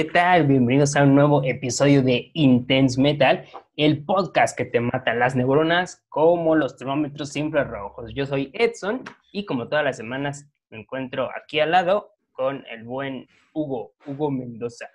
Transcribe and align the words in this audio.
¿qué 0.00 0.06
tal? 0.06 0.46
Bienvenidos 0.46 0.96
a 0.96 1.02
un 1.02 1.14
nuevo 1.14 1.44
episodio 1.44 2.02
de 2.02 2.30
Intense 2.32 2.98
Metal, 2.98 3.44
el 3.76 4.02
podcast 4.02 4.56
que 4.56 4.64
te 4.64 4.80
mata 4.80 5.12
las 5.12 5.36
neuronas 5.36 6.06
como 6.08 6.56
los 6.56 6.78
termómetros 6.78 7.36
infrarrojos. 7.36 8.10
Yo 8.14 8.24
soy 8.24 8.50
Edson 8.54 9.04
y 9.30 9.44
como 9.44 9.68
todas 9.68 9.84
las 9.84 9.98
semanas 9.98 10.48
me 10.70 10.80
encuentro 10.80 11.28
aquí 11.36 11.60
al 11.60 11.72
lado 11.72 12.14
con 12.32 12.64
el 12.70 12.84
buen 12.84 13.28
Hugo, 13.52 13.92
Hugo 14.06 14.30
Mendoza. 14.30 14.88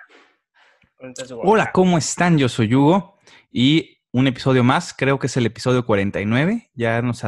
Hola, 1.44 1.72
¿cómo 1.72 2.00
están? 2.00 2.40
Yo 2.40 2.50
soy 2.50 2.74
Hugo 2.74 3.20
y 3.52 4.00
un 4.12 4.26
episodio 4.26 4.64
más, 4.64 4.92
creo 4.92 5.20
que 5.20 5.28
es 5.28 5.38
el 5.38 5.46
episodio 5.46 5.86
49, 5.86 6.72
ya 6.74 7.00
nos 7.04 7.22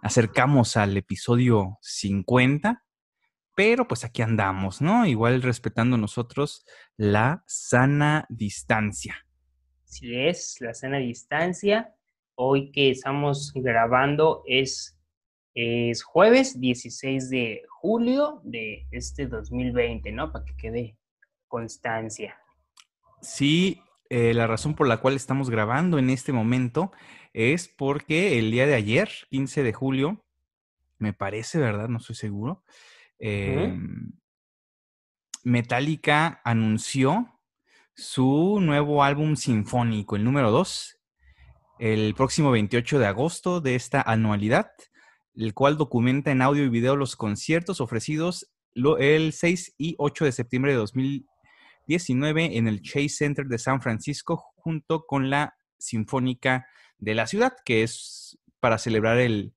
acercamos 0.00 0.78
al 0.78 0.96
episodio 0.96 1.76
50 1.82 2.84
pero 3.54 3.86
pues 3.86 4.04
aquí 4.04 4.22
andamos, 4.22 4.80
¿no? 4.80 5.06
Igual 5.06 5.42
respetando 5.42 5.96
nosotros 5.96 6.64
la 6.96 7.44
sana 7.46 8.26
distancia. 8.28 9.16
Sí 9.84 10.14
es, 10.14 10.60
la 10.60 10.74
sana 10.74 10.98
distancia. 10.98 11.94
Hoy 12.34 12.72
que 12.72 12.90
estamos 12.90 13.52
grabando 13.54 14.42
es, 14.46 14.98
es 15.54 16.02
jueves 16.02 16.60
16 16.60 17.30
de 17.30 17.62
julio 17.68 18.40
de 18.42 18.86
este 18.90 19.26
2020, 19.26 20.10
¿no? 20.10 20.32
Para 20.32 20.44
que 20.44 20.56
quede 20.56 20.98
constancia. 21.46 22.36
Sí, 23.20 23.80
eh, 24.10 24.34
la 24.34 24.46
razón 24.46 24.74
por 24.74 24.88
la 24.88 24.98
cual 24.98 25.14
estamos 25.14 25.48
grabando 25.48 25.98
en 25.98 26.10
este 26.10 26.32
momento 26.32 26.90
es 27.32 27.68
porque 27.68 28.38
el 28.38 28.50
día 28.50 28.66
de 28.66 28.74
ayer, 28.74 29.10
15 29.30 29.62
de 29.62 29.72
julio, 29.72 30.24
me 30.98 31.12
parece, 31.12 31.58
¿verdad? 31.58 31.88
No 31.88 31.98
estoy 31.98 32.16
seguro. 32.16 32.64
Em, 33.26 34.12
Metallica 35.44 36.42
anunció 36.44 37.40
su 37.94 38.58
nuevo 38.60 39.02
álbum 39.02 39.36
sinfónico, 39.36 40.16
el 40.16 40.24
número 40.24 40.50
2, 40.50 40.98
el 41.78 42.14
próximo 42.14 42.50
28 42.50 42.98
de 42.98 43.06
agosto 43.06 43.62
de 43.62 43.76
esta 43.76 44.02
anualidad, 44.02 44.72
el 45.34 45.54
cual 45.54 45.78
documenta 45.78 46.32
en 46.32 46.42
audio 46.42 46.64
y 46.64 46.68
video 46.68 46.96
los 46.96 47.16
conciertos 47.16 47.80
ofrecidos 47.80 48.52
el 48.74 49.32
6 49.32 49.74
y 49.78 49.94
8 49.96 50.26
de 50.26 50.32
septiembre 50.32 50.72
de 50.72 50.78
2019 50.78 52.58
en 52.58 52.68
el 52.68 52.82
Chase 52.82 53.08
Center 53.08 53.46
de 53.46 53.58
San 53.58 53.80
Francisco 53.80 54.52
junto 54.56 55.06
con 55.06 55.30
la 55.30 55.56
Sinfónica 55.78 56.66
de 56.98 57.14
la 57.14 57.26
ciudad, 57.26 57.54
que 57.64 57.84
es 57.84 58.38
para 58.60 58.76
celebrar 58.76 59.16
el 59.16 59.54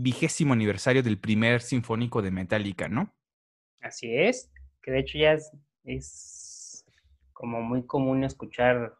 vigésimo 0.00 0.52
aniversario 0.52 1.02
del 1.02 1.18
primer 1.18 1.60
sinfónico 1.60 2.22
de 2.22 2.30
Metallica, 2.30 2.88
¿no? 2.88 3.12
Así 3.80 4.14
es, 4.14 4.50
que 4.82 4.90
de 4.90 5.00
hecho 5.00 5.18
ya 5.18 5.36
es, 5.84 6.84
como 7.32 7.60
muy 7.62 7.84
común 7.86 8.24
escuchar 8.24 8.94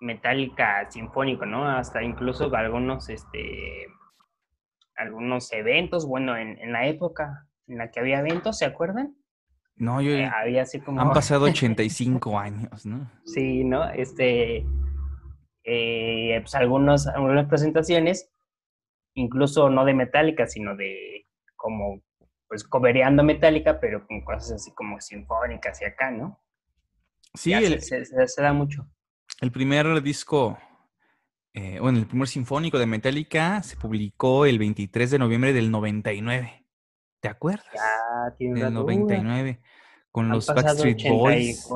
Metallica 0.00 0.90
sinfónico, 0.90 1.46
¿no? 1.46 1.68
Hasta 1.68 2.02
incluso 2.02 2.54
algunos, 2.54 3.08
este, 3.08 3.86
algunos 4.96 5.52
eventos, 5.52 6.06
bueno, 6.06 6.36
en, 6.36 6.72
la 6.72 6.86
época 6.86 7.48
en 7.66 7.78
la 7.78 7.90
que 7.90 8.00
había 8.00 8.20
eventos, 8.20 8.58
¿se 8.58 8.64
acuerdan? 8.64 9.16
No, 9.76 10.00
yo... 10.00 10.12
Eh, 10.12 10.26
había 10.26 10.62
así 10.62 10.80
como... 10.80 11.00
Han 11.00 11.12
pasado 11.12 11.44
85 11.46 12.38
años, 12.38 12.86
¿no? 12.86 13.10
Sí, 13.24 13.64
¿no? 13.64 13.88
Este, 13.90 14.66
eh, 15.64 16.38
pues 16.40 16.54
algunos, 16.54 17.06
algunas 17.06 17.46
presentaciones 17.46 18.33
incluso 19.14 19.70
no 19.70 19.84
de 19.84 19.94
Metallica, 19.94 20.46
sino 20.46 20.76
de 20.76 21.26
como, 21.56 22.02
pues, 22.48 22.64
cobereando 22.64 23.22
Metallica, 23.22 23.80
pero 23.80 24.06
con 24.06 24.22
cosas 24.24 24.52
así 24.52 24.72
como 24.74 25.00
sinfónicas 25.00 25.80
y 25.82 25.84
acá, 25.86 26.10
¿no? 26.10 26.40
Sí, 27.34 27.52
se, 27.80 28.42
da 28.42 28.52
mucho. 28.52 28.86
El 29.40 29.50
primer 29.50 30.02
disco, 30.02 30.56
eh, 31.52 31.80
bueno, 31.80 31.98
el 31.98 32.06
primer 32.06 32.28
sinfónico 32.28 32.78
de 32.78 32.86
Metallica 32.86 33.62
se 33.62 33.76
publicó 33.76 34.46
el 34.46 34.58
23 34.58 35.10
de 35.10 35.18
noviembre 35.18 35.52
del 35.52 35.70
99. 35.70 36.64
¿Te 37.20 37.28
acuerdas? 37.28 37.66
Ya, 37.74 38.36
tiene 38.36 38.62
Del 38.62 38.74
99. 38.74 39.60
Con 40.12 40.28
los 40.28 40.46
Backstreet 40.46 41.08
Boys, 41.08 41.68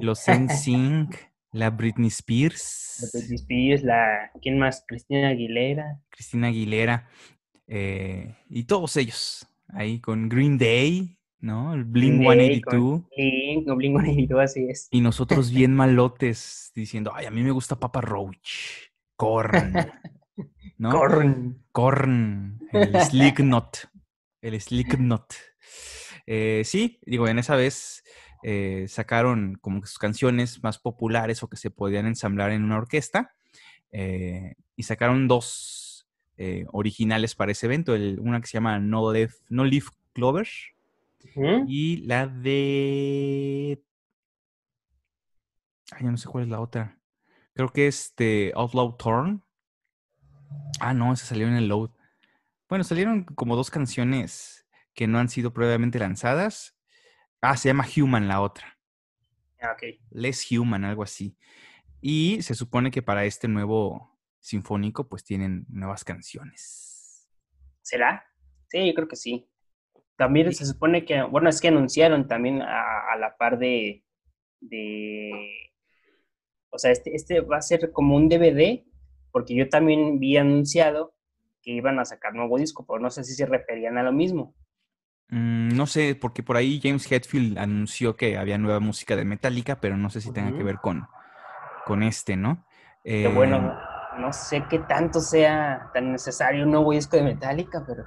los 0.00 0.28
NSYNC. 0.28 1.16
La 1.52 1.70
Britney 1.70 2.08
Spears. 2.08 2.98
La 3.02 3.18
Britney 3.18 3.36
Spears, 3.36 3.82
la. 3.82 4.30
¿Quién 4.40 4.58
más? 4.58 4.84
Cristina 4.86 5.28
Aguilera. 5.28 6.00
Cristina 6.10 6.48
Aguilera. 6.48 7.08
Eh, 7.66 8.36
y 8.48 8.64
todos 8.64 8.96
ellos. 8.96 9.46
Ahí 9.68 10.00
con 10.00 10.28
Green 10.28 10.58
Day, 10.58 11.16
¿no? 11.40 11.74
El 11.74 11.84
Bling 11.84 12.18
182. 12.20 13.02
Blink, 13.16 13.66
no, 13.66 13.76
Bling 13.76 13.92
182, 13.92 14.40
así 14.40 14.66
es. 14.68 14.88
Y 14.90 15.00
nosotros 15.00 15.50
bien 15.54 15.74
malotes 15.74 16.72
diciendo, 16.74 17.12
ay, 17.14 17.26
a 17.26 17.30
mí 17.30 17.42
me 17.42 17.50
gusta 17.50 17.78
Papa 17.78 18.00
Roach. 18.00 18.90
Corn. 19.16 19.74
¿No? 20.78 20.90
Corn. 20.90 21.64
Corn. 21.72 22.60
El 22.72 23.00
Slicknot. 23.00 23.88
El 24.40 24.60
Slicknot. 24.60 25.34
Eh, 26.26 26.62
sí, 26.64 27.00
digo, 27.02 27.28
en 27.28 27.38
esa 27.38 27.56
vez 27.56 27.99
eh, 28.42 28.86
sacaron 28.88 29.58
como 29.60 29.80
que 29.80 29.88
sus 29.88 29.98
canciones 29.98 30.62
más 30.62 30.78
populares 30.78 31.42
o 31.42 31.48
que 31.48 31.56
se 31.56 31.70
podían 31.70 32.06
ensamblar 32.06 32.52
en 32.52 32.64
una 32.64 32.78
orquesta 32.78 33.34
eh, 33.92 34.54
y 34.76 34.84
sacaron 34.84 35.28
dos 35.28 36.08
eh, 36.38 36.64
originales 36.72 37.34
para 37.34 37.52
ese 37.52 37.66
evento, 37.66 37.94
una 38.18 38.40
que 38.40 38.46
se 38.46 38.54
llama 38.54 38.78
No 38.78 39.12
Leaf, 39.12 39.34
no 39.48 39.64
Leaf 39.64 39.88
Clover 40.14 40.48
y 41.66 41.98
la 42.06 42.26
de... 42.26 43.82
Ay, 45.92 46.04
ya 46.04 46.10
no 46.10 46.16
sé 46.16 46.28
cuál 46.28 46.44
es 46.44 46.50
la 46.50 46.60
otra. 46.60 46.98
Creo 47.52 47.68
que 47.68 47.88
es 47.88 48.14
de 48.16 48.52
Outlaw 48.54 48.96
Torn. 48.96 49.42
Ah, 50.80 50.94
no, 50.94 51.12
esa 51.12 51.26
salió 51.26 51.46
en 51.46 51.54
el 51.54 51.68
load. 51.68 51.90
Bueno, 52.68 52.84
salieron 52.84 53.24
como 53.24 53.56
dos 53.56 53.70
canciones 53.70 54.66
que 54.94 55.06
no 55.06 55.18
han 55.18 55.28
sido 55.28 55.52
previamente 55.52 55.98
lanzadas 55.98 56.79
Ah, 57.40 57.56
se 57.56 57.68
llama 57.68 57.86
Human 57.96 58.28
la 58.28 58.40
otra. 58.40 58.78
Ah, 59.60 59.72
ok. 59.72 59.98
Less 60.10 60.46
Human, 60.52 60.84
algo 60.84 61.02
así. 61.02 61.36
Y 62.00 62.42
se 62.42 62.54
supone 62.54 62.90
que 62.90 63.02
para 63.02 63.24
este 63.24 63.48
nuevo 63.48 64.18
sinfónico, 64.40 65.08
pues 65.08 65.24
tienen 65.24 65.66
nuevas 65.68 66.04
canciones. 66.04 67.28
¿Será? 67.82 68.24
Sí, 68.68 68.86
yo 68.86 68.94
creo 68.94 69.08
que 69.08 69.16
sí. 69.16 69.48
También 70.16 70.52
se 70.52 70.66
supone 70.66 71.04
que, 71.04 71.22
bueno, 71.22 71.48
es 71.48 71.60
que 71.60 71.68
anunciaron 71.68 72.28
también 72.28 72.62
a, 72.62 73.16
la 73.18 73.36
par 73.38 73.58
de, 73.58 74.04
de, 74.60 75.30
o 76.70 76.78
sea, 76.78 76.90
este, 76.90 77.14
este 77.14 77.40
va 77.40 77.56
a 77.56 77.62
ser 77.62 77.90
como 77.92 78.16
un 78.16 78.28
DVD, 78.28 78.84
porque 79.32 79.54
yo 79.54 79.68
también 79.68 80.18
vi 80.18 80.36
anunciado 80.36 81.14
que 81.62 81.72
iban 81.72 81.98
a 81.98 82.04
sacar 82.04 82.34
nuevo 82.34 82.58
disco, 82.58 82.84
pero 82.86 82.98
no 83.00 83.10
sé 83.10 83.24
si 83.24 83.34
se 83.34 83.46
referían 83.46 83.96
a 83.96 84.02
lo 84.02 84.12
mismo. 84.12 84.54
Mm, 85.30 85.76
no 85.76 85.86
sé, 85.86 86.16
porque 86.16 86.42
por 86.42 86.56
ahí 86.56 86.80
James 86.82 87.10
Hetfield 87.10 87.58
anunció 87.58 88.16
que 88.16 88.36
había 88.36 88.58
nueva 88.58 88.80
música 88.80 89.14
de 89.16 89.24
Metallica, 89.24 89.80
pero 89.80 89.96
no 89.96 90.10
sé 90.10 90.20
si 90.20 90.32
tenga 90.32 90.56
que 90.56 90.64
ver 90.64 90.78
con, 90.78 91.06
con 91.86 92.02
este, 92.02 92.36
¿no? 92.36 92.64
bueno, 93.34 93.56
em, 93.56 94.20
no 94.20 94.32
sé 94.32 94.64
qué 94.68 94.80
tanto 94.80 95.20
sea 95.20 95.90
tan 95.94 96.12
necesario 96.12 96.64
un 96.64 96.72
nuevo 96.72 96.92
disco 96.92 97.16
de 97.16 97.22
Metallica, 97.22 97.84
pero... 97.86 98.04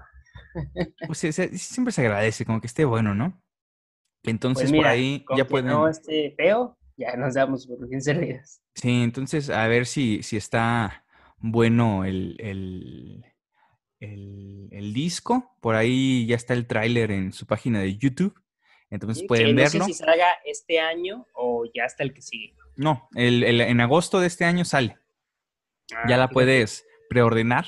pues 1.08 1.20
siempre 1.20 1.92
se 1.92 2.02
agradece, 2.02 2.46
como 2.46 2.62
que 2.62 2.68
esté 2.68 2.86
bueno, 2.86 3.16
¿no? 3.16 3.42
Entonces 4.24 4.70
pues 4.70 4.82
por 4.82 4.88
ahí 4.88 5.26
ya 5.36 5.46
pueden... 5.46 5.72
no 5.72 5.90
feo, 6.38 6.78
ya 6.98 7.16
nos 7.16 7.34
damos 7.34 7.68
por 7.68 7.88
bien 7.88 8.02
servidas. 8.02 8.62
Sí, 8.76 9.04
entonces 9.04 9.50
a 9.50 9.68
ver 9.68 9.86
si, 9.86 10.24
si 10.24 10.38
está 10.38 11.06
bueno 11.40 12.06
el, 12.06 12.36
el 12.40 13.26
el, 14.04 14.94
disco. 14.94 15.56
Por 15.62 15.76
ahí 15.76 16.26
ya 16.26 16.36
está 16.36 16.54
el 16.54 16.68
tráiler 16.68 17.12
en 17.12 17.34
su 17.34 17.46
página 17.46 17.80
de 17.80 17.98
YouTube. 17.98 18.34
Entonces 18.90 19.24
pueden 19.28 19.56
verlo. 19.56 19.80
No 19.80 19.86
sé 19.86 19.94
si 19.94 20.00
salga 20.00 20.28
este 20.46 20.80
año 20.80 21.26
o 21.34 21.66
ya 21.74 21.86
está 21.86 22.04
el 22.04 22.14
que 22.14 22.22
sigue. 22.22 22.56
No, 22.76 23.10
el, 23.16 23.44
en 23.44 23.82
agosto 23.82 24.20
de 24.20 24.28
este 24.28 24.46
año 24.46 24.66
sale. 24.66 24.98
Ah, 25.94 26.06
ya 26.08 26.18
la 26.18 26.30
puedes 26.30 26.86
preordenar. 27.10 27.66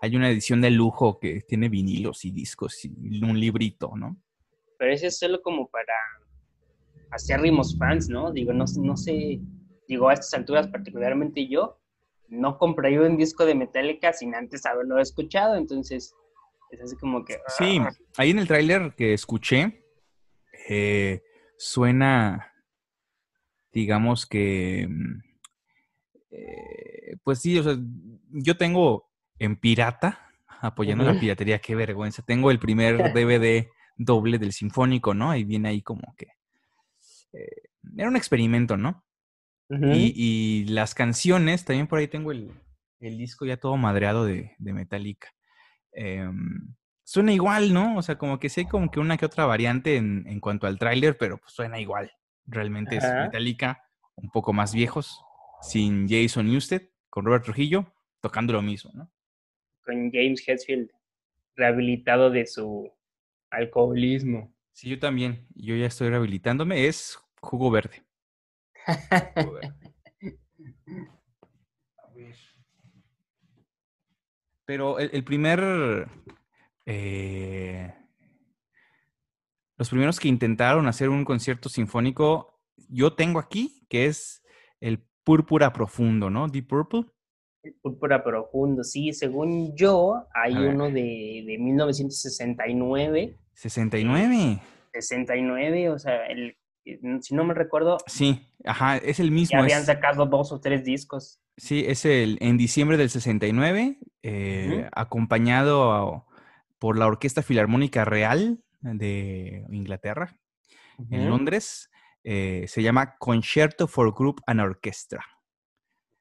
Hay 0.00 0.16
una 0.16 0.30
edición 0.30 0.60
de 0.60 0.70
lujo 0.70 1.18
que 1.18 1.40
tiene 1.42 1.68
vinilos 1.68 2.24
y 2.24 2.30
discos 2.30 2.84
y 2.84 3.22
un 3.22 3.40
librito, 3.40 3.92
¿no? 3.96 4.20
Pero 4.78 4.92
ese 4.92 5.06
es 5.06 5.18
solo 5.18 5.40
como 5.40 5.68
para 5.68 5.94
hacer 7.10 7.40
ritmos 7.40 7.76
fans, 7.78 8.08
¿no? 8.08 8.32
Digo, 8.32 8.52
no, 8.52 8.66
no 8.82 8.96
sé, 8.96 9.40
digo, 9.88 10.08
a 10.08 10.14
estas 10.14 10.34
alturas 10.34 10.68
particularmente 10.68 11.48
yo, 11.48 11.80
no 12.28 12.58
compré 12.58 12.98
un 13.00 13.16
disco 13.16 13.44
de 13.44 13.54
Metallica 13.54 14.12
sin 14.12 14.34
antes 14.34 14.66
haberlo 14.66 14.98
escuchado, 14.98 15.56
entonces 15.56 16.14
es 16.70 16.80
así 16.80 16.96
como 16.96 17.24
que... 17.24 17.38
Sí, 17.48 17.78
ah. 17.80 17.90
ahí 18.16 18.30
en 18.30 18.38
el 18.38 18.48
tráiler 18.48 18.94
que 18.96 19.12
escuché, 19.12 19.84
eh, 20.68 21.22
suena, 21.56 22.52
digamos 23.72 24.26
que, 24.26 24.86
mm, 24.88 25.22
eh, 26.30 27.16
pues 27.22 27.40
sí, 27.40 27.58
o 27.58 27.62
sea, 27.62 27.76
yo 28.30 28.56
tengo 28.56 29.10
en 29.38 29.56
pirata, 29.56 30.32
apoyando 30.60 31.04
la 31.04 31.18
piratería, 31.18 31.60
qué 31.60 31.74
vergüenza, 31.74 32.22
tengo 32.22 32.50
el 32.50 32.58
primer 32.58 32.96
DVD 33.14 33.68
doble 33.96 34.38
del 34.38 34.52
Sinfónico, 34.52 35.14
¿no? 35.14 35.30
Ahí 35.30 35.44
viene 35.44 35.68
ahí 35.68 35.82
como 35.82 36.14
que 36.16 36.26
eh, 37.32 37.70
era 37.96 38.08
un 38.08 38.16
experimento, 38.16 38.76
¿no? 38.76 39.05
Y, 39.68 40.64
las 40.68 40.94
canciones, 40.94 41.64
también 41.64 41.86
por 41.86 41.98
ahí 41.98 42.08
tengo 42.08 42.32
el, 42.32 42.52
disco 43.00 43.46
ya 43.46 43.56
todo 43.56 43.76
madreado 43.76 44.24
de, 44.24 44.54
de 44.58 44.72
Metallica. 44.72 45.32
Em, 45.92 46.74
suena 47.04 47.32
igual, 47.32 47.72
¿no? 47.72 47.96
O 47.96 48.02
sea, 48.02 48.18
como 48.18 48.38
que 48.38 48.48
sí 48.48 48.60
hay 48.60 48.66
como 48.66 48.90
que 48.90 49.00
una 49.00 49.16
que 49.16 49.26
otra 49.26 49.46
variante 49.46 49.96
en, 49.96 50.40
cuanto 50.40 50.66
al 50.66 50.78
tráiler, 50.78 51.16
pero 51.16 51.38
pues 51.38 51.52
suena 51.52 51.80
igual. 51.80 52.12
Realmente 52.46 52.96
es 52.96 53.04
Metallica, 53.04 53.82
un 54.16 54.30
poco 54.30 54.52
más 54.52 54.74
viejos, 54.74 55.22
sin 55.62 56.08
Jason 56.08 56.46
Newsted, 56.46 56.90
con 57.08 57.24
Robert 57.24 57.44
Trujillo, 57.44 57.92
tocando 58.20 58.52
lo 58.52 58.62
mismo, 58.62 58.90
¿no? 58.94 59.10
Con 59.84 60.10
James 60.12 60.42
Hetfield, 60.46 60.90
rehabilitado 61.54 62.30
de 62.30 62.44
su 62.46 62.92
alcoholismo. 63.50 64.52
Sí, 64.72 64.90
yo 64.90 64.98
también. 64.98 65.46
Yo 65.54 65.76
ya 65.76 65.86
estoy 65.86 66.10
rehabilitándome. 66.10 66.86
Es 66.86 67.18
jugo 67.40 67.70
verde. 67.70 68.05
Pero 74.66 74.98
el, 74.98 75.24
primer. 75.24 76.08
Eh, 76.86 77.94
los 79.76 79.88
primeros 79.88 80.18
que 80.18 80.28
intentaron 80.28 80.88
hacer 80.88 81.08
un 81.08 81.24
concierto 81.24 81.68
sinfónico, 81.68 82.60
yo 82.88 83.14
tengo 83.14 83.38
aquí, 83.38 83.86
que 83.88 84.06
es 84.06 84.42
el 84.80 85.06
Púrpura 85.24 85.72
Profundo, 85.72 86.30
¿no? 86.30 86.48
Deep 86.48 86.66
Purple. 86.66 87.04
El 87.62 87.74
Púrpura 87.74 88.24
Profundo, 88.24 88.82
sí, 88.82 89.12
según 89.12 89.76
yo, 89.76 90.26
hay 90.34 90.56
uno 90.56 90.86
de, 90.86 91.44
de 91.46 91.58
1969. 91.58 93.38
69. 93.52 94.60
69, 94.92 95.90
o 95.90 95.98
sea, 95.98 96.26
el 96.26 96.56
si 97.20 97.34
no 97.34 97.44
me 97.44 97.54
recuerdo. 97.54 97.98
Sí, 98.06 98.48
ajá, 98.64 98.96
es 98.96 99.20
el 99.20 99.30
mismo. 99.30 99.58
Ya 99.58 99.62
habían 99.62 99.84
sacado 99.84 100.26
dos 100.26 100.52
o 100.52 100.60
tres 100.60 100.84
discos. 100.84 101.40
Sí, 101.56 101.84
es 101.86 102.04
el 102.04 102.38
en 102.40 102.56
diciembre 102.56 102.96
del 102.96 103.10
69, 103.10 103.98
eh, 104.22 104.88
acompañado 104.92 106.26
por 106.78 106.98
la 106.98 107.06
Orquesta 107.06 107.42
Filarmónica 107.42 108.04
Real 108.04 108.60
de 108.80 109.64
Inglaterra, 109.70 110.38
en 111.10 111.28
Londres. 111.28 111.90
Eh, 112.24 112.66
se 112.68 112.82
llama 112.82 113.16
Concerto 113.18 113.86
for 113.86 114.12
Group 114.12 114.42
and 114.46 114.60
Orchestra. 114.60 115.24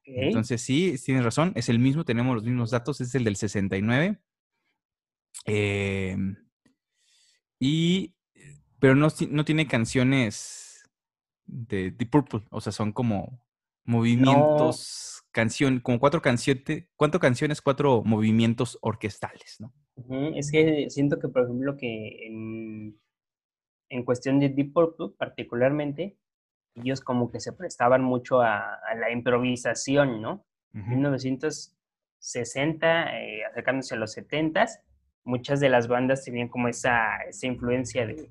Entonces, 0.05 0.61
sí, 0.61 0.95
tienes 1.03 1.23
razón, 1.23 1.51
es 1.55 1.67
el 1.67 1.79
mismo, 1.79 2.05
tenemos 2.05 2.35
los 2.35 2.43
mismos 2.43 2.69
datos, 2.69 3.01
es 3.01 3.15
el 3.15 3.23
del 3.23 3.35
69. 3.35 4.19
Em, 5.45 6.35
y 7.59 8.14
pero 8.79 8.95
no, 8.95 9.07
no 9.29 9.45
tiene 9.45 9.67
canciones 9.67 10.65
de 11.45 11.91
Deep 11.91 12.09
Purple, 12.09 12.41
o 12.49 12.61
sea, 12.61 12.71
son 12.71 12.91
como 12.91 13.45
movimientos, 13.83 15.23
canción, 15.31 15.79
como 15.79 15.99
cuatro 15.99 16.21
canciones, 16.21 16.87
cuatro 16.95 17.19
canciones, 17.19 17.61
cuatro 17.61 18.01
movimientos 18.03 18.79
orquestales, 18.81 19.57
¿no? 19.59 19.73
Es 20.35 20.51
que 20.51 20.89
siento 20.89 21.19
que, 21.19 21.29
por 21.29 21.43
ejemplo, 21.43 21.77
que 21.77 22.25
en, 22.25 22.99
en 23.89 24.03
cuestión 24.03 24.39
de 24.39 24.49
Deep 24.49 24.73
Purple 24.73 25.15
particularmente, 25.17 26.17
ellos 26.75 26.99
como 26.99 27.31
que 27.31 27.39
se 27.39 27.53
prestaban 27.53 28.03
mucho 28.03 28.41
a, 28.41 28.79
la 28.99 29.11
improvisación, 29.11 30.21
¿no? 30.21 30.45
En 30.73 30.89
1960, 30.89 33.21
eh, 33.21 33.45
acercándose 33.45 33.95
a 33.95 33.97
los 33.97 34.11
70, 34.11 34.65
muchas 35.23 35.61
de 35.61 35.69
las 35.69 35.87
bandas 35.87 36.25
tenían 36.25 36.49
como 36.49 36.67
esa, 36.67 37.15
esa 37.29 37.47
influencia 37.47 38.05
de, 38.05 38.29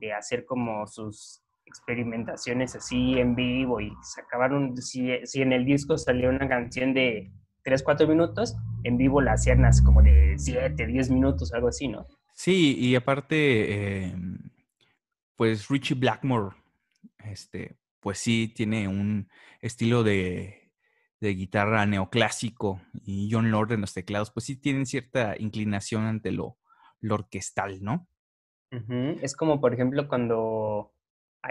de 0.00 0.12
hacer 0.12 0.44
como 0.44 0.86
sus 0.86 1.42
experimentaciones 1.66 2.76
así 2.76 3.18
en 3.18 3.34
vivo 3.34 3.80
y 3.80 3.92
sacaban 4.02 4.76
si, 4.76 5.08
si 5.24 5.42
en 5.42 5.52
el 5.52 5.64
disco 5.64 5.96
salió 5.96 6.28
una 6.28 6.48
canción 6.48 6.92
de 6.94 7.32
3, 7.62 7.82
4 7.82 8.06
minutos, 8.06 8.54
en 8.82 8.98
vivo 8.98 9.20
la 9.20 9.32
hacían 9.32 9.64
así 9.64 9.82
como 9.82 10.02
de 10.02 10.34
7, 10.36 10.86
10 10.86 11.10
minutos, 11.10 11.52
algo 11.54 11.68
así, 11.68 11.88
¿no? 11.88 12.06
Sí, 12.34 12.76
y 12.78 12.94
aparte, 12.94 14.04
em, 14.04 14.38
pues 15.36 15.68
Richie 15.68 15.94
Blackmore, 15.94 16.54
este, 17.24 17.76
pues 18.00 18.18
sí 18.18 18.52
tiene 18.54 18.86
un 18.86 19.28
estilo 19.62 20.02
de, 20.02 20.70
de 21.20 21.34
guitarra 21.34 21.86
neoclásico 21.86 22.82
y 23.04 23.30
John 23.32 23.50
Lord 23.50 23.72
en 23.72 23.80
los 23.80 23.94
teclados, 23.94 24.30
pues 24.30 24.44
sí 24.44 24.56
tienen 24.56 24.84
cierta 24.84 25.36
inclinación 25.38 26.04
ante 26.04 26.32
lo, 26.32 26.58
lo 27.00 27.14
orquestal, 27.14 27.82
¿no? 27.82 28.06
Es 29.22 29.36
como, 29.36 29.60
por 29.60 29.74
ejemplo, 29.74 30.08
cuando 30.08 30.92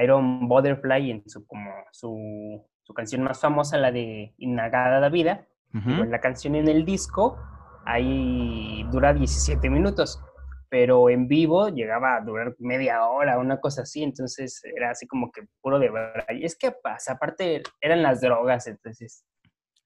Iron 0.01 0.47
Butterfly 0.47 1.11
en 1.11 1.29
su, 1.29 1.45
como 1.45 1.71
su, 1.91 2.65
su 2.81 2.93
canción 2.93 3.23
más 3.23 3.39
famosa, 3.39 3.77
la 3.77 3.91
de 3.91 4.33
Innagada 4.37 4.99
la 4.99 5.09
Vida, 5.09 5.47
la 5.73 6.19
canción 6.19 6.55
en 6.55 6.67
el 6.67 6.85
disco, 6.85 7.39
ahí 7.85 8.85
dura 8.91 9.13
17 9.13 9.69
minutos, 9.69 10.21
pero 10.69 11.09
en 11.09 11.27
vivo 11.27 11.69
llegaba 11.69 12.15
a 12.15 12.21
durar 12.21 12.55
media 12.59 13.05
hora, 13.05 13.39
una 13.39 13.59
cosa 13.59 13.83
así, 13.83 14.03
entonces 14.03 14.61
era 14.75 14.91
así 14.91 15.07
como 15.07 15.31
que 15.31 15.43
puro 15.61 15.79
de 15.79 15.89
verdad. 15.89 16.25
Y 16.31 16.45
es 16.45 16.55
que 16.55 16.71
pasa, 16.71 17.13
aparte 17.13 17.63
eran 17.81 18.03
las 18.03 18.21
drogas, 18.21 18.67
entonces. 18.67 19.25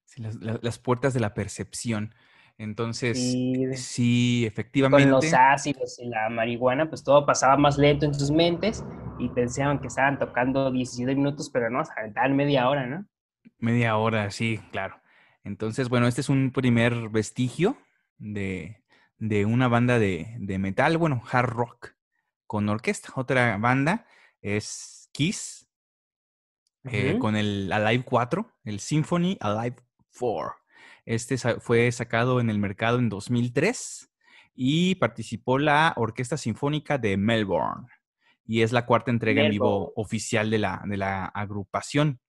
Sí, 0.04 0.22
las, 0.22 0.36
las 0.40 0.78
puertas 0.78 1.14
de 1.14 1.20
la 1.20 1.34
percepción. 1.34 2.14
Entonces, 2.58 3.16
sí, 3.76 4.44
efectivamente. 4.44 5.04
Con 5.08 5.12
los 5.12 5.32
ácidos 5.32 6.00
y 6.00 6.06
la 6.06 6.28
marihuana, 6.28 6.88
pues 6.88 7.04
todo 7.04 7.24
pasaba 7.24 7.56
más 7.56 7.78
lento 7.78 8.04
en 8.04 8.12
sus 8.12 8.32
mentes 8.32 8.84
y 9.20 9.28
pensaban 9.28 9.78
que 9.78 9.86
estaban 9.86 10.18
tocando 10.18 10.72
17 10.72 11.14
minutos, 11.14 11.50
pero 11.50 11.70
no, 11.70 11.84
se 11.84 11.92
aventaban 11.96 12.34
media 12.34 12.68
hora, 12.68 12.86
¿no? 12.86 13.06
Media 13.58 13.96
hora, 13.96 14.32
sí, 14.32 14.58
claro. 14.72 15.00
Entonces, 15.44 15.88
bueno, 15.88 16.08
este 16.08 16.20
es 16.20 16.28
un 16.28 16.50
primer 16.50 17.08
vestigio 17.10 17.78
de, 18.18 18.82
una 19.46 19.68
banda 19.68 20.00
de, 20.00 20.36
metal, 20.58 20.98
bueno, 20.98 21.22
hard 21.30 21.50
rock 21.50 21.94
con 22.48 22.68
orquesta. 22.68 23.12
Otra 23.14 23.56
banda 23.58 24.04
es 24.42 25.08
Kiss, 25.12 25.68
eh, 26.84 27.18
con 27.20 27.36
el 27.36 27.70
Alive 27.72 28.04
4, 28.04 28.52
el 28.64 28.80
Symphony 28.80 29.36
Alive 29.40 29.76
4. 30.18 30.57
Este 31.08 31.38
fue 31.38 31.90
sacado 31.90 32.38
en 32.38 32.50
el 32.50 32.58
mercado 32.58 32.98
en 32.98 33.08
2003 33.08 34.10
y 34.54 34.96
participó 34.96 35.58
la 35.58 35.94
Orquesta 35.96 36.36
Sinfónica 36.36 36.98
de 36.98 37.16
Melbourne. 37.16 37.86
Y 38.44 38.60
es 38.60 38.72
la 38.72 38.84
cuarta 38.84 39.10
entrega 39.10 39.42
en 39.42 39.50
vivo 39.50 39.94
oficial 39.96 40.50
de 40.50 40.58
la, 40.58 40.82
de 40.84 40.98
la 40.98 41.24
agrupación. 41.24 42.20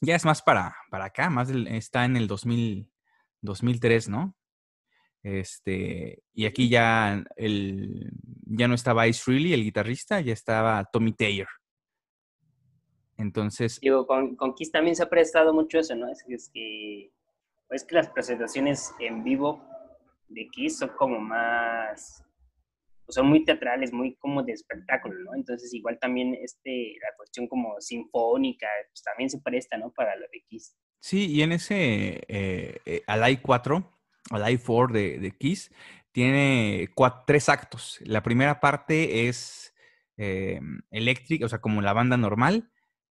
Ya 0.00 0.16
es 0.16 0.24
más 0.24 0.42
para, 0.42 0.74
para 0.90 1.04
acá, 1.04 1.30
más 1.30 1.48
está 1.48 2.04
en 2.04 2.16
el 2.16 2.26
2000, 2.26 2.90
2003, 3.40 4.08
¿no? 4.08 4.36
Este, 5.22 6.24
y 6.32 6.46
aquí 6.46 6.68
ya, 6.68 7.24
el, 7.36 8.10
ya 8.46 8.66
no 8.66 8.74
estaba 8.74 9.06
Ice 9.06 9.22
Freely, 9.22 9.52
el 9.52 9.62
guitarrista, 9.62 10.20
ya 10.20 10.32
estaba 10.32 10.84
Tommy 10.92 11.12
Taylor. 11.12 11.48
Entonces. 13.16 13.78
Digo, 13.80 14.08
con, 14.08 14.34
con 14.34 14.54
Kiss 14.54 14.72
también 14.72 14.96
se 14.96 15.04
ha 15.04 15.08
prestado 15.08 15.54
mucho 15.54 15.78
eso, 15.78 15.94
¿no? 15.94 16.08
Es, 16.10 16.24
es 16.26 16.50
que 16.52 17.12
es 17.70 17.84
que 17.84 17.94
las 17.94 18.08
presentaciones 18.08 18.92
en 18.98 19.22
vivo 19.22 19.64
de 20.28 20.48
Kiss 20.48 20.78
son 20.78 20.90
como 20.96 21.20
más, 21.20 22.24
pues 23.04 23.14
son 23.14 23.26
muy 23.26 23.44
teatrales, 23.44 23.92
muy 23.92 24.16
como 24.16 24.42
de 24.42 24.52
espectáculo, 24.52 25.18
¿no? 25.24 25.34
Entonces 25.34 25.72
igual 25.74 25.98
también 26.00 26.34
este, 26.42 26.94
la 27.00 27.16
cuestión 27.16 27.46
como 27.46 27.80
sinfónica, 27.80 28.66
pues 28.88 29.02
también 29.02 29.30
se 29.30 29.40
presta, 29.40 29.76
¿no? 29.76 29.92
Para 29.92 30.16
lo 30.16 30.26
de 30.32 30.42
Kiss. 30.48 30.76
Sí, 31.00 31.30
y 31.30 31.42
en 31.42 31.52
ese 31.52 32.24
eh, 32.28 32.80
eh 32.84 33.02
Alive 33.06 33.40
4, 33.42 33.98
Alive 34.30 34.62
4 34.64 34.94
de, 34.94 35.18
de 35.18 35.30
Kiss, 35.32 35.72
tiene 36.12 36.88
tres 37.26 37.48
actos. 37.48 37.98
La 38.02 38.22
primera 38.22 38.60
parte 38.60 39.28
es 39.28 39.74
eh, 40.16 40.60
eléctrica, 40.90 41.46
o 41.46 41.48
sea, 41.48 41.60
como 41.60 41.82
la 41.82 41.92
banda 41.92 42.16
normal. 42.16 42.70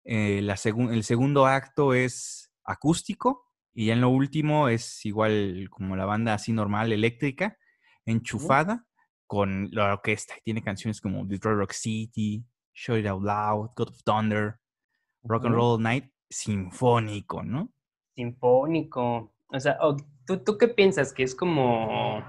Eh, 0.06 0.42
la 0.42 0.56
el 0.64 1.04
segundo 1.04 1.46
acto 1.46 1.94
es 1.94 2.54
acústico 2.64 3.45
y 3.76 3.88
ya 3.88 3.94
en 3.94 4.02
lo 4.02 4.10
último 4.10 4.70
es 4.70 5.06
igual 5.06 5.68
como 5.70 5.98
la 5.98 6.06
banda 6.06 6.34
así 6.34 6.54
normal, 6.54 6.94
eléctrica, 6.94 7.58
enchufada 8.06 8.86
con 9.28 9.68
la 9.72 9.94
orquesta. 9.94 10.34
Tiene 10.44 10.64
canciones 10.64 11.02
como 11.02 11.26
Detroit 11.26 11.58
Rock 11.58 11.74
City, 11.74 12.46
Show 12.74 12.96
It 12.96 13.06
Out 13.06 13.24
Loud, 13.24 13.72
God 13.76 13.90
of 13.90 14.04
Thunder, 14.04 14.56
Rock 15.24 15.46
and 15.46 15.56
Roll 15.56 15.82
Night, 15.82 16.10
sinfónico, 16.30 17.44
¿no? 17.44 17.70
Sinfónico. 18.16 19.34
O 19.48 19.60
sea, 19.60 19.78
¿tú, 20.26 20.38
¿tú 20.38 20.58
qué 20.58 20.70
piensas? 20.70 21.14
Que 21.14 21.24
es 21.24 21.36
como... 21.36 22.24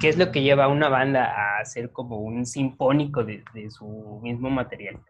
¿Qué 0.00 0.08
es 0.08 0.18
lo 0.18 0.32
que 0.32 0.42
lleva 0.42 0.64
a 0.64 0.68
una 0.68 0.88
banda 0.88 1.24
a 1.24 1.60
hacer 1.60 1.92
como 1.92 2.18
un 2.18 2.46
sinfónico 2.46 3.22
de, 3.22 3.44
de 3.52 3.70
su 3.70 4.18
mismo 4.22 4.50
material? 4.50 5.00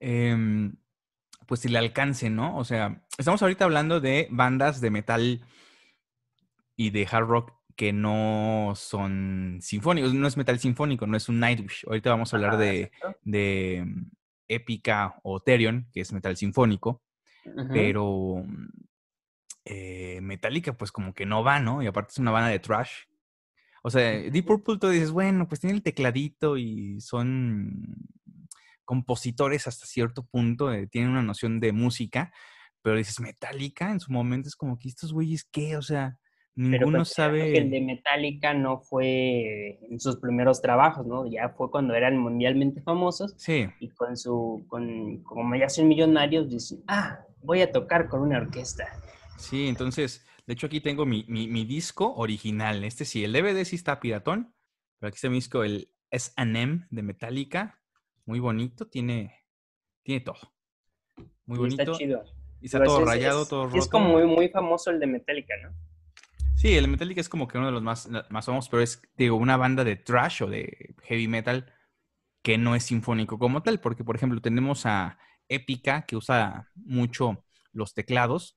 Eh, 0.00 0.72
pues 1.50 1.64
el 1.64 1.74
alcance, 1.74 2.30
¿no? 2.30 2.56
O 2.56 2.62
sea, 2.62 3.02
estamos 3.18 3.42
ahorita 3.42 3.64
hablando 3.64 3.98
de 3.98 4.28
bandas 4.30 4.80
de 4.80 4.90
metal 4.92 5.44
y 6.76 6.90
de 6.90 7.08
hard 7.10 7.26
rock 7.26 7.52
que 7.74 7.92
no 7.92 8.74
son 8.76 9.58
sinfónicos, 9.60 10.14
no 10.14 10.28
es 10.28 10.36
metal 10.36 10.60
sinfónico, 10.60 11.08
no 11.08 11.16
es 11.16 11.28
un 11.28 11.40
Nightwish. 11.40 11.84
Ahorita 11.88 12.10
vamos 12.10 12.32
a 12.32 12.36
hablar 12.36 12.56
de, 12.56 12.92
de 13.24 13.84
Épica 14.46 15.16
o 15.24 15.40
Therion, 15.40 15.88
que 15.92 16.02
es 16.02 16.12
metal 16.12 16.36
sinfónico, 16.36 17.02
pero 17.72 18.44
eh, 19.64 20.20
Metallica 20.22 20.74
pues 20.74 20.92
como 20.92 21.14
que 21.14 21.26
no 21.26 21.42
va, 21.42 21.58
¿no? 21.58 21.82
Y 21.82 21.88
aparte 21.88 22.12
es 22.12 22.18
una 22.18 22.30
banda 22.30 22.50
de 22.50 22.60
trash. 22.60 22.92
O 23.82 23.90
sea, 23.90 24.08
Deep 24.08 24.46
Purple 24.46 24.78
tú 24.78 24.88
dices, 24.88 25.10
bueno, 25.10 25.48
pues 25.48 25.58
tiene 25.58 25.74
el 25.74 25.82
tecladito 25.82 26.56
y 26.56 27.00
son 27.00 27.96
compositores 28.90 29.68
hasta 29.68 29.86
cierto 29.86 30.24
punto, 30.24 30.72
eh, 30.72 30.88
tienen 30.88 31.12
una 31.12 31.22
noción 31.22 31.60
de 31.60 31.70
música, 31.70 32.32
pero 32.82 32.96
dices, 32.96 33.20
Metallica 33.20 33.92
en 33.92 34.00
su 34.00 34.10
momento 34.10 34.48
es 34.48 34.56
como 34.56 34.80
que 34.80 34.88
estos 34.88 35.12
güeyes, 35.12 35.44
¿qué? 35.44 35.76
O 35.76 35.82
sea, 35.82 36.18
ninguno 36.56 36.98
pues, 36.98 37.10
sabe... 37.10 37.56
el 37.56 37.70
de 37.70 37.82
Metallica 37.82 38.52
no 38.52 38.80
fue 38.80 39.78
en 39.88 40.00
sus 40.00 40.16
primeros 40.16 40.60
trabajos, 40.60 41.06
¿no? 41.06 41.24
Ya 41.30 41.50
fue 41.50 41.70
cuando 41.70 41.94
eran 41.94 42.18
mundialmente 42.18 42.80
famosos. 42.82 43.36
Sí. 43.36 43.68
Y 43.78 43.90
con 43.90 44.16
su, 44.16 44.64
con, 44.66 45.22
como 45.22 45.54
ya 45.54 45.68
son 45.68 45.86
millonarios, 45.86 46.50
dicen, 46.50 46.82
ah, 46.88 47.20
voy 47.44 47.60
a 47.60 47.70
tocar 47.70 48.08
con 48.08 48.22
una 48.22 48.38
orquesta. 48.38 48.88
Sí, 49.38 49.68
entonces, 49.68 50.26
de 50.48 50.54
hecho 50.54 50.66
aquí 50.66 50.80
tengo 50.80 51.06
mi, 51.06 51.24
mi, 51.28 51.64
disco 51.64 52.12
original. 52.16 52.82
Este 52.82 53.04
sí, 53.04 53.22
el 53.22 53.34
DVD 53.34 53.62
sí 53.62 53.76
está 53.76 54.00
piratón, 54.00 54.52
pero 54.98 55.10
aquí 55.10 55.14
está 55.14 55.28
mi 55.28 55.36
disco, 55.36 55.62
el 55.62 55.92
S&M 56.10 56.88
de 56.90 57.02
Metallica. 57.04 57.79
Muy 58.30 58.38
bonito, 58.38 58.86
tiene, 58.86 59.44
tiene 60.04 60.20
todo. 60.20 60.38
Muy 61.46 61.58
bonito. 61.58 61.82
Está 61.82 61.98
chido. 61.98 62.24
Y 62.60 62.66
está 62.66 62.84
todo 62.84 63.04
rayado, 63.04 63.44
todo 63.44 63.64
roto. 63.64 63.76
Es 63.76 63.88
como 63.88 64.10
muy, 64.10 64.24
muy 64.24 64.48
famoso 64.48 64.92
el 64.92 65.00
de 65.00 65.08
Metallica, 65.08 65.54
¿no? 65.60 65.74
Sí, 66.54 66.76
el 66.76 66.84
de 66.84 66.90
Metallica 66.92 67.20
es 67.20 67.28
como 67.28 67.48
que 67.48 67.58
uno 67.58 67.66
de 67.66 67.72
los 67.72 67.82
más, 67.82 68.08
más 68.28 68.46
famosos, 68.46 68.68
pero 68.68 68.84
es, 68.84 69.02
digo, 69.16 69.34
una 69.34 69.56
banda 69.56 69.82
de 69.82 69.96
trash 69.96 70.44
o 70.44 70.46
de 70.46 70.94
heavy 71.02 71.26
metal 71.26 71.74
que 72.40 72.56
no 72.56 72.76
es 72.76 72.84
sinfónico 72.84 73.36
como 73.36 73.64
tal, 73.64 73.80
porque, 73.80 74.04
por 74.04 74.14
ejemplo, 74.14 74.40
tenemos 74.40 74.86
a 74.86 75.18
Epica, 75.48 76.02
que 76.02 76.14
usa 76.14 76.70
mucho 76.76 77.44
los 77.72 77.94
teclados, 77.94 78.56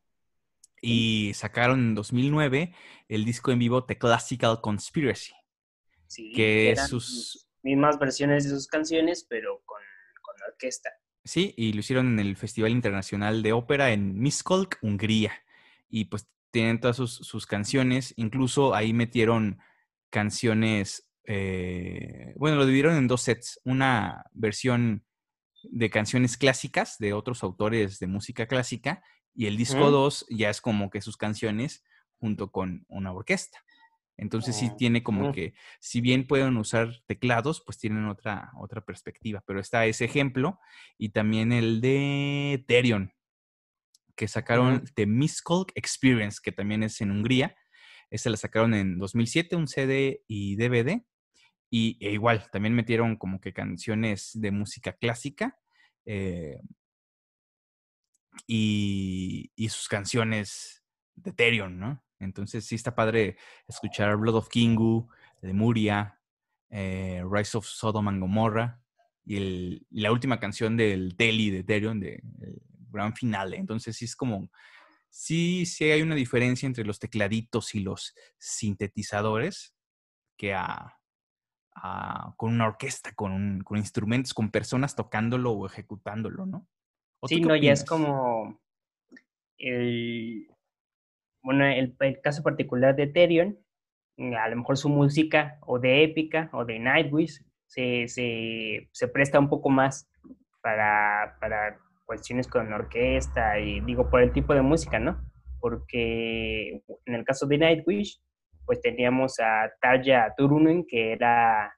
y 0.84 1.32
sacaron 1.34 1.80
en 1.80 1.96
2009 1.96 2.76
el 3.08 3.26
disco 3.26 3.52
en 3.52 3.58
vivo 3.58 3.86
The 3.86 3.98
Classical 3.98 4.62
Conspiracy. 4.62 5.34
Sí, 6.06 6.32
que 6.36 6.76
sus 6.76 7.50
mismas 7.64 8.00
versiones 8.00 8.44
de 8.44 8.52
sus 8.52 8.68
canciones, 8.68 9.26
pero 9.30 9.62
con, 9.66 9.82
con 10.22 10.36
orquesta. 10.48 10.92
Sí, 11.26 11.54
y 11.58 11.74
lo 11.74 11.80
hicieron 11.80 12.08
en 12.08 12.20
el 12.20 12.36
Festival 12.36 12.72
Internacional 12.72 13.44
de 13.44 13.54
Ópera 13.54 13.92
en 13.92 14.20
Miskolc, 14.20 14.78
Hungría. 14.82 15.32
Y 15.90 16.06
pues 16.06 16.28
tienen 16.52 16.80
todas 16.80 16.98
sus, 16.98 17.46
canciones, 17.48 18.14
incluso 18.16 18.76
ahí 18.76 18.94
metieron 18.94 19.60
canciones, 20.12 21.10
eh, 21.26 22.34
bueno, 22.38 22.58
lo 22.58 22.66
dividieron 22.66 22.96
en 22.96 23.08
dos 23.08 23.24
sets, 23.24 23.60
una 23.64 24.26
versión 24.34 25.04
de 25.64 25.90
canciones 25.90 26.38
clásicas 26.38 26.98
de 27.00 27.14
otros 27.14 27.42
autores 27.42 27.98
de 28.00 28.06
música 28.08 28.48
clásica 28.48 29.02
y 29.34 29.48
el 29.48 29.58
disco 29.58 29.90
2 29.90 30.28
ya 30.30 30.52
es 30.52 30.62
como 30.62 30.92
que 30.92 31.02
sus 31.02 31.18
canciones 31.18 31.84
junto 32.20 32.52
con 32.52 32.86
una 32.88 33.12
orquesta. 33.12 33.64
Entonces 34.24 34.56
sí 34.56 34.72
tiene 34.78 35.04
como 35.04 35.34
que, 35.34 35.54
si 35.82 36.00
bien 36.00 36.26
pueden 36.26 36.56
usar 36.56 37.02
teclados, 37.06 37.62
pues 37.66 37.78
tienen 37.78 38.06
otra, 38.06 38.52
otra 38.58 38.82
perspectiva. 38.82 39.44
Pero 39.46 39.60
está 39.60 39.86
ese 39.86 40.06
ejemplo 40.06 40.60
y 40.98 41.10
también 41.10 41.52
el 41.52 41.82
de 41.82 42.64
Therion, 42.68 43.14
que 44.16 44.30
sacaron 44.30 44.86
The 44.96 45.06
Miskolc 45.06 45.72
Experience, 45.76 46.40
que 46.42 46.54
también 46.54 46.84
es 46.84 47.02
en 47.02 47.12
Hungría. 47.12 47.56
Ese 48.10 48.30
la 48.30 48.38
sacaron 48.38 48.74
en 48.74 48.98
2007, 48.98 49.58
un 49.58 49.68
CD 49.68 50.24
y 50.28 50.56
DVD. 50.56 51.04
Y 51.70 51.98
e 52.00 52.12
igual, 52.14 52.50
también 52.52 52.74
metieron 52.74 53.18
como 53.18 53.42
que 53.42 53.52
canciones 53.52 54.32
de 54.34 54.52
música 54.52 54.94
clásica. 54.94 55.60
Eh, 56.06 56.62
y, 58.48 59.52
sus 59.70 59.90
canciones 59.90 60.84
de 61.16 61.34
Therion, 61.34 61.78
¿no? 61.78 62.04
Entonces 62.24 62.66
sí 62.66 62.76
está 62.76 62.96
padre 62.96 63.38
escuchar 63.68 64.18
Blood 64.18 64.36
of 64.36 64.50
Kingu, 64.50 65.08
de 65.42 65.54
Muria, 65.54 66.20
eh, 66.70 67.24
Rise 67.30 67.58
of 67.58 67.66
Sodom 67.66 68.08
and 68.08 68.20
Gomorrah 68.20 68.80
y, 69.26 69.86
la 69.92 70.12
última 70.12 70.40
canción 70.40 70.76
del 70.78 71.16
Teli 71.16 71.50
de 71.50 71.64
Therion, 71.64 72.00
de 72.00 72.22
gran 72.90 73.14
finale. 73.16 73.58
Entonces 73.58 73.96
sí 73.96 74.06
es 74.06 74.16
como, 74.16 74.50
sí, 75.10 75.66
sí 75.66 75.86
hay 75.86 76.02
una 76.02 76.16
diferencia 76.16 76.66
entre 76.68 76.86
los 76.86 77.00
tecladitos 77.00 77.76
y 77.76 77.80
los 77.82 78.16
sintetizadores 78.38 79.76
que 80.38 80.56
con 82.38 82.54
una 82.54 82.68
orquesta, 82.68 83.14
con, 83.14 83.62
con 83.62 83.78
instrumentos, 83.78 84.34
con 84.34 84.52
personas 84.52 84.96
tocándolo 84.96 85.52
o 85.52 85.66
ejecutándolo, 85.66 86.46
¿no? 86.46 86.68
Sí, 87.26 87.40
no, 87.40 87.56
ya 87.56 87.72
es 87.72 87.86
como 87.86 88.60
el, 89.58 90.53
bueno, 91.44 91.66
el, 91.66 91.96
caso 92.22 92.42
particular 92.42 92.96
de 92.96 93.04
Ethereum, 93.04 93.56
a 94.38 94.50
lo 94.50 94.56
mejor 94.58 94.78
su 94.78 94.90
música 94.90 95.58
o 95.62 95.80
de 95.80 96.04
épica 96.04 96.50
o 96.54 96.66
de 96.66 96.80
Nightwish 96.80 97.44
se, 97.68 98.08
se, 98.08 98.90
se 98.92 99.08
presta 99.08 99.40
un 99.40 99.50
poco 99.50 99.70
más 99.70 100.10
para, 100.62 101.38
para, 101.40 101.80
cuestiones 102.06 102.48
con 102.48 102.72
orquesta 102.72 103.60
y 103.60 103.80
digo 103.80 104.10
por 104.10 104.22
el 104.22 104.34
tipo 104.34 104.54
de 104.54 104.62
música, 104.62 105.00
¿no? 105.00 105.18
Porque 105.60 106.84
en 107.06 107.16
el 107.16 107.24
caso 107.24 107.48
de 107.48 107.58
Nightwish, 107.58 108.20
pues 108.66 108.82
teníamos 108.82 109.40
a 109.40 109.72
Tarja 109.82 110.34
Turunen, 110.36 110.86
que 110.86 111.14
era 111.14 111.74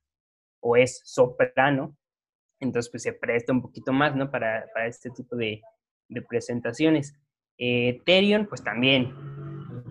o 0.62 0.76
es 0.78 1.02
soprano, 1.06 1.96
entonces, 2.60 2.90
pues 2.92 3.04
se 3.04 3.14
presta 3.14 3.54
un 3.54 3.62
poquito 3.62 3.92
más, 3.94 4.16
¿no? 4.16 4.32
Para, 4.32 4.66
para 4.74 4.88
este 4.88 5.10
tipo 5.12 5.36
de, 5.36 5.62
de 6.10 6.22
presentaciones. 6.22 7.16
Eh, 7.58 8.02
pues 8.50 8.64
también. 8.64 9.14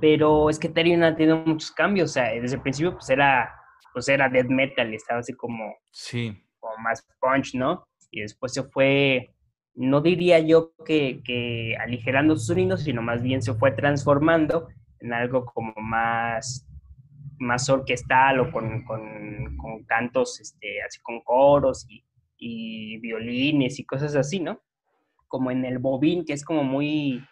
Pero 0.05 0.51
es 0.51 0.59
que 0.59 0.69
Therion 0.69 1.03
ha 1.03 1.17
tenido 1.17 1.39
muchos 1.39 1.73
cambios. 1.73 2.11
O 2.11 2.13
sea, 2.13 2.25
desde 2.39 2.57
el 2.57 2.61
principio, 2.61 2.93
pues 2.93 3.09
era, 3.09 3.51
pues 3.95 4.07
era 4.07 4.29
death 4.29 4.51
metal, 4.51 4.93
estaba 4.93 5.21
así 5.21 5.33
como, 5.33 5.75
sí. 5.93 6.45
como 6.61 6.77
más 6.77 7.09
punch, 7.19 7.55
¿no? 7.55 7.89
Y 8.11 8.21
después 8.21 8.53
se 8.53 8.65
fue, 8.65 9.35
no 9.73 10.03
diría 10.03 10.41
yo 10.41 10.75
que, 10.85 11.23
que 11.25 11.75
aligerando 11.81 12.37
sus 12.37 12.49
sonidos, 12.49 12.83
sino 12.83 13.01
más 13.01 13.23
bien 13.23 13.41
se 13.41 13.55
fue 13.55 13.73
transformando 13.73 14.69
en 15.01 15.15
algo 15.15 15.47
como 15.47 15.73
más 15.77 16.69
más 17.39 17.71
orquestal 17.71 18.41
o 18.41 18.53
con, 18.53 18.85
con, 18.85 19.57
con 19.57 19.85
cantos, 19.85 20.39
este, 20.39 20.83
así 20.83 21.01
con 21.01 21.23
coros 21.23 21.87
y, 21.89 22.05
y 22.37 22.99
violines 22.99 23.79
y 23.79 23.87
cosas 23.87 24.15
así, 24.17 24.39
¿no? 24.39 24.61
Como 25.29 25.51
en 25.51 25.65
el 25.65 25.79
bobín, 25.79 26.27
que 26.27 26.35
es 26.35 26.45
como 26.45 26.63
muy, 26.63 27.25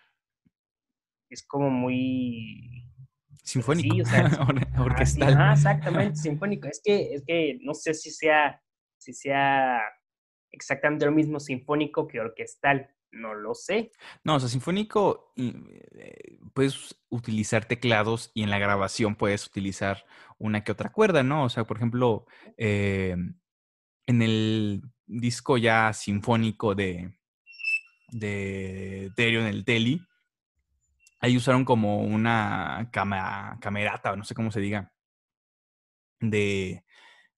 es 1.33 1.43
como 1.47 1.71
muy... 1.71 2.89
Sinfónico, 3.43 3.95
sí, 3.95 4.01
o 4.03 4.05
sea, 4.05 4.31
orquestal. 4.79 5.37
Ah, 5.37 5.53
exactamente, 5.55 6.17
sinfónico. 6.17 6.69
Es 6.69 6.81
que, 6.85 7.15
es 7.15 7.25
que 7.27 7.59
no 7.63 7.75
sé 7.75 7.95
si 7.95 8.11
sea, 8.11 8.63
si 8.99 9.13
sea 9.13 9.81
exactamente 10.53 11.07
lo 11.07 11.13
mismo 11.13 11.41
sinfónico 11.41 12.07
que 12.07 12.21
orquestal. 12.21 12.95
No 13.11 13.35
lo 13.35 13.55
sé. 13.55 13.91
No, 14.25 14.37
o 14.37 14.41
sea, 14.41 14.49
sinfónico 14.49 15.33
eh, 15.37 16.39
puedes 16.55 16.97
utilizar 17.11 17.65
teclados 17.65 18.31
y 18.33 18.43
en 18.43 18.51
la 18.51 18.59
grabación 18.59 19.17
puedes 19.17 19.47
utilizar 19.47 20.05
una 20.39 20.65
que 20.65 20.73
otra 20.73 20.93
cuerda, 20.93 21.23
¿no? 21.23 21.45
O 21.45 21.49
sea, 21.51 21.65
por 21.65 21.77
ejemplo, 21.77 22.27
eh, 22.57 23.17
en 24.07 24.23
el 24.23 24.83
disco 25.07 25.59
ya 25.59 25.93
sinfónico 25.93 26.75
de, 26.75 27.13
de 28.13 29.13
en 29.17 29.47
el 29.47 29.65
Teli, 29.65 30.01
ahí 31.23 31.37
usaron 31.37 31.65
como 31.65 32.03
una 32.03 32.91
cama, 32.93 33.57
camerata, 33.61 34.15
no 34.17 34.25
sé 34.25 34.35
cómo 34.35 34.51
se 34.51 34.61
diga, 34.61 34.93
de, 36.21 36.85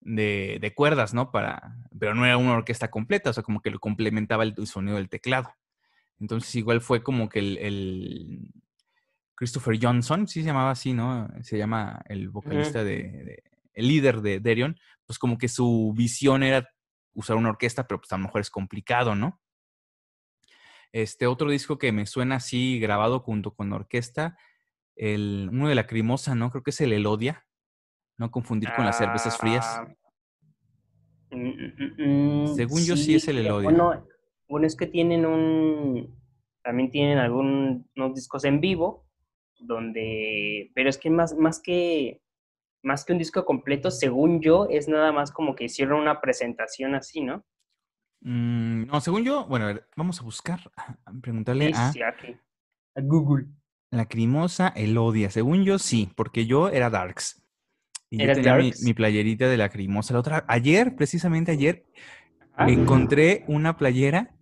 de, 0.01 0.57
de, 0.59 0.73
cuerdas, 0.73 1.13
¿no? 1.13 1.31
Para, 1.31 1.77
pero 1.97 2.15
no 2.15 2.25
era 2.25 2.37
una 2.37 2.53
orquesta 2.53 2.89
completa, 2.89 3.29
o 3.29 3.33
sea, 3.33 3.43
como 3.43 3.61
que 3.61 3.69
lo 3.69 3.79
complementaba 3.79 4.43
el, 4.43 4.55
sonido 4.67 4.97
del 4.97 5.07
teclado. 5.07 5.53
Entonces 6.19 6.53
igual 6.55 6.81
fue 6.81 7.03
como 7.03 7.29
que 7.29 7.39
el, 7.39 8.51
Christopher 9.35 9.77
Johnson, 9.79 10.27
sí 10.27 10.41
se 10.41 10.47
llamaba 10.47 10.71
así, 10.71 10.93
¿no? 10.93 11.27
Se 11.41 11.57
llama 11.57 12.01
el 12.07 12.29
vocalista 12.29 12.83
de, 12.83 13.43
el 13.73 13.87
líder 13.87 14.21
de 14.21 14.39
Derion, 14.39 14.79
pues 15.05 15.19
como 15.19 15.37
que 15.37 15.47
su 15.47 15.93
visión 15.95 16.41
era 16.41 16.67
usar 17.13 17.35
una 17.35 17.49
orquesta, 17.49 17.85
pero 17.85 17.99
pues 17.99 18.11
a 18.13 18.17
lo 18.17 18.23
mejor 18.23 18.41
es 18.41 18.49
complicado, 18.49 19.13
¿no? 19.13 19.41
Este 20.95 21.27
otro 21.27 21.49
disco 21.49 21.77
que 21.77 21.91
me 21.91 22.05
suena 22.05 22.35
así 22.35 22.79
grabado 22.79 23.19
junto 23.19 23.53
con 23.53 23.73
orquesta, 23.73 24.37
el, 24.95 25.49
uno 25.51 25.67
de 25.67 25.75
la 25.75 25.81
Lacrimosa, 25.81 26.35
¿no? 26.35 26.49
Creo 26.51 26.63
que 26.63 26.69
es 26.69 26.79
el 26.79 26.93
Elodia. 26.93 27.45
No 28.17 28.31
confundir 28.31 28.69
con 28.73 28.85
las 28.85 28.97
cervezas 28.97 29.37
frías. 29.37 29.65
Ah, 29.77 29.93
mm, 31.31 31.37
mm, 31.37 32.43
mm, 32.43 32.55
Según 32.55 32.85
yo 32.85 32.95
sí 32.95 33.15
es 33.15 33.27
el 33.27 33.39
Elodia. 33.39 33.69
Bueno, 33.69 34.07
bueno, 34.47 34.65
es 34.65 34.77
que 34.77 34.87
tienen 34.87 35.25
un... 35.25 36.17
También 36.63 36.89
tienen 36.91 37.17
algunos 37.17 38.13
discos 38.13 38.45
en 38.45 38.61
vivo, 38.61 39.05
donde... 39.59 40.71
Pero 40.75 40.89
es 40.89 40.97
que 40.97 41.09
más, 41.09 41.35
más 41.35 41.59
que 41.61 42.21
más 42.83 43.03
que 43.03 43.11
un 43.11 43.19
disco 43.19 43.43
completo, 43.43 43.91
según 43.91 44.39
yo, 44.39 44.67
es 44.69 44.87
nada 44.87 45.11
más 45.11 45.31
como 45.33 45.55
que 45.55 45.65
hicieron 45.65 45.99
una 45.99 46.21
presentación 46.21 46.95
así, 46.95 47.21
¿no? 47.21 47.43
Mm, 48.27 48.87
no, 48.87 49.01
según 49.01 49.23
yo, 49.23 49.45
bueno, 49.45 49.65
a 49.65 49.67
ver, 49.67 49.87
vamos 49.95 50.19
a 50.19 50.23
buscar, 50.23 50.59
a 50.75 51.11
preguntarle 51.21 51.71
a. 51.75 51.93
A 52.97 53.01
Google. 53.01 53.45
la 53.91 54.07
crimosa 54.07 54.69
Elodia. 54.69 55.29
Según 55.29 55.63
yo, 55.63 55.77
sí, 55.77 56.11
porque 56.15 56.47
yo 56.47 56.69
era 56.69 56.89
Darks. 56.89 57.43
Y 58.09 58.17
yo 58.17 58.23
¿Eras 58.23 58.37
tenía 58.37 58.73
mi, 58.83 58.93
playerita 58.95 59.47
de 59.47 59.57
la 59.57 59.69
crimosa. 59.69 60.13
La 60.13 60.21
otra, 60.21 60.45
ayer, 60.47 60.95
precisamente 60.95 61.51
ayer, 61.51 61.85
Ah. 62.57 62.67
encontré 62.69 63.43
una 63.47 63.77
playera. 63.77 64.33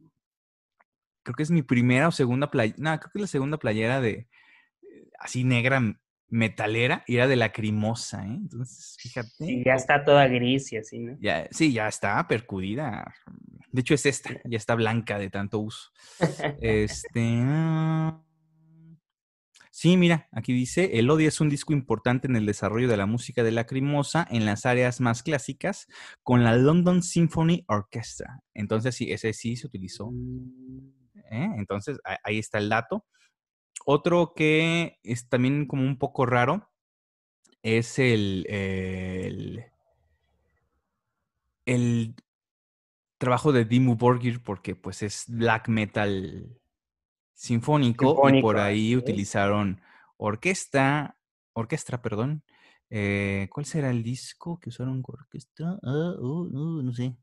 Creo 1.23 1.35
que 1.35 1.43
es 1.43 1.51
mi 1.51 1.61
primera 1.63 2.07
o 2.07 2.11
segunda 2.11 2.49
playera. 2.51 2.77
No, 2.77 2.99
creo 2.99 3.11
que 3.11 3.17
es 3.19 3.21
la 3.23 3.27
segunda 3.27 3.57
playera 3.57 3.99
de 3.99 4.11
eh, 4.81 5.09
así 5.19 5.43
negra 5.43 5.81
metalera 6.33 7.03
y 7.05 7.17
era 7.17 7.27
de 7.27 7.35
la 7.35 7.51
crimosa, 7.51 8.25
¿eh? 8.25 8.33
Entonces, 8.33 8.97
fíjate. 8.99 9.29
Sí, 9.45 9.63
ya 9.63 9.75
está 9.75 10.03
toda 10.03 10.27
gris 10.27 10.73
y 10.73 10.77
así, 10.77 10.99
¿no? 10.99 11.15
Ya, 11.21 11.47
sí, 11.51 11.71
ya 11.71 11.87
está 11.87 12.27
percudida. 12.27 13.13
De 13.71 13.81
hecho, 13.81 13.93
es 13.93 14.05
esta, 14.07 14.31
ya 14.43 14.57
está 14.57 14.73
blanca 14.73 15.19
de 15.19 15.29
tanto 15.29 15.59
uso. 15.59 15.91
Este. 16.61 17.39
ah, 17.43 18.19
Sí, 19.75 19.97
mira, 19.97 20.29
aquí 20.31 20.53
dice, 20.53 20.99
Elodie 20.99 21.27
es 21.27 21.41
un 21.41 21.49
disco 21.49 21.73
importante 21.73 22.27
en 22.27 22.35
el 22.35 22.45
desarrollo 22.45 22.87
de 22.87 22.95
la 22.95 23.07
música 23.07 23.43
de 23.43 23.51
Lacrimosa 23.51 24.25
en 24.29 24.45
las 24.45 24.67
áreas 24.67 25.01
más 25.01 25.23
clásicas 25.23 25.87
con 26.21 26.43
la 26.43 26.55
London 26.55 27.01
Symphony 27.01 27.65
Orchestra. 27.67 28.39
Entonces, 28.53 28.95
sí, 28.95 29.11
ese 29.11 29.33
sí 29.33 29.55
se 29.55 29.65
utilizó. 29.65 30.11
¿eh? 31.31 31.49
Entonces, 31.57 31.97
ahí 32.23 32.37
está 32.37 32.59
el 32.59 32.69
dato. 32.69 33.05
Otro 33.85 34.33
que 34.33 34.99
es 35.03 35.29
también 35.29 35.65
como 35.67 35.83
un 35.83 35.97
poco 35.97 36.25
raro 36.25 36.69
es 37.61 37.99
el, 37.99 38.45
el, 38.49 39.65
el 41.65 42.15
trabajo 43.17 43.51
de 43.51 43.65
Dimmu 43.65 43.95
Borgir 43.95 44.43
porque 44.43 44.75
pues 44.75 45.01
es 45.01 45.25
black 45.27 45.69
metal 45.69 46.59
sinfónico, 47.33 48.29
y 48.29 48.41
por 48.41 48.57
ahí 48.57 48.87
así 48.87 48.93
es. 48.93 48.99
utilizaron 48.99 49.81
orquesta, 50.17 51.17
orquestra, 51.53 52.01
perdón. 52.01 52.43
Eh, 52.89 53.47
¿Cuál 53.49 53.65
será 53.65 53.89
el 53.89 54.03
disco 54.03 54.59
que 54.59 54.69
usaron 54.69 55.01
con 55.01 55.15
orquesta? 55.19 55.79
Ah, 55.83 56.13
oh, 56.19 56.47
no, 56.51 56.81
no 56.83 56.93
sé. 56.93 57.15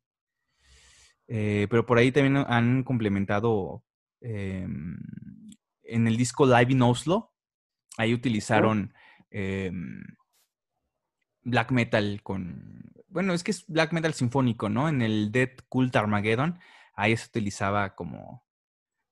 Eh, 1.28 1.68
pero 1.70 1.86
por 1.86 1.96
ahí 1.96 2.10
también 2.10 2.44
han 2.48 2.82
complementado 2.82 3.84
em, 4.20 4.98
en 5.90 6.06
el 6.06 6.16
disco 6.16 6.46
Live 6.46 6.72
in 6.72 6.82
Oslo. 6.82 7.32
Ahí 7.98 8.14
utilizaron 8.14 8.94
em, 9.30 10.02
black 11.42 11.70
metal 11.72 12.20
con. 12.22 12.92
Bueno, 13.08 13.32
es 13.34 13.42
que 13.42 13.50
es 13.50 13.66
black 13.66 13.92
metal 13.92 14.14
sinfónico, 14.14 14.68
¿no? 14.68 14.88
En 14.88 15.02
el 15.02 15.32
Dead 15.32 15.50
Cult 15.68 15.94
Armageddon, 15.96 16.58
ahí 16.94 17.16
se 17.16 17.26
utilizaba 17.28 17.94
como 17.94 18.44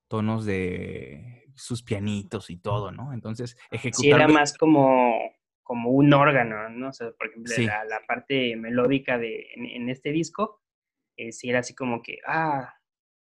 tonos 0.08 0.44
de 0.46 1.44
sus 1.56 1.82
pianitos 1.82 2.50
y 2.50 2.56
todo, 2.56 2.92
¿no? 2.92 3.12
Entonces, 3.12 3.50
Sí, 3.52 3.66
era 3.70 4.24
ejecutar. 4.24 4.32
más 4.32 4.56
como, 4.56 5.18
como 5.64 5.90
un 5.90 6.12
órgano, 6.14 6.68
¿no? 6.70 6.90
O 6.90 6.92
sea, 6.92 7.10
por 7.18 7.28
ejemplo, 7.28 7.52
Sí. 7.52 7.66
la, 7.66 7.84
la 7.84 8.00
parte 8.06 8.54
melódica 8.56 9.18
de, 9.18 9.48
en, 9.54 9.66
en 9.66 9.88
este 9.90 10.12
disco, 10.12 10.62
eh, 11.16 11.32
sí 11.32 11.50
era 11.50 11.58
así 11.58 11.74
como 11.74 12.00
que, 12.00 12.18
ah, 12.26 12.72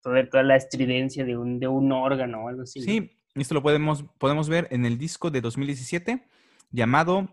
toda, 0.01 0.29
toda 0.29 0.43
la 0.43 0.55
estridencia 0.55 1.25
de 1.25 1.35
un, 1.35 1.59
de 1.59 1.67
un 1.67 1.91
órgano 1.91 2.45
o 2.45 2.47
algo 2.49 2.61
así. 2.61 2.81
Sí, 2.81 3.16
esto 3.41 3.53
lo 3.53 3.63
podemos, 3.63 4.03
podemos 4.17 4.49
ver 4.49 4.67
en 4.71 4.85
el 4.85 4.97
disco 4.97 5.29
de 5.31 5.41
2017 5.41 6.27
llamado 6.71 7.29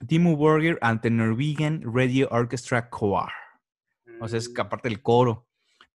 Dimmu 0.00 0.36
Borgir 0.36 0.78
and 0.80 1.00
the 1.00 1.10
Norwegian 1.10 1.82
Radio 1.84 2.28
Orchestra 2.30 2.88
Choir. 2.90 3.30
O 4.20 4.28
sea, 4.28 4.38
es 4.38 4.48
que 4.48 4.62
Mm. 4.62 4.66
aparte 4.66 4.88
del 4.88 5.02
coro. 5.02 5.46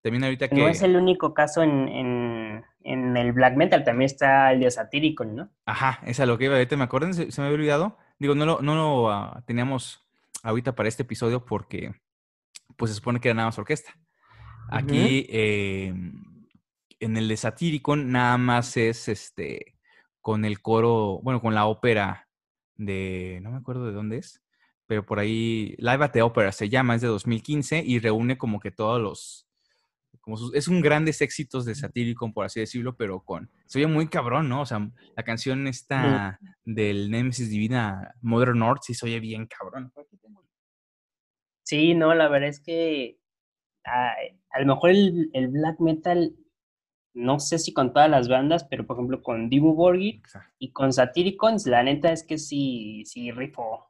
También 0.02 0.24
ahorita 0.24 0.48
que... 0.48 0.56
No 0.56 0.68
es 0.68 0.82
el 0.82 0.96
único 0.96 1.34
caso 1.34 1.62
en, 1.62 1.88
en, 1.88 2.64
en 2.84 3.16
el 3.16 3.32
black 3.32 3.56
metal, 3.56 3.84
también 3.84 4.06
está 4.06 4.52
el 4.52 4.60
de 4.60 4.70
Satyricon, 4.70 5.36
¿no? 5.36 5.50
Ajá, 5.66 6.00
es 6.06 6.20
a 6.20 6.26
lo 6.26 6.38
que 6.38 6.46
iba. 6.46 6.54
Ahorita 6.54 6.76
me 6.76 6.84
acuerdan, 6.84 7.12
se, 7.12 7.30
se 7.30 7.40
me 7.40 7.46
había 7.48 7.56
olvidado. 7.58 7.98
Digo, 8.18 8.34
no 8.34 8.46
lo, 8.46 8.62
no 8.62 8.74
lo 8.74 9.10
ah, 9.10 9.42
teníamos 9.46 10.02
ahorita 10.42 10.74
para 10.74 10.88
este 10.88 11.02
episodio 11.02 11.44
porque 11.44 11.94
pues 12.76 12.90
se 12.90 12.96
supone 12.96 13.20
que 13.20 13.28
era 13.28 13.34
nada 13.34 13.48
más 13.48 13.58
orquesta. 13.58 13.92
Aquí 14.70 15.26
eh, 15.28 15.92
en 17.00 17.16
el 17.16 17.28
de 17.28 17.36
Satyricon 17.36 18.10
nada 18.12 18.38
más 18.38 18.76
es 18.76 19.08
este 19.08 19.76
con 20.20 20.44
el 20.44 20.60
coro, 20.60 21.20
bueno, 21.22 21.40
con 21.40 21.54
la 21.54 21.66
ópera 21.66 22.28
de, 22.76 23.40
no 23.42 23.50
me 23.50 23.56
acuerdo 23.58 23.86
de 23.86 23.92
dónde 23.92 24.18
es, 24.18 24.42
pero 24.86 25.04
por 25.06 25.18
ahí 25.18 25.74
Live 25.78 26.04
at 26.04 26.12
the 26.12 26.22
Opera 26.22 26.52
se 26.52 26.68
llama, 26.68 26.94
es 26.94 27.00
de 27.00 27.08
2015 27.08 27.82
y 27.84 27.98
reúne 28.00 28.36
como 28.38 28.60
que 28.60 28.70
todos 28.70 29.00
los, 29.00 29.46
como 30.20 30.36
sus- 30.36 30.54
es 30.54 30.68
un 30.68 30.80
grandes 30.82 31.22
éxitos 31.22 31.64
de 31.64 31.74
Satyricon, 31.74 32.32
por 32.34 32.44
así 32.44 32.60
decirlo, 32.60 32.96
pero 32.96 33.20
con, 33.20 33.50
se 33.66 33.78
oye 33.78 33.86
muy 33.86 34.08
cabrón, 34.08 34.48
¿no? 34.48 34.62
O 34.62 34.66
sea, 34.66 34.90
la 35.16 35.22
canción 35.22 35.66
esta 35.66 36.38
del 36.64 37.10
Nemesis 37.10 37.48
Divina 37.50 38.14
Modern 38.20 38.58
North 38.58 38.82
sí 38.84 38.92
se 38.94 39.06
oye 39.06 39.20
bien 39.20 39.46
cabrón. 39.46 39.90
Sí, 41.62 41.94
no, 41.94 42.14
la 42.14 42.28
verdad 42.28 42.48
es 42.48 42.60
que 42.60 43.18
a, 43.84 44.14
a 44.50 44.60
lo 44.60 44.74
mejor 44.74 44.90
el, 44.90 45.30
el 45.32 45.48
black 45.48 45.78
metal, 45.80 46.34
no 47.14 47.40
sé 47.40 47.58
si 47.58 47.72
con 47.72 47.92
todas 47.92 48.08
las 48.10 48.28
bandas, 48.28 48.64
pero 48.64 48.86
por 48.86 48.96
ejemplo 48.96 49.22
con 49.22 49.48
Dimmu 49.50 49.74
Borgir 49.74 50.22
y 50.58 50.70
con 50.72 50.92
Satyricons, 50.92 51.66
la 51.66 51.82
neta 51.82 52.12
es 52.12 52.22
que 52.24 52.38
sí, 52.38 53.02
sí 53.06 53.30
rifó. 53.32 53.86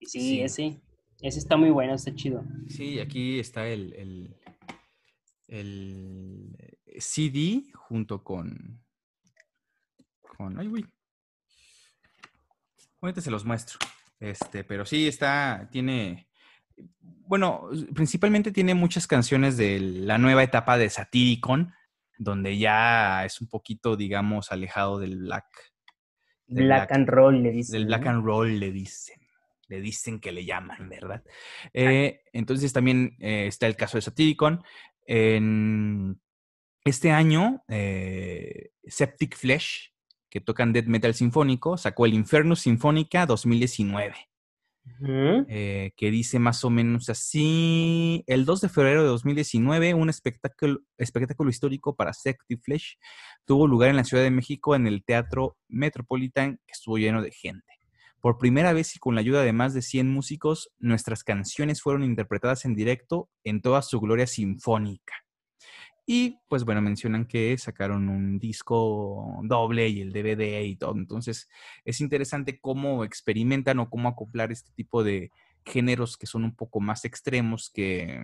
Sí, 0.00 0.20
Sí. 0.20 0.40
ese, 0.40 0.80
ese 1.20 1.38
está 1.38 1.56
muy 1.56 1.70
bueno, 1.70 1.94
está 1.94 2.14
chido. 2.14 2.44
Sí, 2.68 2.98
aquí 3.00 3.38
está 3.38 3.66
el, 3.68 3.92
el, 3.94 4.36
el 5.48 6.56
CD 6.98 7.62
junto 7.74 8.22
con, 8.24 8.80
con. 10.36 10.58
Ay, 10.58 10.68
güey. 10.68 10.84
Ahorita 13.00 13.20
se 13.20 13.30
los 13.30 13.44
muestro. 13.44 13.78
Este, 14.20 14.64
pero 14.64 14.84
sí 14.86 15.08
está, 15.08 15.68
tiene. 15.70 16.28
Bueno, 17.26 17.68
principalmente 17.94 18.52
tiene 18.52 18.74
muchas 18.74 19.06
canciones 19.06 19.56
de 19.56 19.80
la 19.80 20.18
nueva 20.18 20.42
etapa 20.42 20.78
de 20.78 20.90
Satyricon, 20.90 21.72
donde 22.22 22.58
ya 22.58 23.24
es 23.24 23.40
un 23.40 23.48
poquito, 23.48 23.96
digamos, 23.96 24.52
alejado 24.52 24.98
del 24.98 25.18
black, 25.18 25.46
Del 26.46 26.66
Black, 26.66 26.88
black- 26.88 26.92
and 26.98 27.08
roll 27.08 27.42
le 27.42 27.50
dicen. 27.52 27.72
del 27.72 27.86
black 27.86 28.06
and 28.06 28.24
roll 28.24 28.58
le 28.60 28.70
dicen. 28.72 29.20
Le 29.68 29.80
dicen 29.80 30.20
que 30.20 30.32
le 30.32 30.44
llaman, 30.44 30.88
¿verdad? 30.90 31.22
Eh, 31.72 32.20
entonces 32.32 32.72
también 32.72 33.16
eh, 33.20 33.46
está 33.46 33.66
el 33.66 33.76
caso 33.76 33.96
de 33.96 34.02
Satyricon. 34.02 34.62
En 35.06 36.20
este 36.84 37.10
año, 37.10 37.62
eh, 37.68 38.70
Septic 38.84 39.36
Flesh, 39.36 39.92
que 40.28 40.40
tocan 40.40 40.72
death 40.72 40.86
metal 40.86 41.14
sinfónico, 41.14 41.76
sacó 41.78 42.04
el 42.06 42.14
Infernus 42.14 42.60
Sinfónica 42.60 43.24
2019, 43.26 44.14
Eh, 45.48 45.92
que 45.96 46.10
dice 46.10 46.38
más 46.38 46.64
o 46.64 46.70
menos 46.70 47.08
así, 47.08 48.24
el 48.26 48.44
2 48.44 48.62
de 48.62 48.68
febrero 48.68 49.02
de 49.02 49.08
2019, 49.08 49.94
un 49.94 50.10
espectáculo, 50.10 50.80
histórico 51.48 51.94
para 51.94 52.12
Septic 52.12 52.60
Flesh 52.62 52.98
tuvo 53.44 53.66
lugar 53.66 53.90
en 53.90 53.96
la 53.96 54.04
Ciudad 54.04 54.22
de 54.22 54.30
México 54.30 54.74
en 54.74 54.86
el 54.86 55.04
Teatro 55.04 55.56
Metropolitan, 55.68 56.56
que 56.66 56.72
estuvo 56.72 56.98
lleno 56.98 57.22
de 57.22 57.30
gente. 57.30 57.72
Por 58.20 58.38
primera 58.38 58.72
vez 58.72 58.94
y 58.94 58.98
con 59.00 59.14
la 59.16 59.20
ayuda 59.20 59.42
de 59.42 59.52
más 59.52 59.74
de 59.74 59.82
100 59.82 60.08
músicos, 60.08 60.70
nuestras 60.78 61.24
canciones 61.24 61.82
fueron 61.82 62.04
interpretadas 62.04 62.64
en 62.64 62.74
directo 62.74 63.28
en 63.42 63.60
toda 63.62 63.82
su 63.82 64.00
gloria 64.00 64.26
sinfónica. 64.28 65.14
Y 66.04 66.40
pues 66.48 66.64
bueno, 66.64 66.82
mencionan 66.82 67.26
que 67.26 67.56
sacaron 67.58 68.08
un 68.08 68.38
disco 68.38 69.40
doble 69.44 69.88
y 69.88 70.00
el 70.00 70.12
DVD 70.12 70.62
y 70.62 70.76
todo. 70.76 70.94
Entonces 70.96 71.48
es 71.84 72.00
interesante 72.00 72.60
cómo 72.60 73.04
experimentan 73.04 73.78
o 73.78 73.88
cómo 73.88 74.08
acoplar 74.08 74.50
este 74.50 74.72
tipo 74.72 75.04
de 75.04 75.30
géneros 75.64 76.16
que 76.16 76.26
son 76.26 76.44
un 76.44 76.56
poco 76.56 76.80
más 76.80 77.04
extremos 77.04 77.70
que. 77.72 78.20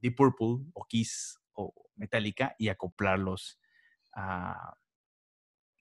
Deep 0.00 0.14
Purple 0.14 0.70
o 0.74 0.84
Kiss 0.84 1.40
o 1.54 1.74
Metallica 1.96 2.54
y 2.56 2.68
acoplarlos 2.68 3.58
a, 4.14 4.76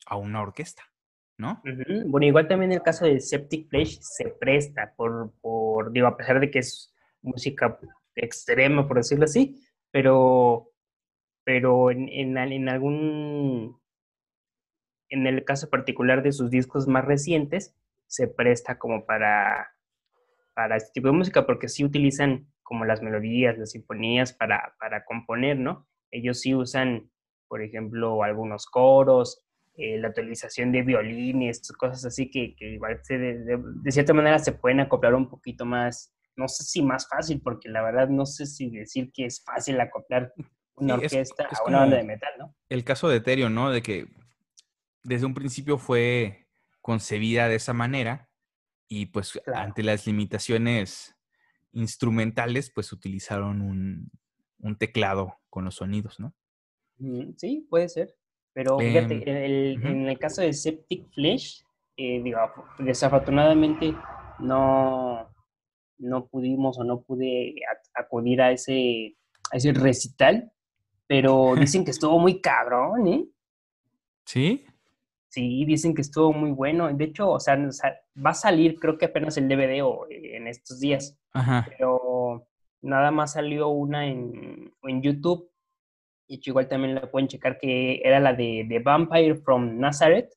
a 0.07 0.15
una 0.15 0.41
orquesta, 0.41 0.83
¿no? 1.37 1.61
Bueno, 2.07 2.25
igual 2.25 2.47
también 2.47 2.71
el 2.71 2.81
caso 2.81 3.05
de 3.05 3.19
Septic 3.19 3.69
Flesh 3.69 3.99
se 4.01 4.29
presta 4.29 4.93
por, 4.95 5.33
por, 5.41 5.91
digo, 5.91 6.07
a 6.07 6.17
pesar 6.17 6.39
de 6.39 6.49
que 6.49 6.59
es 6.59 6.93
música 7.21 7.77
extrema, 8.15 8.87
por 8.87 8.97
decirlo 8.97 9.25
así, 9.25 9.61
pero, 9.91 10.71
pero 11.47 11.91
en, 11.91 12.09
en, 12.09 12.37
en 12.37 12.67
algún, 12.67 13.79
en 15.07 15.27
el 15.27 15.45
caso 15.45 15.69
particular 15.69 16.21
de 16.21 16.33
sus 16.33 16.51
discos 16.51 16.89
más 16.89 17.05
recientes, 17.05 17.73
se 18.05 18.27
presta 18.27 18.77
como 18.77 19.05
para, 19.05 19.69
para 20.53 20.75
este 20.75 20.91
tipo 20.91 21.07
de 21.07 21.13
música, 21.13 21.45
porque 21.45 21.69
sí 21.69 21.85
utilizan 21.85 22.51
como 22.63 22.83
las 22.83 23.01
melodías, 23.01 23.57
las 23.57 23.71
sinfonías 23.71 24.33
para, 24.33 24.75
para 24.77 25.05
componer, 25.05 25.57
¿no? 25.57 25.87
Ellos 26.11 26.41
sí 26.41 26.53
usan, 26.53 27.09
por 27.47 27.61
ejemplo, 27.61 28.23
algunos 28.23 28.65
coros, 28.65 29.41
eh, 29.75 29.97
la 29.99 30.09
utilización 30.09 30.73
de 30.73 30.81
violines, 30.81 31.61
cosas 31.77 32.03
así 32.03 32.29
que, 32.29 32.57
que 32.57 32.71
igual 32.73 32.99
se 33.03 33.17
de 33.17 33.91
cierta 33.91 34.13
manera 34.13 34.37
se 34.39 34.51
pueden 34.51 34.81
acoplar 34.81 35.15
un 35.15 35.29
poquito 35.29 35.63
más 35.63 36.13
no 36.35 36.47
sé 36.47 36.63
si 36.63 36.81
más 36.83 37.07
fácil, 37.09 37.41
porque 37.41 37.67
la 37.67 37.81
verdad 37.81 38.09
no 38.09 38.25
sé 38.25 38.45
si 38.45 38.69
decir 38.69 39.11
que 39.11 39.25
es 39.25 39.43
fácil 39.43 39.79
acoplar 39.81 40.33
una 40.77 40.95
orquesta 40.95 41.45
a 41.45 41.67
una 41.67 41.79
banda 41.79 41.97
de 41.97 42.03
metal, 42.03 42.31
¿no? 42.37 42.55
El 42.69 42.83
caso 42.83 43.09
de 43.09 43.17
Ethereum, 43.17 43.53
¿no? 43.53 43.71
De 43.71 43.81
que 43.81 44.07
desde 45.03 45.25
un 45.25 45.33
principio 45.33 45.77
fue 45.77 46.47
concebida 46.81 47.47
de 47.47 47.55
esa 47.55 47.73
manera 47.73 48.29
y 48.87 49.07
pues 49.07 49.39
ante 49.53 49.83
las 49.83 50.07
limitaciones 50.07 51.15
instrumentales, 51.73 52.71
pues 52.73 52.91
utilizaron 52.91 53.61
un, 53.61 54.11
teclado 54.77 55.39
con 55.49 55.65
los 55.65 55.75
sonidos, 55.75 56.19
¿no? 56.19 56.33
Sí, 57.37 57.65
puede 57.69 57.89
ser. 57.89 58.15
Pero 58.53 58.79
fíjate, 58.79 59.73
em, 59.73 59.85
en 59.85 60.07
el 60.07 60.17
caso 60.17 60.41
de 60.41 60.51
Septic 60.53 61.07
Flesh, 61.13 61.63
eh, 61.95 62.21
digo, 62.23 62.39
desafortunadamente 62.79 63.93
no, 64.39 65.29
no 65.99 66.27
pudimos 66.27 66.77
o 66.79 66.83
no 66.83 67.01
pude 67.01 67.55
acudir 67.93 68.41
a 68.41 68.51
ese, 68.51 69.15
a 69.51 69.57
ese 69.57 69.73
recital, 69.73 70.51
pero 71.07 71.55
dicen 71.59 71.83
que 71.83 71.91
estuvo 71.91 72.19
muy 72.19 72.41
cabrón, 72.41 73.07
¿eh? 73.07 73.27
¿Sí? 74.25 74.65
Sí, 75.29 75.65
dicen 75.65 75.93
que 75.93 76.01
estuvo 76.01 76.33
muy 76.33 76.51
bueno. 76.51 76.91
De 76.93 77.05
hecho, 77.05 77.29
o 77.29 77.39
sea, 77.39 77.57
va 77.57 78.29
a 78.31 78.33
salir 78.33 78.79
creo 78.79 78.97
que 78.97 79.05
apenas 79.05 79.37
el 79.37 79.47
DVD 79.47 79.83
o, 79.83 80.07
eh, 80.09 80.37
en 80.37 80.47
estos 80.47 80.79
días. 80.79 81.17
Ajá. 81.33 81.65
Pero 81.69 82.47
nada 82.81 83.11
más 83.11 83.33
salió 83.33 83.69
una 83.69 84.07
en, 84.07 84.73
en 84.83 85.01
YouTube. 85.01 85.49
Y 86.27 86.41
igual 86.43 86.67
también 86.67 86.95
la 86.95 87.09
pueden 87.09 87.27
checar 87.27 87.57
que 87.57 88.01
era 88.03 88.19
la 88.19 88.33
de 88.33 88.65
The 88.67 88.79
Vampire 88.79 89.35
from 89.35 89.79
Nazareth. 89.79 90.29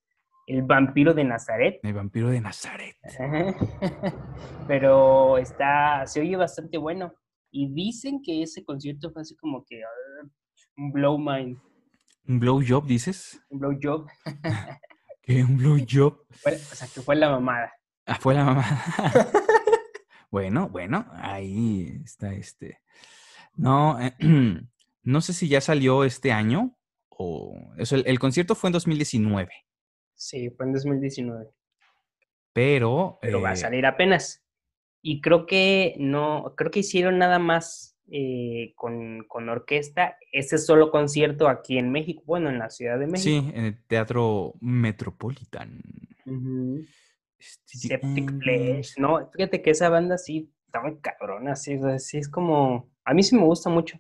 El 0.47 0.63
vampiro 0.63 1.15
de 1.15 1.25
Nazaret. 1.25 1.81
El 1.83 1.95
vampiro 1.95 2.29
de 2.29 2.41
Nazaret. 2.41 2.97
Pero 4.69 5.39
está, 5.39 6.07
se 6.07 6.21
oye 6.21 6.37
bastante 6.37 6.77
bueno. 6.77 7.15
Y 7.53 7.73
dicen 7.73 8.21
que 8.23 8.43
ese 8.43 8.65
concierto 8.65 9.11
fue 9.13 9.23
así 9.23 9.37
como 9.37 9.65
que 9.65 9.81
un 10.81 10.93
blow 10.93 11.19
mind. 11.19 11.61
¿Un 12.27 12.41
blow 12.41 12.63
job, 12.67 12.87
dices? 12.87 13.41
Un 13.51 13.59
blow 13.59 13.79
job. 13.81 14.07
¿Qué? 15.23 15.45
¿Un 15.45 15.59
blow 15.59 15.79
job? 15.89 16.25
o 16.31 16.75
sea, 16.75 16.89
que 16.93 17.03
fue 17.03 17.17
la 17.17 17.29
mamada. 17.29 17.73
Ah, 18.07 18.17
fue 18.19 18.35
la 18.35 18.45
mamada. 18.45 19.31
bueno, 20.31 20.69
bueno, 20.71 21.07
ahí 21.13 22.01
está 22.03 22.33
este. 22.33 22.81
No, 23.55 24.01
eh, 24.01 24.15
no 25.03 25.21
sé 25.21 25.35
si 25.35 25.49
ya 25.49 25.61
salió 25.61 26.05
este 26.05 26.33
año 26.33 26.77
o... 27.11 27.75
Eso, 27.77 27.97
el 27.97 28.19
concierto 28.19 28.55
fue 28.55 28.69
en 28.69 28.73
2019. 28.73 29.53
Sí, 30.15 30.49
fue 30.51 30.67
en 30.67 30.73
2019. 30.73 31.51
Pero. 32.55 33.19
Pero 33.21 33.43
va 33.43 33.51
a 33.51 33.55
eh, 33.55 33.57
salir 33.57 33.85
apenas. 33.85 34.43
Y 35.03 35.21
creo 35.21 35.47
que 35.47 35.95
no, 35.99 36.55
creo 36.57 36.71
que 36.71 36.81
hicieron 36.81 37.19
nada 37.19 37.39
más 37.39 37.99
eh, 38.13 38.73
con, 38.75 39.49
orquesta 39.49 40.17
ese 40.33 40.59
solo 40.59 40.91
concierto 40.91 41.49
aquí 41.49 41.79
en 41.79 41.93
México, 41.93 42.23
bueno, 42.27 42.49
en 42.51 42.59
la 42.59 42.71
Ciudad 42.71 42.99
de 42.99 43.07
México. 43.07 43.23
Sí, 43.23 43.53
en 43.55 43.65
el 43.67 43.87
Teatro 43.87 44.55
Metropolitan. 44.61 45.81
Septic 47.39 48.39
Flesh. 48.41 48.99
No, 48.99 49.31
fíjate 49.33 49.63
que 49.63 49.71
esa 49.71 49.89
banda 49.89 50.19
sí 50.19 50.53
está 50.67 50.83
muy 50.83 50.99
cabrona, 51.01 51.55
sí, 51.57 51.79
es 52.13 52.29
como, 52.29 52.91
a 53.05 53.15
mí 53.15 53.23
sí 53.23 53.37
me 53.37 53.45
gusta 53.45 53.71
mucho. 53.71 53.99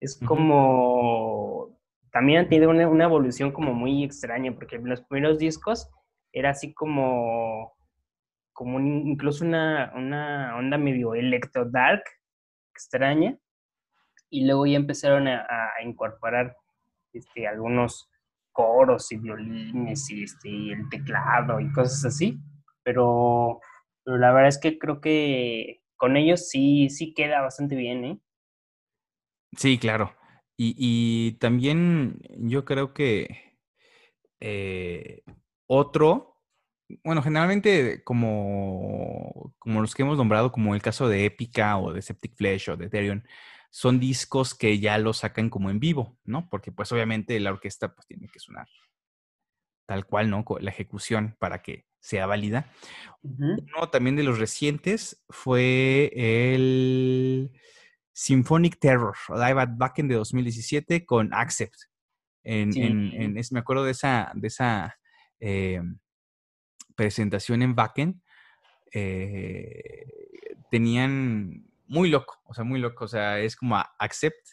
Es 0.00 0.18
como 0.18 1.76
también 2.12 2.40
han 2.40 2.48
tenido 2.48 2.70
una, 2.70 3.04
evolución 3.04 3.52
como 3.52 3.74
muy 3.74 4.04
extraña, 4.04 4.52
porque 4.52 4.78
los 4.78 5.02
primeros 5.02 5.38
discos 5.38 5.88
era 6.32 6.50
así 6.50 6.72
como, 6.72 7.76
como 8.52 8.80
incluso 8.80 9.44
una, 9.44 9.92
una 9.96 10.56
onda 10.56 10.78
medio 10.78 11.14
electro 11.14 11.64
dark, 11.64 12.04
extraña, 12.80 13.38
y 14.30 14.46
luego 14.46 14.66
ya 14.66 14.76
empezaron 14.76 15.28
a, 15.28 15.46
incorporar 15.84 16.56
este, 17.12 17.46
algunos 17.46 18.08
coros 18.52 19.10
y 19.12 19.16
violines 19.16 20.10
y, 20.10 20.24
este, 20.24 20.72
el 20.72 20.88
teclado 20.88 21.60
y 21.60 21.70
cosas 21.72 22.04
así, 22.04 22.38
pero, 22.82 23.60
pero 24.04 24.16
la 24.16 24.32
verdad 24.32 24.48
es 24.48 24.58
que 24.58 24.78
creo 24.78 25.00
que 25.00 25.82
con 25.96 26.16
ellos 26.16 26.48
sí, 26.48 26.88
sí 26.88 27.12
queda 27.14 27.42
bastante 27.42 27.76
bien, 27.76 28.04
¿eh? 28.04 28.20
Sí, 29.56 29.78
claro. 29.78 30.14
Y, 30.56 31.38
también 31.40 32.20
yo 32.36 32.66
creo 32.66 32.92
que 32.92 33.56
eh, 34.40 35.22
otro, 35.66 36.29
bueno, 37.04 37.22
generalmente 37.22 38.02
como, 38.04 39.54
como 39.58 39.80
los 39.80 39.94
que 39.94 40.02
hemos 40.02 40.18
nombrado, 40.18 40.52
como 40.52 40.74
el 40.74 40.82
caso 40.82 41.08
de 41.08 41.26
Epica 41.26 41.78
o 41.78 41.92
de 41.92 42.02
Septic 42.02 42.36
Flesh 42.36 42.70
o 42.70 42.76
de 42.76 42.86
Ethereum, 42.86 43.22
son 43.70 44.00
discos 44.00 44.54
que 44.54 44.78
ya 44.80 44.98
los 44.98 45.18
sacan 45.18 45.48
como 45.48 45.70
en 45.70 45.80
vivo, 45.80 46.18
¿no? 46.24 46.48
Porque 46.50 46.72
pues 46.72 46.90
obviamente 46.92 47.38
la 47.38 47.50
orquesta 47.50 47.94
pues 47.94 48.06
tiene 48.06 48.28
que 48.28 48.40
sonar 48.40 48.66
tal 49.90 50.06
cual, 50.06 50.30
¿no? 50.30 50.44
La 50.60 50.70
ejecución 50.70 51.36
para 51.40 51.62
que 51.62 51.84
sea 51.98 52.26
válida. 52.26 52.70
Uno 53.22 53.90
también 53.90 54.14
de 54.14 54.22
los 54.22 54.38
recientes 54.38 55.24
fue 55.28 56.12
el 56.14 57.50
Symphonic 58.12 58.78
Terror, 58.78 59.16
Live 59.30 59.60
at 59.60 59.70
Backen 59.76 60.06
de 60.06 60.14
2017 60.14 61.04
con 61.04 61.34
Accept. 61.34 61.74
En, 62.44 62.70
en, 62.76 63.34
me 63.50 63.58
acuerdo 63.58 63.82
de 63.82 63.90
esa, 63.90 64.30
de 64.34 64.46
esa 64.46 64.96
eh, 65.40 65.82
presentación 66.96 67.62
en 67.62 67.74
Backen. 67.74 68.22
Eh, 68.92 70.04
tenían 70.70 71.66
muy 71.86 72.10
loco, 72.10 72.40
o 72.44 72.54
sea, 72.54 72.64
muy 72.64 72.80
loco. 72.80 73.04
O 73.04 73.08
sea, 73.08 73.40
es 73.40 73.56
como 73.56 73.76
Accept 73.98 74.48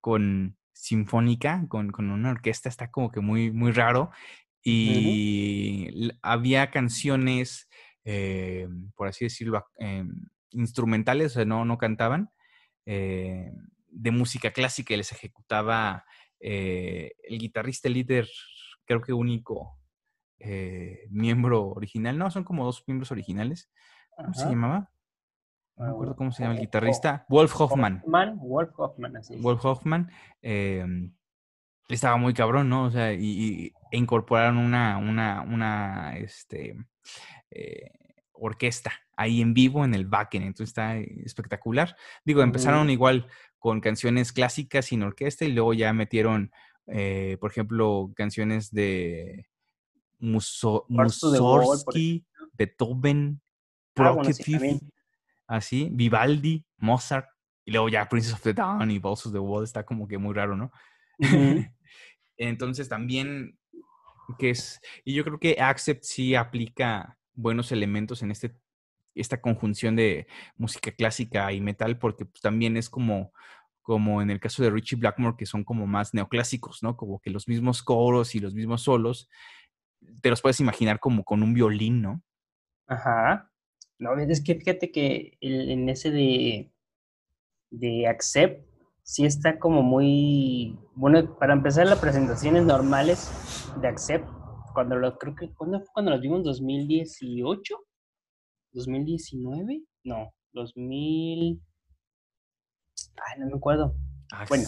con 0.00 0.56
sinfónica, 0.72 1.64
con, 1.68 1.90
con, 1.90 2.10
una 2.10 2.30
orquesta, 2.30 2.68
está 2.68 2.90
como 2.90 3.10
que 3.10 3.20
muy, 3.20 3.50
muy 3.50 3.72
raro. 3.72 4.10
Y 4.64 6.12
había 6.22 6.70
canciones, 6.70 7.68
eh, 8.04 8.68
por 8.96 9.08
así 9.08 9.24
decirlo, 9.24 9.64
instrumentales, 10.52 11.32
o 11.32 11.34
sea, 11.34 11.44
no, 11.44 11.64
no 11.64 11.78
cantaban, 11.78 12.30
eh, 12.86 13.50
de 13.88 14.10
música 14.10 14.52
clásica 14.52 14.94
y 14.94 14.96
les 14.96 15.12
ejecutaba 15.12 16.04
eh, 16.40 17.12
el 17.24 17.38
guitarrista 17.38 17.88
líder, 17.88 18.28
creo 18.84 19.02
que 19.02 19.12
único 19.12 19.78
eh, 20.44 21.06
miembro 21.10 21.68
original. 21.68 22.18
No, 22.18 22.30
son 22.30 22.44
como 22.44 22.64
dos 22.64 22.84
miembros 22.86 23.10
originales. 23.12 23.70
¿Cómo 24.16 24.34
se 24.34 24.48
llamaba? 24.48 24.90
No 25.76 25.86
me 25.86 25.90
acuerdo 25.90 26.16
cómo 26.16 26.32
se 26.32 26.42
llama 26.42 26.54
el 26.54 26.60
guitarrista. 26.60 27.24
Wolf 27.28 27.58
Hoffman. 27.60 28.02
Wolf 28.04 28.70
Hoffman, 28.76 29.16
así 29.16 29.36
Wolf 29.36 29.64
Hoffman. 29.64 30.10
Em, 30.42 31.14
estaba 31.88 32.16
muy 32.16 32.34
cabrón, 32.34 32.68
¿no? 32.68 32.84
O 32.84 32.90
sea, 32.90 33.12
y, 33.12 33.72
e 33.90 33.96
incorporaron 33.96 34.58
una, 34.58 34.98
una, 34.98 35.42
una, 35.42 36.16
este, 36.16 36.76
orquesta 38.32 38.92
ahí 39.16 39.40
en 39.40 39.54
vivo 39.54 39.84
en 39.84 39.94
el 39.94 40.06
backend. 40.06 40.46
Entonces 40.46 40.70
está 40.70 40.96
espectacular. 40.96 41.96
Digo, 42.24 42.42
empezaron 42.42 42.90
igual 42.90 43.28
con 43.58 43.80
canciones 43.80 44.32
clásicas 44.32 44.86
sin 44.86 45.02
orquesta 45.02 45.44
y 45.44 45.52
luego 45.52 45.74
ya 45.74 45.92
metieron, 45.92 46.50
eh, 46.86 47.36
por 47.40 47.50
ejemplo, 47.50 48.10
canciones 48.16 48.72
de 48.72 49.46
Mussorgsky, 50.22 52.24
Beethoven, 52.52 53.40
ah, 53.96 54.16
así, 55.46 55.88
Vivaldi, 55.92 56.64
Mozart, 56.78 57.28
y 57.64 57.72
luego 57.72 57.88
ya 57.88 58.08
Princess 58.08 58.34
of 58.34 58.42
the 58.42 58.54
Dawn 58.54 58.90
y 58.90 58.98
Balls 58.98 59.26
of 59.26 59.32
the 59.32 59.38
Wall 59.38 59.64
está 59.64 59.84
como 59.84 60.08
que 60.08 60.18
muy 60.18 60.34
raro, 60.34 60.56
¿no? 60.56 60.72
Entonces 62.36 62.88
también, 62.88 63.58
que 64.38 64.50
es, 64.50 64.80
y 65.04 65.14
yo 65.14 65.24
creo 65.24 65.38
que 65.38 65.60
Accept 65.60 66.04
sí 66.04 66.34
aplica 66.34 67.18
buenos 67.34 67.72
elementos 67.72 68.22
en 68.22 68.30
este, 68.30 68.54
esta 69.14 69.40
conjunción 69.40 69.96
de 69.96 70.26
música 70.56 70.92
clásica 70.92 71.52
y 71.52 71.60
metal, 71.60 71.98
porque 71.98 72.24
pues, 72.24 72.40
también 72.40 72.76
es 72.76 72.88
como, 72.88 73.32
como 73.82 74.22
en 74.22 74.30
el 74.30 74.40
caso 74.40 74.62
de 74.62 74.70
Richie 74.70 74.96
Blackmore, 74.96 75.36
que 75.36 75.46
son 75.46 75.64
como 75.64 75.86
más 75.86 76.14
neoclásicos, 76.14 76.82
¿no? 76.82 76.96
Como 76.96 77.20
que 77.20 77.30
los 77.30 77.48
mismos 77.48 77.82
coros 77.82 78.34
y 78.34 78.40
los 78.40 78.54
mismos 78.54 78.82
solos, 78.82 79.28
te 80.20 80.30
los 80.30 80.40
puedes 80.40 80.60
imaginar 80.60 81.00
como 81.00 81.24
con 81.24 81.42
un 81.42 81.54
violín, 81.54 82.02
¿no? 82.02 82.22
Ajá. 82.86 83.50
No, 83.98 84.16
es 84.16 84.42
que 84.42 84.54
fíjate 84.54 84.90
que 84.90 85.36
en 85.40 85.88
ese 85.88 86.10
de, 86.10 86.72
de 87.70 88.06
Accept, 88.06 88.66
sí 89.02 89.24
está 89.24 89.58
como 89.58 89.82
muy, 89.82 90.78
bueno, 90.94 91.36
para 91.38 91.52
empezar 91.52 91.86
las 91.86 91.98
presentaciones 91.98 92.64
normales 92.64 93.30
de 93.80 93.88
Accept, 93.88 94.28
cuando 94.74 94.96
lo, 94.96 95.18
creo 95.18 95.34
que, 95.34 95.52
¿cuándo 95.54 95.80
fue 95.80 95.88
cuando 95.92 96.10
los 96.12 96.20
vimos? 96.20 96.44
¿2018? 96.44 97.60
¿2019? 98.72 99.86
No, 100.04 100.32
2000... 100.52 101.60
Ay, 103.16 103.40
no 103.40 103.46
me 103.46 103.56
acuerdo. 103.56 103.94
Bueno, 104.48 104.64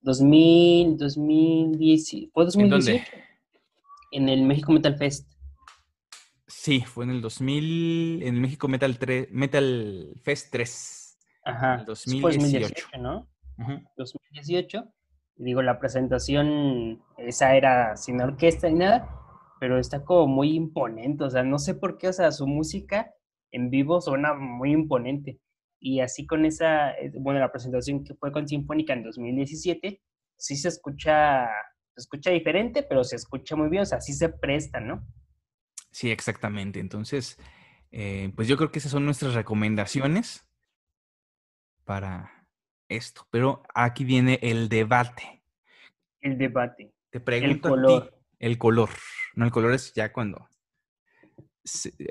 2000, 0.00 0.96
2010, 0.96 2.30
fue 2.32 2.44
2018. 2.44 3.02
¿En, 3.12 3.25
¿En 4.10 4.28
el 4.28 4.42
México 4.42 4.72
Metal 4.72 4.96
Fest. 4.96 5.30
Sí, 6.46 6.80
fue 6.80 7.04
en 7.04 7.10
el 7.10 7.20
2000, 7.20 8.22
en 8.22 8.34
el 8.34 8.40
México 8.40 8.68
Metal, 8.68 8.98
3, 8.98 9.28
Metal 9.32 10.14
Fest 10.22 10.52
3. 10.52 11.18
Ajá. 11.44 11.74
En 11.74 11.80
el 11.80 11.86
2018. 11.86 12.88
¿no? 12.98 13.28
2018. 13.96 14.84
Digo, 15.36 15.62
la 15.62 15.78
presentación, 15.78 17.02
esa 17.18 17.56
era 17.56 17.96
sin 17.96 18.20
orquesta 18.20 18.68
ni 18.68 18.76
nada, 18.76 19.08
pero 19.60 19.78
está 19.78 20.04
como 20.04 20.26
muy 20.26 20.54
imponente, 20.54 21.24
o 21.24 21.30
sea, 21.30 21.42
no 21.42 21.58
sé 21.58 21.74
por 21.74 21.98
qué, 21.98 22.08
o 22.08 22.12
sea, 22.12 22.32
su 22.32 22.46
música 22.46 23.12
en 23.50 23.70
vivo 23.70 24.00
suena 24.00 24.34
muy 24.34 24.72
imponente. 24.72 25.40
Y 25.78 26.00
así 26.00 26.26
con 26.26 26.46
esa, 26.46 26.92
eh, 26.92 27.12
bueno, 27.18 27.38
la 27.38 27.52
presentación 27.52 28.02
que 28.02 28.14
fue 28.14 28.32
con 28.32 28.48
Sinfónica 28.48 28.94
en 28.94 29.02
2017, 29.04 30.00
sí 30.36 30.56
se 30.56 30.68
escucha, 30.68 31.48
se 31.96 32.02
escucha 32.02 32.30
diferente, 32.30 32.82
pero 32.82 33.02
se 33.04 33.16
escucha 33.16 33.56
muy 33.56 33.70
bien, 33.70 33.82
o 33.82 33.86
sea, 33.86 34.02
sí 34.02 34.12
se 34.12 34.28
presta, 34.28 34.80
¿no? 34.80 35.06
Sí, 35.90 36.10
exactamente. 36.10 36.78
Entonces, 36.78 37.38
eh, 37.90 38.30
pues 38.36 38.48
yo 38.48 38.58
creo 38.58 38.70
que 38.70 38.80
esas 38.80 38.92
son 38.92 39.06
nuestras 39.06 39.32
recomendaciones 39.32 40.46
para 41.84 42.46
esto. 42.90 43.26
Pero 43.30 43.62
aquí 43.74 44.04
viene 44.04 44.38
el 44.42 44.68
debate. 44.68 45.42
El 46.20 46.36
debate. 46.36 46.92
Te 47.08 47.20
pregunto 47.20 47.68
el 47.68 47.72
color. 47.72 48.20
el 48.40 48.58
color. 48.58 48.90
No, 49.34 49.46
el 49.46 49.50
color 49.50 49.72
es 49.72 49.94
ya 49.94 50.12
cuando 50.12 50.50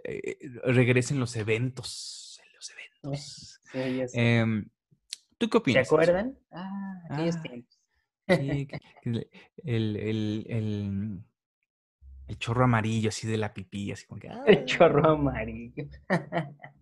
eh, 0.03 0.37
regresen 0.63 1.19
los 1.19 1.35
eventos. 1.35 2.41
Los 2.55 2.71
eventos. 2.71 4.13
Em, 4.15 4.67
¿Tú 5.37 5.47
qué 5.47 5.57
opinas? 5.57 5.87
¿Se 5.87 5.93
acuerdan? 5.93 6.39
Ah, 6.51 7.01
aquellos 7.11 7.35
ah, 7.35 7.41
tiempos. 7.43 7.84
El, 8.27 8.67
el, 9.63 9.95
el, 9.97 11.23
el, 12.27 12.37
chorro 12.37 12.65
amarillo 12.65 13.09
así 13.09 13.27
de 13.27 13.37
la 13.37 13.53
pipí, 13.53 13.91
así 13.91 14.05
como 14.05 14.19
que. 14.19 14.29
el 14.47 14.65
chorro 14.65 15.09
amarillo. 15.11 15.85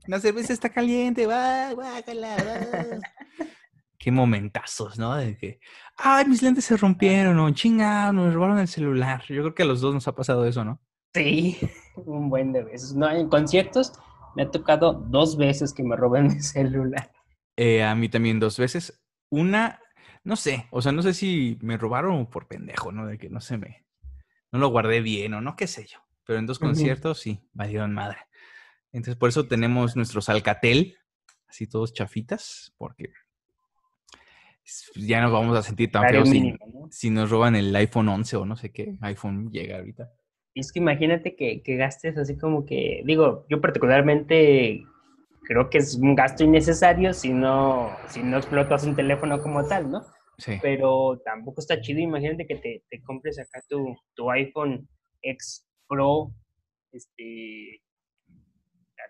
la 0.08 0.20
cerveza 0.20 0.54
está 0.54 0.70
caliente, 0.70 1.28
va, 1.28 1.74
guácala, 1.74 2.36
va. 2.38 3.46
Qué 3.98 4.12
momentazos, 4.12 5.00
¿no? 5.00 5.16
De 5.16 5.38
que, 5.38 5.60
ay, 5.98 6.26
mis 6.26 6.42
lentes 6.42 6.66
se 6.66 6.76
rompieron, 6.76 7.40
o 7.40 7.50
chingado, 7.52 8.12
nos 8.12 8.34
robaron 8.34 8.60
el 8.60 8.68
celular. 8.68 9.24
Yo 9.30 9.42
creo 9.44 9.56
que 9.56 9.64
a 9.64 9.66
los 9.66 9.80
dos 9.80 9.94
nos 9.94 10.08
ha 10.08 10.16
pasado 10.16 10.46
eso, 10.46 10.66
¿no? 10.66 10.82
Sí, 11.14 11.58
un 12.06 12.30
buen 12.30 12.52
de 12.52 12.64
veces. 12.64 12.94
No, 12.96 13.10
en 13.10 13.30
conciertos 13.30 13.94
me 14.36 14.44
ha 14.44 14.52
tocado 14.52 14.94
dos 14.94 15.38
veces 15.38 15.74
que 15.74 15.84
me 15.84 15.96
roben 15.96 16.28
mi 16.34 16.42
celular. 16.42 17.12
Eh, 17.56 17.84
a 17.84 17.96
mí 17.96 18.10
también 18.10 18.40
dos 18.40 18.58
veces. 18.58 19.02
Una, 19.30 19.80
no 20.24 20.36
sé, 20.36 20.68
o 20.72 20.82
sea, 20.82 20.92
no 20.92 21.02
sé 21.02 21.14
si 21.14 21.58
me 21.62 21.78
robaron 21.78 22.28
por 22.30 22.48
pendejo, 22.48 22.92
¿no? 22.92 23.06
De 23.06 23.18
que 23.18 23.30
no 23.30 23.42
se 23.42 23.58
me, 23.58 23.86
no 24.52 24.60
lo 24.60 24.70
guardé 24.70 25.02
bien 25.02 25.34
o 25.34 25.42
no, 25.42 25.56
qué 25.56 25.68
sé 25.68 25.86
yo. 25.86 26.00
Pero 26.26 26.40
en 26.40 26.46
dos 26.46 26.60
conciertos 26.60 27.20
sí, 27.20 27.42
valieron 27.52 27.94
madre. 27.94 28.18
Entonces, 28.94 29.18
por 29.18 29.30
eso 29.30 29.48
tenemos 29.48 29.96
nuestros 29.96 30.30
Alcatel, 30.30 30.96
así 31.48 31.68
todos 31.68 31.94
chafitas, 31.94 32.74
porque 32.78 33.12
ya 34.96 35.22
nos 35.22 35.32
vamos 35.32 35.58
a 35.58 35.64
sentir 35.64 35.92
tan 35.92 36.08
feos 36.08 36.30
si, 36.30 36.56
si, 36.90 37.10
nos 37.10 37.30
roban 37.30 37.56
el 37.56 37.76
iPhone 37.76 38.08
11 38.08 38.38
o 38.38 38.46
no 38.46 38.56
sé 38.56 38.72
qué 38.72 38.96
iPhone 39.02 39.52
llega 39.52 39.78
ahorita. 39.78 40.14
Es 40.56 40.72
que 40.72 40.80
imagínate 40.80 41.36
que, 41.36 41.62
gastes 41.76 42.18
así 42.18 42.38
como 42.38 42.66
que, 42.66 43.02
digo, 43.06 43.46
yo 43.50 43.60
particularmente 43.60 44.86
creo 45.44 45.70
que 45.70 45.80
es 45.80 45.96
un 45.96 46.16
gasto 46.16 46.44
innecesario 46.44 47.14
si 47.14 47.32
no, 47.32 47.92
si 48.08 48.24
no 48.24 48.38
explotas 48.38 48.84
un 48.84 48.96
teléfono 48.96 49.42
como 49.42 49.66
tal, 49.66 49.92
¿no? 49.92 50.04
Sí. 50.38 50.54
Pero 50.62 51.22
tampoco 51.24 51.62
está 51.62 51.80
chido, 51.80 52.00
imagínate 52.00 52.48
que 52.48 52.56
te, 52.56 52.84
te 52.90 53.02
compres 53.02 53.40
acá 53.40 53.62
tu, 53.68 53.96
tu 54.16 54.32
iPhone 54.32 54.88
X 55.22 55.68
Pro, 55.88 56.34
este, 56.92 57.82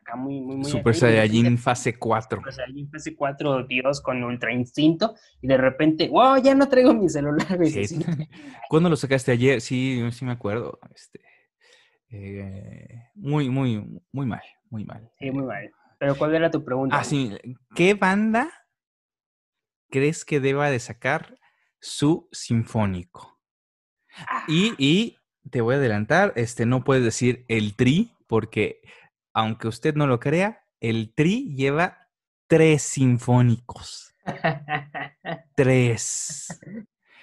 acá 0.01 0.15
muy, 0.15 0.41
muy, 0.41 0.57
muy. 0.57 0.65
Super 0.65 0.95
Saiyajin 0.95 1.57
fase 1.57 1.97
4. 1.97 2.39
Super 2.39 2.53
Saiyajin 2.53 2.89
fase 2.89 3.15
4, 3.15 3.67
Dios, 3.67 4.01
con 4.01 4.23
ultra 4.23 4.53
instinto, 4.53 5.15
y 5.41 5.47
de 5.47 5.57
repente, 5.57 6.09
wow, 6.09 6.37
ya 6.41 6.55
no 6.55 6.67
traigo 6.67 6.93
mi 6.93 7.09
celular. 7.09 7.57
Sí. 7.65 7.99
¿Cuándo 8.69 8.89
lo 8.89 8.95
sacaste 8.95 9.31
ayer? 9.31 9.61
Sí, 9.61 10.03
sí 10.11 10.25
me 10.25 10.31
acuerdo. 10.31 10.79
Este, 10.93 11.21
eh, 12.09 13.09
muy, 13.15 13.49
muy, 13.49 14.01
muy 14.11 14.25
mal, 14.25 14.43
muy 14.69 14.83
mal. 14.85 15.09
Sí, 15.19 15.31
muy 15.31 15.45
mal. 15.45 15.71
Pero 16.03 16.17
¿cuál 16.17 16.35
era 16.35 16.51
tu 16.51 16.65
pregunta? 16.65 16.99
Ah, 16.99 17.05
sí. 17.05 17.31
¿Qué 17.75 17.93
banda 17.93 18.51
crees 19.89 20.25
que 20.25 20.41
deba 20.41 20.69
de 20.69 20.79
sacar 20.79 21.39
su 21.79 22.27
sinfónico? 22.33 23.39
Y, 24.49 24.71
ah. 24.71 24.75
y 24.77 25.17
te 25.49 25.61
voy 25.61 25.75
a 25.75 25.77
adelantar, 25.77 26.33
este, 26.35 26.65
no 26.65 26.83
puedes 26.83 27.05
decir 27.05 27.45
el 27.47 27.77
tri, 27.77 28.11
porque 28.27 28.81
aunque 29.33 29.69
usted 29.69 29.95
no 29.95 30.05
lo 30.05 30.19
crea, 30.19 30.65
el 30.81 31.13
tri 31.15 31.55
lleva 31.55 32.09
tres 32.47 32.81
sinfónicos. 32.81 34.13
tres. 35.55 36.59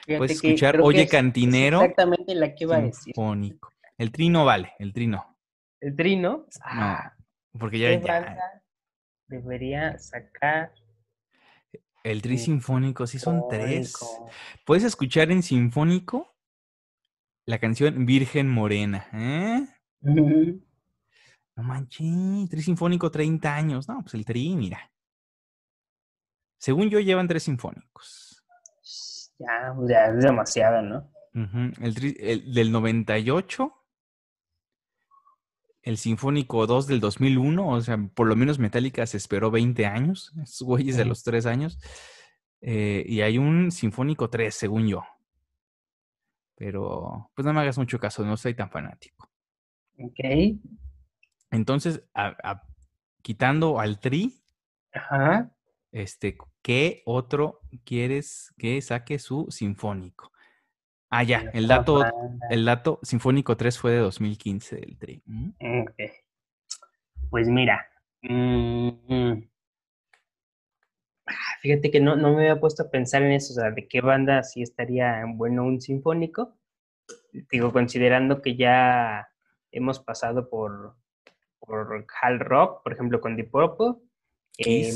Puedes 0.06 0.42
escuchar 0.42 0.80
Oye 0.80 1.06
Cantinero. 1.06 1.82
exactamente 1.82 2.34
la 2.34 2.54
que 2.54 2.64
iba 2.64 2.76
a 2.76 2.80
decir. 2.80 3.12
Sinfónico. 3.12 3.74
El 3.98 4.10
trino 4.10 4.46
vale, 4.46 4.72
el 4.78 4.94
trino. 4.94 5.36
¿El 5.82 5.94
trino? 5.94 6.30
No, 6.30 6.46
ah, 6.62 7.14
porque 7.58 7.78
ya, 7.78 7.90
debería 9.30 9.96
sacar 9.98 10.72
el 12.02 12.22
tri 12.22 12.38
sinfónico, 12.38 13.06
sí 13.06 13.18
son 13.18 13.44
tres. 13.48 13.94
Puedes 14.64 14.84
escuchar 14.84 15.30
en 15.30 15.42
sinfónico 15.42 16.34
la 17.46 17.58
canción 17.58 18.06
Virgen 18.06 18.48
Morena, 18.48 19.06
¿eh? 19.12 19.66
No 21.56 21.62
manches, 21.62 22.48
tri 22.48 22.62
sinfónico 22.62 23.10
30 23.10 23.54
años. 23.54 23.88
No, 23.88 24.00
pues 24.02 24.14
el 24.14 24.24
tri, 24.24 24.56
mira. 24.56 24.90
Según 26.56 26.88
yo, 26.90 27.00
llevan 27.00 27.28
tres 27.28 27.42
sinfónicos. 27.44 28.42
Ya, 29.38 29.74
ya 29.88 30.06
es 30.06 30.22
demasiado, 30.22 30.82
¿no? 30.82 31.10
el, 31.32 32.16
el, 32.18 32.54
del 32.54 32.72
98 32.72 33.79
el 35.82 35.96
Sinfónico 35.96 36.66
2 36.66 36.86
del 36.86 37.00
2001, 37.00 37.68
o 37.68 37.80
sea, 37.80 37.98
por 38.14 38.26
lo 38.26 38.36
menos 38.36 38.58
Metallica 38.58 39.06
se 39.06 39.16
esperó 39.16 39.50
20 39.50 39.86
años, 39.86 40.32
esos 40.42 40.66
güeyes 40.66 40.96
de 40.96 41.04
los 41.04 41.22
3 41.22 41.46
años, 41.46 41.78
eh, 42.60 43.04
y 43.06 43.22
hay 43.22 43.38
un 43.38 43.70
Sinfónico 43.70 44.28
3, 44.28 44.54
según 44.54 44.86
yo. 44.86 45.02
Pero, 46.56 47.30
pues 47.34 47.46
no 47.46 47.54
me 47.54 47.60
hagas 47.60 47.78
mucho 47.78 47.98
caso, 47.98 48.24
no 48.24 48.36
soy 48.36 48.54
tan 48.54 48.70
fanático. 48.70 49.30
Ok. 49.98 50.58
Entonces, 51.50 52.02
quitando 53.22 53.80
al 53.80 53.98
Tri, 53.98 54.42
Ajá. 54.92 55.50
este, 55.90 56.36
¿qué 56.62 57.02
otro 57.06 57.60
quieres 57.84 58.52
que 58.58 58.80
saque 58.82 59.18
su 59.18 59.46
Sinfónico? 59.50 60.32
Ah, 61.10 61.24
ya, 61.24 61.50
el 61.52 61.66
dato, 61.66 62.04
el 62.50 62.64
dato 62.64 63.00
Sinfónico 63.02 63.56
3 63.56 63.76
fue 63.78 63.90
de 63.92 63.98
2015 63.98 64.76
del 64.76 64.96
Tri. 64.96 65.22
Pues 67.28 67.48
mira, 67.48 67.84
mm, 68.22 68.90
ah, 71.26 71.32
fíjate 71.60 71.90
que 71.90 72.00
no, 72.00 72.14
no 72.14 72.34
me 72.34 72.42
había 72.42 72.60
puesto 72.60 72.84
a 72.84 72.90
pensar 72.90 73.22
en 73.22 73.32
eso, 73.32 73.52
o 73.52 73.56
sea, 73.56 73.72
de 73.72 73.88
qué 73.88 74.00
banda 74.00 74.44
sí 74.44 74.62
estaría 74.62 75.24
bueno 75.26 75.64
un 75.64 75.80
sinfónico. 75.80 76.56
Digo, 77.50 77.72
considerando 77.72 78.40
que 78.40 78.54
ya 78.54 79.28
hemos 79.72 79.98
pasado 79.98 80.48
por, 80.48 80.94
por 81.58 82.06
hard 82.22 82.40
rock, 82.40 82.84
por 82.84 82.92
ejemplo, 82.92 83.20
con 83.20 83.34
Deep 83.34 83.50
Purple, 83.50 84.00
eh, 84.58 84.92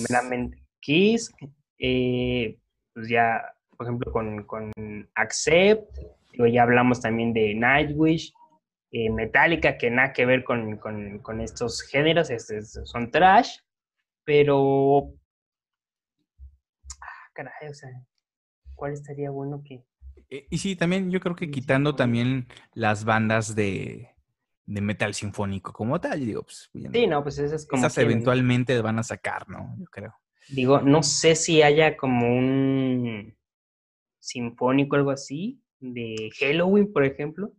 Kiss, 0.81 1.35
eh, 1.79 2.59
pues 2.93 3.09
ya 3.09 3.54
por 3.77 3.87
ejemplo, 3.87 4.13
con, 4.13 4.45
con 4.45 4.73
Accept, 5.15 5.99
ya 6.53 6.63
hablamos 6.63 7.01
también 7.01 7.33
de 7.33 7.55
Nightwish, 7.55 8.33
eh, 8.91 9.11
Metallica, 9.11 9.77
que 9.77 9.91
nada 9.91 10.13
que 10.13 10.27
ver 10.27 10.45
con, 10.45 11.41
estos 11.41 11.83
géneros, 11.83 12.31
son 12.85 13.11
trash, 13.11 13.59
pero... 14.25 15.13
Ah, 17.01 17.31
caray, 17.35 17.69
o 17.71 17.75
sea, 17.75 17.91
¿cuál 18.75 18.93
estaría 18.93 19.31
bueno 19.31 19.63
que... 19.65 19.85
Eh, 20.31 20.47
y 20.51 20.59
sí, 20.59 20.77
también 20.77 21.11
yo 21.11 21.21
creo 21.21 21.37
que 21.37 21.51
quitando 21.51 21.95
también 21.95 22.49
las 22.73 23.05
bandas 23.05 23.55
de, 23.55 24.11
metal 24.67 25.15
sinfónico 25.15 25.73
como 25.73 26.01
tal, 26.01 26.21
digo, 26.21 26.43
pues... 26.43 26.71
Sí, 26.73 27.07
no, 27.07 27.23
pues 27.23 27.39
esas 27.39 27.67
como... 27.67 27.81
Esas 27.81 27.99
eventualmente 27.99 28.81
van 28.81 28.99
a 28.99 29.03
sacar, 29.03 29.49
¿no? 29.49 29.75
Yo 29.79 29.87
creo. 29.87 30.15
Digo, 30.49 30.81
no 30.83 31.03
sé 31.03 31.37
si 31.37 31.63
haya 31.63 31.97
como 31.97 32.29
un 32.29 33.35
sinfónico, 34.25 34.97
algo 34.97 35.11
así, 35.11 35.61
de 35.81 36.31
Halloween, 36.39 36.93
por 36.93 37.05
ejemplo. 37.05 37.53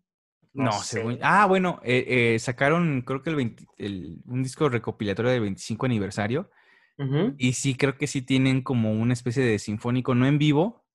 No, 0.54 0.72
según... 0.72 1.20
Ah, 1.22 1.46
bueno, 1.46 1.80
eh, 1.84 2.34
eh, 2.36 2.40
sacaron 2.40 3.02
creo 3.02 3.22
que 3.22 3.30
el, 3.78 4.22
un 4.26 4.44
disco 4.44 4.70
recopilatorio 4.70 5.32
del 5.32 5.42
25 5.42 5.86
aniversario. 5.86 6.50
Y 7.38 7.54
sí, 7.54 7.76
creo 7.76 7.98
que 7.98 8.08
sí 8.08 8.22
tienen 8.22 8.62
como 8.62 8.94
una 8.94 9.12
especie 9.12 9.44
de 9.44 9.60
sinfónico, 9.60 10.16
no 10.16 10.26
en 10.26 10.38
vivo. 10.38 10.86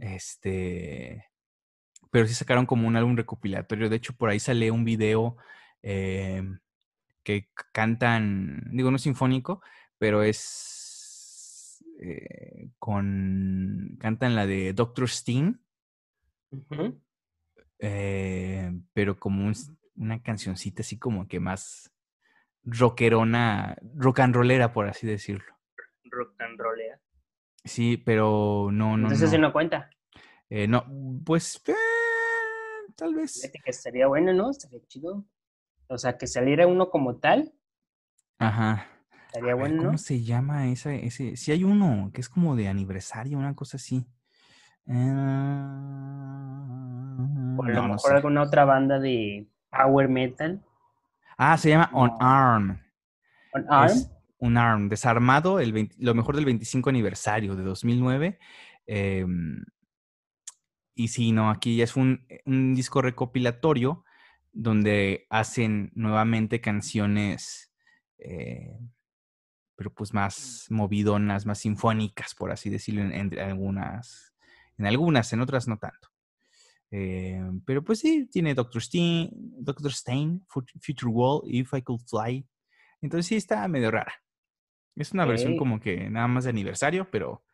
Este. 0.00 1.26
Pero 2.12 2.28
sí 2.28 2.34
sacaron 2.34 2.64
como 2.64 2.86
un 2.86 2.94
álbum 2.94 3.16
recopilatorio. 3.16 3.88
De 3.88 3.96
hecho, 3.96 4.12
por 4.12 4.30
ahí 4.30 4.38
sale 4.38 4.70
un 4.70 4.84
video 4.84 5.36
eh, 5.82 6.44
que 7.24 7.48
cantan, 7.72 8.70
digo, 8.70 8.92
no 8.92 8.96
es 8.96 9.02
sinfónico, 9.02 9.62
pero 9.98 10.22
es 10.22 10.77
eh, 12.00 12.70
con, 12.78 13.96
cantan 14.00 14.34
la 14.34 14.46
de 14.46 14.72
Doctor 14.72 15.08
Steen, 15.08 15.60
eh, 17.80 18.72
pero 18.92 19.18
como 19.18 19.52
una 19.96 20.22
cancioncita 20.22 20.82
así 20.82 20.98
como 20.98 21.28
que 21.28 21.40
más 21.40 21.92
rockerona, 22.64 23.76
rock 23.94 24.20
and 24.20 24.34
rollera, 24.34 24.72
por 24.72 24.88
así 24.88 25.06
decirlo. 25.06 25.54
Rock 26.04 26.40
and 26.40 26.58
rollera. 26.58 27.00
Sí, 27.64 27.96
pero 27.96 28.70
no, 28.72 28.96
no. 28.96 29.08
Entonces 29.08 29.32
no. 29.32 29.48
no 29.48 29.52
cuenta. 29.52 29.90
Eh, 30.48 30.66
no, 30.66 30.86
pues 31.24 31.60
eh, 31.66 31.74
tal 32.96 33.14
vez. 33.14 33.40
Fíjate 33.40 33.60
que 33.64 33.70
estaría 33.70 34.06
bueno, 34.06 34.32
¿no? 34.32 34.50
Estaría 34.50 34.80
chido. 34.86 35.24
O 35.88 35.98
sea, 35.98 36.16
que 36.16 36.26
saliera 36.26 36.66
uno 36.66 36.90
como 36.90 37.16
tal. 37.18 37.52
Ajá. 38.38 38.86
Estaría 39.38 39.52
A 39.52 39.56
ver, 39.56 39.68
bueno, 39.68 39.82
¿Cómo 39.82 39.92
¿no? 39.92 39.98
se 39.98 40.22
llama 40.22 40.68
ese? 40.68 41.06
ese? 41.06 41.36
Sí 41.36 41.52
hay 41.52 41.64
uno 41.64 42.10
que 42.12 42.20
es 42.20 42.28
como 42.28 42.56
de 42.56 42.68
aniversario, 42.68 43.38
una 43.38 43.54
cosa 43.54 43.76
así. 43.76 44.06
O 44.86 44.90
a 44.90 44.94
Ah, 47.66 47.68
lo 47.68 47.82
no, 47.82 47.88
no 47.88 47.94
mejor 47.94 48.10
sé. 48.10 48.16
alguna 48.16 48.42
otra 48.42 48.64
banda 48.64 48.98
de 48.98 49.46
power 49.70 50.08
metal. 50.08 50.60
Ah, 51.36 51.56
se 51.56 51.70
llama 51.70 51.90
On. 51.92 52.10
Arm. 52.20 52.80
On 53.52 53.64
Arm. 53.68 53.86
Es 53.86 54.10
un 54.38 54.56
ARM 54.56 54.88
desarmado, 54.88 55.60
el 55.60 55.72
20 55.72 55.96
lo 55.98 56.14
mejor 56.14 56.36
del 56.36 56.44
25 56.44 56.90
aniversario 56.90 57.56
de 57.56 57.62
2009. 57.62 58.38
em, 58.86 59.64
y 60.94 61.08
sí, 61.08 61.32
no, 61.32 61.50
aquí 61.50 61.76
ya 61.76 61.84
es 61.84 61.96
un, 61.96 62.26
un 62.44 62.74
disco 62.74 63.00
recopilatorio 63.02 64.04
donde 64.52 65.26
hacen 65.30 65.92
nuevamente 65.94 66.60
canciones, 66.60 67.72
eh, 68.18 68.76
pero 69.78 69.94
pues 69.94 70.12
más 70.12 70.66
movidonas, 70.70 71.46
más 71.46 71.60
sinfónicas, 71.60 72.34
por 72.34 72.50
así 72.50 72.68
decirlo, 72.68 73.02
en, 73.02 73.12
en 73.14 73.38
algunas, 73.38 74.34
en 74.76 74.86
algunas, 74.86 75.32
en 75.32 75.40
otras 75.40 75.68
no 75.68 75.78
tanto. 75.78 76.08
Eh, 76.90 77.40
pero 77.64 77.84
pues 77.84 78.00
sí, 78.00 78.26
tiene 78.26 78.54
Doctor 78.54 78.82
Stein, 78.82 79.30
Doctor 79.32 79.92
Stein, 79.92 80.44
Fut- 80.48 80.72
Future 80.82 81.12
Wall, 81.12 81.42
If 81.44 81.72
I 81.74 81.82
Could 81.82 82.00
Fly. 82.08 82.44
Entonces 83.00 83.26
sí 83.26 83.36
está 83.36 83.68
medio 83.68 83.92
rara. 83.92 84.12
Es 84.96 85.12
una 85.12 85.24
versión 85.26 85.52
como 85.56 85.78
que 85.78 86.10
nada 86.10 86.26
más 86.26 86.42
de 86.42 86.50
aniversario, 86.50 87.08
pero 87.08 87.44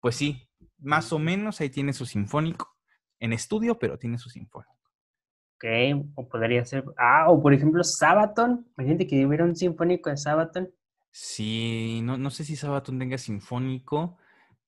pues 0.00 0.16
sí, 0.16 0.50
más 0.78 1.14
o 1.14 1.18
menos 1.18 1.62
ahí 1.62 1.70
tiene 1.70 1.94
su 1.94 2.04
sinfónico. 2.04 2.76
En 3.18 3.32
estudio, 3.32 3.78
pero 3.78 3.98
tiene 3.98 4.18
su 4.18 4.28
sinfónico. 4.28 4.76
Ok, 5.56 5.64
o 6.14 6.28
podría 6.28 6.64
ser. 6.66 6.84
Ah, 6.98 7.30
o 7.30 7.40
por 7.42 7.54
ejemplo, 7.54 7.82
Sabaton. 7.84 8.66
Imagínate 8.76 9.06
que 9.06 9.24
hubiera 9.24 9.44
un 9.44 9.56
sinfónico 9.56 10.10
de 10.10 10.18
Sabaton. 10.18 10.70
Sí, 11.12 12.00
no, 12.04 12.16
no 12.18 12.30
sé 12.30 12.44
si 12.44 12.56
Sabaton 12.56 12.98
tenga 12.98 13.18
sinfónico. 13.18 14.16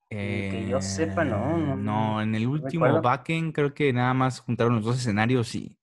que 0.08 0.66
yo 0.68 0.80
sepa, 0.80 1.24
no, 1.24 1.56
Eh, 1.58 1.76
no, 1.76 1.76
no, 1.76 2.22
en 2.22 2.34
el 2.34 2.44
no 2.44 2.50
último 2.50 3.00
backend 3.00 3.54
creo 3.54 3.74
que 3.74 3.92
nada 3.92 4.12
más 4.14 4.40
juntaron 4.40 4.76
los 4.76 4.84
dos 4.84 4.98
escenarios 4.98 5.54
y 5.54 5.78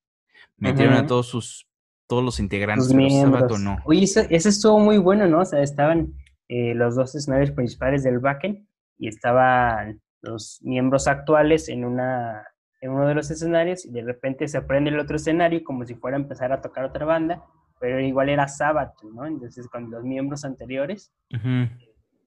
metieron 0.57 0.95
a 0.95 1.07
todos 1.07 1.27
sus 1.27 1.67
todos 2.07 2.23
los 2.23 2.39
integrantes, 2.39 2.93
pero 2.93 3.09
Sabaton 3.09 3.63
no. 3.63 3.77
Oye, 3.85 4.03
ese, 4.03 4.27
ese 4.31 4.49
estuvo 4.49 4.79
muy 4.79 4.97
bueno, 4.97 5.27
¿no? 5.27 5.41
O 5.41 5.45
sea, 5.45 5.61
estaban 5.61 6.13
eh, 6.47 6.73
los 6.75 6.95
dos 6.95 7.13
escenarios 7.15 7.51
principales 7.51 8.03
del 8.03 8.19
backend 8.19 8.67
y 8.97 9.07
estaban 9.07 10.01
los 10.21 10.59
miembros 10.63 11.07
actuales 11.07 11.69
en 11.69 11.85
una 11.85 12.43
en 12.81 12.91
uno 12.91 13.07
de 13.07 13.15
los 13.15 13.29
escenarios 13.29 13.85
y 13.85 13.91
de 13.91 14.01
repente 14.03 14.47
se 14.47 14.61
prende 14.61 14.89
el 14.89 14.99
otro 14.99 15.17
escenario 15.17 15.63
como 15.63 15.85
si 15.85 15.95
fuera 15.95 16.17
a 16.17 16.21
empezar 16.21 16.51
a 16.53 16.61
tocar 16.61 16.85
otra 16.85 17.05
banda, 17.05 17.43
pero 17.79 17.99
igual 17.99 18.29
era 18.29 18.47
Sabaton, 18.47 19.15
¿no? 19.15 19.25
Entonces 19.25 19.67
con 19.67 19.89
los 19.89 20.03
miembros 20.03 20.45
anteriores 20.45 21.11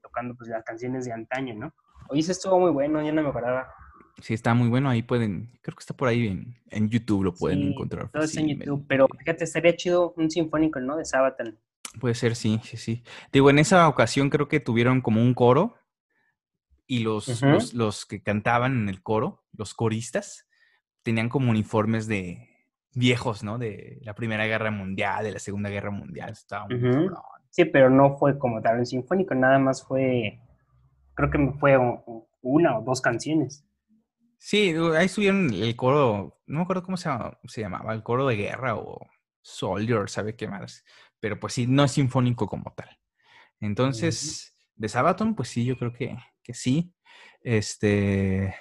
tocando 0.03 0.35
pues 0.35 0.49
las 0.51 0.65
canciones 0.65 1.05
de 1.05 1.13
antaño, 1.13 1.55
¿no? 1.55 1.75
Oye, 2.09 2.21
ese 2.21 2.33
estuvo 2.33 2.59
muy 2.59 2.71
bueno, 2.71 3.03
yo 3.03 3.13
no 3.13 3.23
me 3.23 3.29
acordaba. 3.29 3.69
Sí, 4.21 4.35
está 4.35 4.53
muy 4.55 4.69
bueno. 4.69 4.91
Ahí 4.91 5.03
pueden, 5.03 5.59
creo 5.63 5.75
que 5.77 5.81
está 5.83 5.95
por 5.97 6.09
ahí 6.09 6.27
en, 6.27 6.55
en 6.71 6.89
YouTube, 6.91 7.25
lo 7.25 7.33
pueden 7.35 7.61
Sí, 7.61 7.69
encontrar. 7.69 8.11
todo 8.11 8.23
está 8.23 8.41
en. 8.41 8.49
YouTube, 8.59 8.85
pero 8.89 9.07
fíjate, 9.19 9.45
estaría 9.45 9.75
chido 9.77 10.13
un 10.17 10.31
sinfónico, 10.31 10.81
¿no? 10.81 10.97
De 10.97 11.05
Sabaton. 11.05 11.59
Puede 12.01 12.15
ser, 12.15 12.37
sí, 12.37 12.61
sí, 12.63 12.77
sí. 12.77 13.05
Digo, 13.33 13.51
en 13.51 13.59
esa 13.59 13.89
ocasión 13.89 14.31
creo 14.31 14.49
que 14.49 14.61
tuvieron 14.61 15.01
como 15.01 15.23
un 15.23 15.35
coro 15.35 15.77
y 16.87 17.01
los, 17.01 17.73
los 17.75 18.05
que 18.07 18.23
cantaban 18.23 18.77
en 18.77 18.89
el 18.89 19.03
coro, 19.03 19.45
los 19.53 19.73
coristas, 19.75 20.47
tenían 21.03 21.29
como 21.29 21.51
uniformes 21.51 22.07
de 22.07 22.49
viejos, 22.95 23.43
¿no? 23.43 23.59
De 23.59 23.99
la 24.03 24.15
Primera 24.15 24.47
Guerra 24.47 24.71
Mundial, 24.71 25.25
de 25.25 25.33
la 25.33 25.39
Segunda 25.39 25.71
Guerra 25.71 25.91
Mundial. 25.91 26.31
Estaba 26.31 26.67
muy. 26.69 27.09
Sí, 27.51 27.67
pero 27.67 27.91
no 27.91 28.17
fue 28.17 28.39
como 28.39 28.63
tal 28.63 28.79
un 28.79 28.87
sinfónico, 28.87 29.35
nada 29.35 29.59
más 29.59 29.85
fue, 29.85 30.41
creo 31.15 31.31
que 31.31 31.53
fue 31.61 31.77
una 32.41 32.79
o 32.79 32.83
dos 32.83 33.03
canciones. 33.03 33.67
Sí, 34.39 34.75
ahí 34.97 35.09
subieron 35.09 35.53
el 35.53 35.77
coro, 35.77 36.41
no 36.47 36.59
me 36.59 36.63
acuerdo 36.63 36.83
cómo 36.83 36.97
se 36.97 37.11
llamaba, 37.11 37.39
se 37.45 37.61
llamaba, 37.61 37.93
el 37.93 38.03
coro 38.03 38.27
de 38.27 38.37
guerra 38.37 38.77
o 38.77 39.07
Soldier, 39.43 40.09
¿sabe 40.09 40.35
qué 40.35 40.49
más? 40.49 40.85
Pero 41.21 41.39
pues 41.39 41.53
sí, 41.53 41.67
no 41.67 41.85
es 41.85 41.93
sinfónico 41.93 42.49
como 42.49 42.73
tal. 42.75 42.89
Entonces, 43.61 44.57
de 44.75 44.89
Sabaton, 44.89 45.35
pues 45.35 45.49
sí, 45.49 45.65
yo 45.65 45.77
creo 45.77 45.93
que, 45.93 46.17
que 46.43 46.55
sí. 46.55 46.95
Este, 47.43 48.55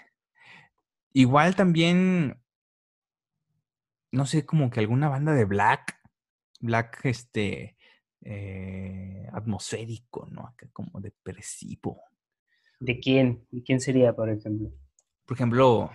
igual 1.13 1.55
también, 1.55 2.40
no 4.11 4.25
sé, 4.25 4.45
como 4.45 4.69
que 4.69 4.79
alguna 4.79 5.09
banda 5.09 5.33
de 5.33 5.45
black, 5.45 5.99
black, 6.59 7.01
este, 7.05 7.77
eh, 8.21 9.27
atmosférico, 9.33 10.27
¿no? 10.29 10.45
Acá 10.47 10.67
como 10.73 10.99
depresivo. 11.01 12.01
¿De 12.79 12.99
quién? 12.99 13.45
¿De 13.51 13.63
quién 13.63 13.79
sería, 13.79 14.13
por 14.15 14.29
ejemplo? 14.29 14.71
Por 15.25 15.37
ejemplo, 15.37 15.91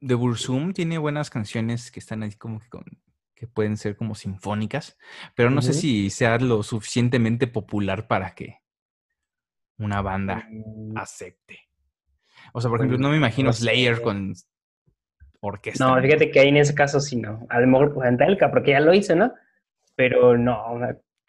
The 0.00 0.14
Burzum 0.14 0.72
tiene 0.72 0.98
buenas 0.98 1.30
canciones 1.30 1.90
que 1.90 2.00
están 2.00 2.22
ahí 2.22 2.32
como 2.32 2.60
que, 2.60 2.68
con- 2.68 3.02
que 3.34 3.46
pueden 3.46 3.76
ser 3.76 3.96
como 3.96 4.14
sinfónicas, 4.14 4.96
pero 5.34 5.50
no 5.50 5.62
sé 5.62 5.72
si 5.72 6.10
sea 6.10 6.38
lo 6.38 6.62
suficientemente 6.62 7.46
popular 7.46 8.06
para 8.06 8.34
que 8.34 8.58
una 9.78 10.02
banda 10.02 10.46
Mm, 10.50 10.96
acepte. 10.96 11.60
O 12.52 12.60
sea, 12.60 12.70
por 12.70 12.80
ejemplo, 12.80 12.98
no 12.98 13.10
me 13.10 13.16
imagino 13.16 13.48
no 13.48 13.52
Slayer 13.52 14.02
con 14.02 14.34
orquesta. 15.40 15.84
No, 15.86 16.00
fíjate 16.02 16.30
que 16.30 16.40
ahí 16.40 16.48
en 16.48 16.56
ese 16.58 16.74
caso 16.74 17.00
sí 17.00 17.16
no. 17.16 17.46
A 17.48 17.60
lo 17.60 17.66
mejor 17.66 17.94
pues, 17.94 18.08
Antelka, 18.08 18.50
porque 18.50 18.72
ya 18.72 18.80
lo 18.80 18.92
hizo, 18.94 19.14
¿no? 19.16 19.32
Pero 19.96 20.36
no, 20.38 20.78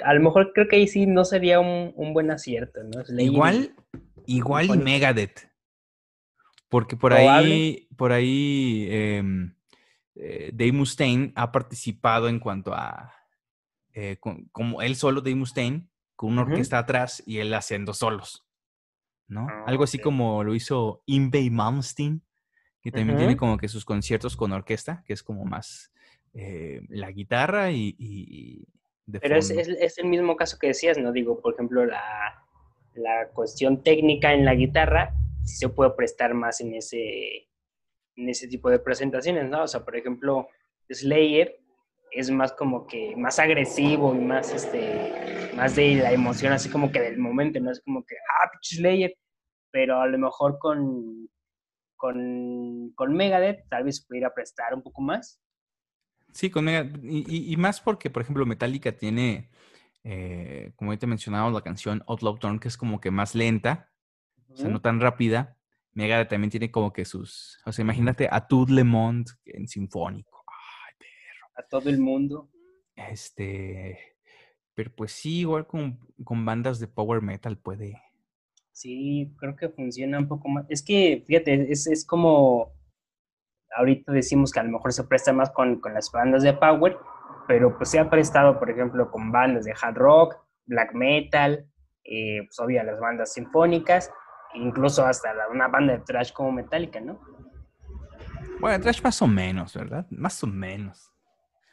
a 0.03 0.13
lo 0.13 0.19
mejor 0.21 0.51
creo 0.53 0.67
que 0.67 0.77
ahí 0.77 0.87
sí 0.87 1.05
no 1.05 1.25
sería 1.25 1.59
un, 1.59 1.93
un 1.95 2.13
buen 2.13 2.31
acierto, 2.31 2.81
¿no? 2.83 3.01
Y- 3.17 3.25
Igual, 3.25 3.75
igual 4.25 4.65
y. 4.65 4.77
Megadeth. 4.77 5.49
Porque 6.69 6.95
por 6.95 7.11
Probable. 7.11 7.53
ahí, 7.53 7.87
por 7.97 8.11
ahí, 8.13 8.87
em, 8.89 9.55
eh, 10.15 10.51
Dave 10.53 10.71
Mustaine 10.71 11.33
ha 11.35 11.51
participado 11.51 12.29
en 12.29 12.39
cuanto 12.39 12.73
a, 12.73 13.13
eh, 13.93 14.17
con- 14.19 14.45
como 14.53 14.81
él 14.81 14.95
solo, 14.95 15.19
Dave 15.21 15.35
Mustaine, 15.35 15.87
con 16.15 16.31
una 16.31 16.43
orquesta 16.43 16.77
atrás 16.77 17.21
y 17.25 17.39
él 17.39 17.53
haciendo 17.53 17.93
solos, 17.93 18.45
¿no? 19.27 19.47
Ah, 19.49 19.63
Algo 19.67 19.83
así 19.83 19.99
como 19.99 20.43
lo 20.43 20.53
hizo 20.55 21.03
Invey 21.07 21.49
Malmsteen, 21.49 22.21
que 22.81 22.91
también 22.91 23.17
tiene 23.17 23.37
como 23.37 23.57
que 23.57 23.67
sus 23.67 23.85
conciertos 23.85 24.35
con 24.35 24.51
orquesta, 24.51 25.03
que 25.05 25.13
es 25.13 25.23
como 25.23 25.45
más 25.45 25.91
eh, 26.33 26.81
la 26.89 27.11
guitarra 27.11 27.71
y, 27.71 27.95
y- 27.97 28.25
y 28.29 28.65
de 29.05 29.19
Pero 29.19 29.35
es, 29.35 29.47
fondo. 29.47 29.61
es, 29.61 29.67
es 29.69 29.97
el 29.99 30.05
mismo 30.05 30.35
caso 30.35 30.57
que 30.59 30.67
decías, 30.67 30.97
¿no? 30.97 31.11
Digo, 31.11 31.39
por 31.41 31.53
ejemplo, 31.53 31.85
la, 31.85 32.43
la 32.95 33.29
cuestión 33.33 33.83
técnica 33.83 34.33
en 34.33 34.45
la 34.45 34.55
guitarra 34.55 35.13
sí 35.43 35.55
se 35.57 35.69
puede 35.69 35.91
prestar 35.91 36.33
más 36.33 36.61
en 36.61 36.73
ese, 36.75 37.47
en 38.15 38.29
ese 38.29 38.47
tipo 38.47 38.69
de 38.69 38.79
presentaciones, 38.79 39.49
¿no? 39.49 39.63
O 39.63 39.67
sea, 39.67 39.83
por 39.83 39.95
ejemplo, 39.95 40.47
Slayer 40.89 41.59
es 42.11 42.29
más 42.29 42.51
como 42.53 42.87
que 42.87 43.15
más 43.15 43.39
agresivo 43.39 44.13
y 44.13 44.19
más 44.19 44.53
este 44.53 45.51
más 45.55 45.75
de 45.77 45.95
la 45.95 46.11
emoción 46.11 46.51
así 46.51 46.69
como 46.69 46.91
que 46.91 46.99
del 46.99 47.17
momento, 47.17 47.59
no 47.59 47.71
es 47.71 47.79
como 47.81 48.03
que 48.05 48.15
ah, 48.43 48.49
Slayer, 48.61 49.15
pero 49.71 50.01
a 50.01 50.07
lo 50.07 50.17
mejor 50.17 50.59
con 50.59 51.29
con, 52.01 52.91
con 52.95 53.13
Megadeth 53.13 53.69
tal 53.69 53.83
vez 53.83 54.03
pudiera 54.03 54.33
prestar 54.33 54.73
un 54.73 54.81
poco 54.81 55.03
más. 55.03 55.39
Sí, 56.33 56.49
con 56.49 56.65
Mega- 56.65 56.89
y, 57.03 57.53
y- 57.53 57.57
más 57.57 57.79
porque, 57.79 58.09
por 58.09 58.23
ejemplo, 58.23 58.45
Metallica 58.47 58.91
tiene, 58.97 59.51
eh, 60.03 60.71
como 60.77 60.93
ya 60.93 60.97
te 60.99 61.05
mencionaba, 61.05 61.51
la 61.51 61.61
canción 61.61 62.03
Outlaw 62.07 62.39
Torn, 62.39 62.59
que 62.59 62.69
es 62.69 62.77
como 62.77 62.99
que 62.99 63.11
más 63.11 63.35
lenta, 63.35 63.91
o 64.49 64.55
sea, 64.55 64.69
no 64.71 64.81
tan 64.81 64.99
rápida. 64.99 65.57
Megadeth 65.93 66.29
también 66.29 66.49
tiene 66.49 66.71
como 66.71 66.91
que 66.91 67.05
sus, 67.05 67.59
o 67.65 67.71
sea, 67.71 67.83
imagínate 67.83 68.27
a 68.31 68.47
Tout 68.47 68.69
Le 68.69 68.83
Monde 68.83 69.29
en 69.45 69.67
sinfónico. 69.67 70.43
Ay, 70.47 70.95
a 71.55 71.63
todo 71.67 71.89
el 71.89 71.99
mundo. 71.99 72.49
Este, 72.95 73.99
pero 74.73 74.91
pues 74.95 75.11
sí, 75.11 75.39
igual 75.41 75.67
con, 75.67 75.99
con 76.23 76.45
bandas 76.45 76.79
de 76.79 76.87
power 76.87 77.21
metal 77.21 77.57
puede. 77.59 78.01
Sí, 78.71 79.33
creo 79.37 79.55
que 79.55 79.69
funciona 79.69 80.19
un 80.19 80.27
poco 80.27 80.47
más. 80.47 80.65
Es 80.69 80.83
que, 80.83 81.23
fíjate, 81.27 81.71
es, 81.71 81.87
es 81.87 82.05
como 82.05 82.73
ahorita 83.75 84.11
decimos 84.11 84.51
que 84.51 84.59
a 84.59 84.63
lo 84.63 84.71
mejor 84.71 84.93
se 84.93 85.03
presta 85.03 85.33
más 85.33 85.49
con, 85.51 85.79
con 85.79 85.93
las 85.93 86.11
bandas 86.11 86.43
de 86.43 86.53
power, 86.53 86.97
pero 87.47 87.77
pues 87.77 87.89
se 87.89 87.99
ha 87.99 88.09
prestado, 88.09 88.59
por 88.59 88.69
ejemplo, 88.69 89.09
con 89.09 89.31
bandas 89.31 89.65
de 89.65 89.73
hard 89.79 89.95
rock, 89.95 90.37
black 90.65 90.93
metal, 90.93 91.65
eh, 92.03 92.43
pues 92.45 92.59
obvio 92.59 92.83
las 92.83 92.99
bandas 92.99 93.33
sinfónicas, 93.33 94.11
incluso 94.53 95.05
hasta 95.05 95.33
una 95.51 95.67
banda 95.67 95.93
de 95.93 95.99
trash 95.99 96.31
como 96.31 96.51
Metallica, 96.51 96.99
¿no? 96.99 97.19
Bueno, 98.59 98.79
trash 98.81 99.01
más 99.01 99.21
o 99.21 99.27
menos, 99.27 99.75
¿verdad? 99.75 100.05
Más 100.09 100.43
o 100.43 100.47
menos. 100.47 101.11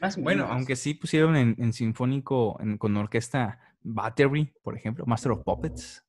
Más 0.01 0.17
o 0.17 0.23
bueno, 0.23 0.47
aunque 0.49 0.77
sí 0.77 0.95
pusieron 0.95 1.37
en, 1.37 1.73
sinfónico 1.73 2.59
con 2.79 2.97
orquesta 2.97 3.59
Battery, 3.83 4.53
por 4.63 4.77
ejemplo, 4.77 5.05
Master 5.07 5.33
of 5.33 5.43
Puppets. 5.45 6.05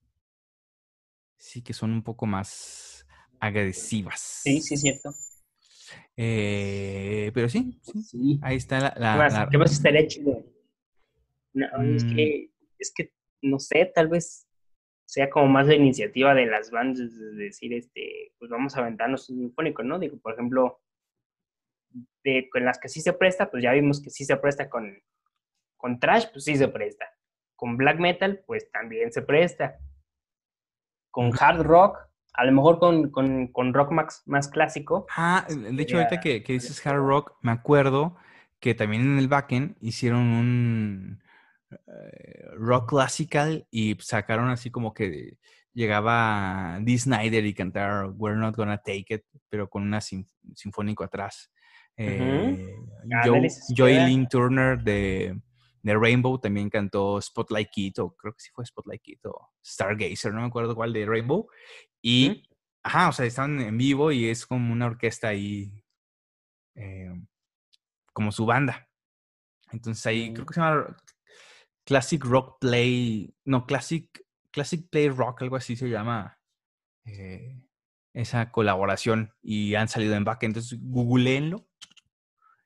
Sí 1.39 1.63
que 1.63 1.73
son 1.73 1.91
un 1.91 2.03
poco 2.03 2.25
más 2.27 3.07
agresivas. 3.39 4.41
Sí, 4.43 4.61
sí, 4.61 4.75
es 4.75 4.81
cierto. 4.81 5.09
Eh, 6.15 7.31
pero 7.33 7.49
sí, 7.49 7.79
sí, 7.81 8.39
ahí 8.43 8.57
está 8.57 8.93
la... 8.95 9.29
la, 9.29 9.47
¿Qué 9.49 9.57
más 9.57 9.71
estaría 9.71 10.05
chido? 10.05 10.43
No, 11.53 11.65
es, 11.95 12.03
mm. 12.03 12.15
que, 12.15 12.51
es 12.77 12.93
que, 12.93 13.13
no 13.41 13.57
sé, 13.57 13.91
tal 13.95 14.09
vez 14.09 14.47
sea 15.05 15.29
como 15.29 15.47
más 15.47 15.65
la 15.65 15.73
iniciativa 15.73 16.35
de 16.35 16.45
las 16.45 16.69
bandas 16.69 17.17
de 17.17 17.31
decir, 17.45 17.73
este, 17.73 18.33
pues 18.37 18.51
vamos 18.51 18.75
a 18.75 18.81
aventarnos 18.81 19.29
un 19.29 19.37
sinfónico, 19.37 19.81
¿no? 19.81 19.97
Digo, 19.97 20.19
por 20.19 20.33
ejemplo, 20.33 20.81
de, 22.23 22.47
con 22.51 22.65
las 22.65 22.77
que 22.79 22.89
sí 22.89 23.01
se 23.01 23.13
presta, 23.13 23.49
pues 23.49 23.63
ya 23.63 23.71
vimos 23.71 24.01
que 24.01 24.11
sí 24.11 24.25
se 24.25 24.37
presta 24.37 24.69
con, 24.69 25.01
con 25.77 25.99
trash, 25.99 26.25
pues 26.31 26.43
sí 26.43 26.55
se 26.55 26.67
presta. 26.67 27.05
Con 27.55 27.77
black 27.77 27.97
metal, 27.97 28.43
pues 28.45 28.69
también 28.71 29.11
se 29.11 29.23
presta. 29.23 29.79
Con 31.11 31.31
hard 31.37 31.63
rock, 31.63 31.97
a 32.33 32.45
lo 32.45 32.51
mejor 32.51 32.79
con, 32.79 33.09
con, 33.11 33.47
con 33.47 33.73
rock 33.73 33.91
más, 33.91 34.23
más, 34.25 34.47
clásico. 34.47 35.05
Ah, 35.15 35.45
de 35.49 35.81
hecho, 35.81 35.97
ahorita 35.97 36.19
que, 36.19 36.43
que, 36.43 36.53
dices 36.53 36.85
hard 36.85 36.99
rock, 36.99 37.33
me 37.41 37.51
acuerdo 37.51 38.15
que 38.59 38.75
también 38.75 39.03
en 39.03 39.17
el 39.17 39.27
backend 39.27 39.75
hicieron 39.81 40.21
un 40.21 41.23
eh, 41.71 42.45
rock 42.57 42.89
classical 42.89 43.67
y 43.71 43.95
sacaron 43.99 44.49
así 44.49 44.71
como 44.71 44.93
que 44.93 45.37
llegaba 45.73 46.79
Dee 46.81 46.97
Snyder 46.97 47.45
y 47.45 47.53
cantar 47.53 48.09
We're 48.15 48.37
Not 48.37 48.55
Gonna 48.55 48.77
Take 48.77 49.05
It, 49.09 49.23
pero 49.49 49.69
con 49.69 49.83
una 49.83 50.01
sinfónico 50.01 51.03
atrás. 51.03 51.51
Eh, 51.95 52.75
Joy, 53.75 54.27
Turner 54.29 54.81
de, 54.81 55.39
de, 55.81 55.97
Rainbow 55.97 56.39
también 56.39 56.69
cantó 56.69 57.21
Spotlight 57.21 57.69
Kid, 57.71 57.99
o 57.99 58.15
creo 58.15 58.33
que 58.33 58.41
sí 58.41 58.49
fue 58.53 58.65
Spotlight 58.65 59.01
Kid 59.01 59.19
o 59.25 59.49
Stargazer, 59.63 60.33
no 60.33 60.41
me 60.41 60.47
acuerdo 60.47 60.75
cuál 60.75 60.93
de 60.93 61.05
Rainbow. 61.05 61.47
Y, 62.01 62.47
ajá, 62.83 63.09
o 63.09 63.11
sea, 63.11 63.25
están 63.25 63.59
en 63.61 63.77
vivo 63.77 64.11
y 64.11 64.27
es 64.27 64.45
como 64.45 64.73
una 64.73 64.87
orquesta 64.87 65.29
ahí, 65.29 65.83
eh, 66.75 67.11
como 68.13 68.31
su 68.31 68.45
banda. 68.45 68.89
Entonces 69.71 70.05
ahí 70.05 70.33
creo 70.33 70.45
que 70.45 70.53
se 70.53 70.61
llama 70.61 70.97
Classic 71.85 72.23
Rock 72.23 72.59
Play, 72.59 73.33
no, 73.45 73.65
Classic, 73.65 74.07
Classic 74.51 74.87
Play 74.89 75.09
Rock, 75.09 75.43
algo 75.43 75.55
así 75.55 75.75
se 75.75 75.89
llama 75.89 76.39
eh, 77.05 77.61
esa 78.13 78.51
colaboración 78.51 79.33
y 79.41 79.75
han 79.75 79.87
salido 79.87 80.15
en 80.15 80.23
back. 80.23 80.43
Entonces, 80.43 80.79
googleenlo. 80.81 81.65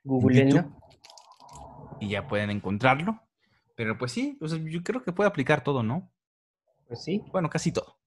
Googleenlo. 0.03 0.82
Y 2.03 2.09
ya 2.09 2.27
pueden 2.27 2.49
encontrarlo. 2.49 3.21
Pero 3.75 3.97
pues 3.97 4.11
sí, 4.11 4.37
yo 4.41 4.83
creo 4.83 5.01
que 5.01 5.13
puede 5.13 5.29
aplicar 5.29 5.63
todo, 5.63 5.83
¿no? 5.83 6.11
Pues 6.87 7.03
sí. 7.03 7.23
Bueno, 7.31 7.49
casi 7.49 7.71
todo. 7.71 7.97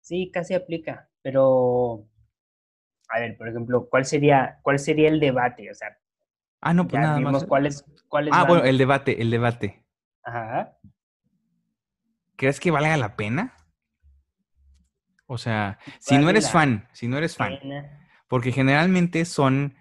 Sí, 0.00 0.30
casi 0.32 0.54
aplica, 0.54 1.08
pero 1.22 2.08
a 3.08 3.20
ver, 3.20 3.36
por 3.36 3.48
ejemplo, 3.48 3.88
¿cuál 3.88 4.04
sería, 4.04 4.58
cuál 4.62 4.78
sería 4.78 5.08
el 5.08 5.20
debate? 5.20 5.70
O 5.70 5.74
sea, 5.74 5.98
ah, 6.60 6.74
no, 6.74 6.86
pues 6.86 7.00
nada 7.00 7.20
más. 7.20 7.44
Cuáles, 7.44 7.84
cuáles 8.08 8.34
ah, 8.34 8.44
bueno, 8.44 8.64
el 8.64 8.78
debate, 8.78 9.20
el 9.20 9.30
debate. 9.30 9.84
Ajá. 10.22 10.78
¿Crees 12.36 12.60
que 12.60 12.70
valga 12.70 12.96
la 12.96 13.16
pena? 13.16 13.56
O 15.26 15.38
sea, 15.38 15.78
si 15.98 16.18
no 16.18 16.30
eres 16.30 16.50
fan, 16.50 16.88
si 16.92 17.08
no 17.08 17.18
eres 17.18 17.36
fan, 17.36 17.58
porque 18.28 18.52
generalmente 18.52 19.24
son, 19.24 19.74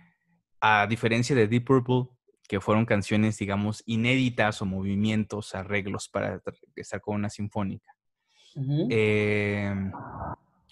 a 0.60 0.88
diferencia 0.88 1.36
de 1.36 1.48
Deep 1.48 1.66
Purple, 1.66 2.15
que 2.48 2.62
fueron 2.62 2.86
canciones, 2.86 3.38
digamos, 3.38 3.84
inéditas 3.86 4.62
o 4.62 4.66
movimientos, 4.66 5.56
arreglos 5.56 6.10
para 6.10 6.42
estar 6.76 7.02
con 7.02 7.16
una 7.16 7.30
sinfónica. 7.30 7.96
Em, 8.56 9.92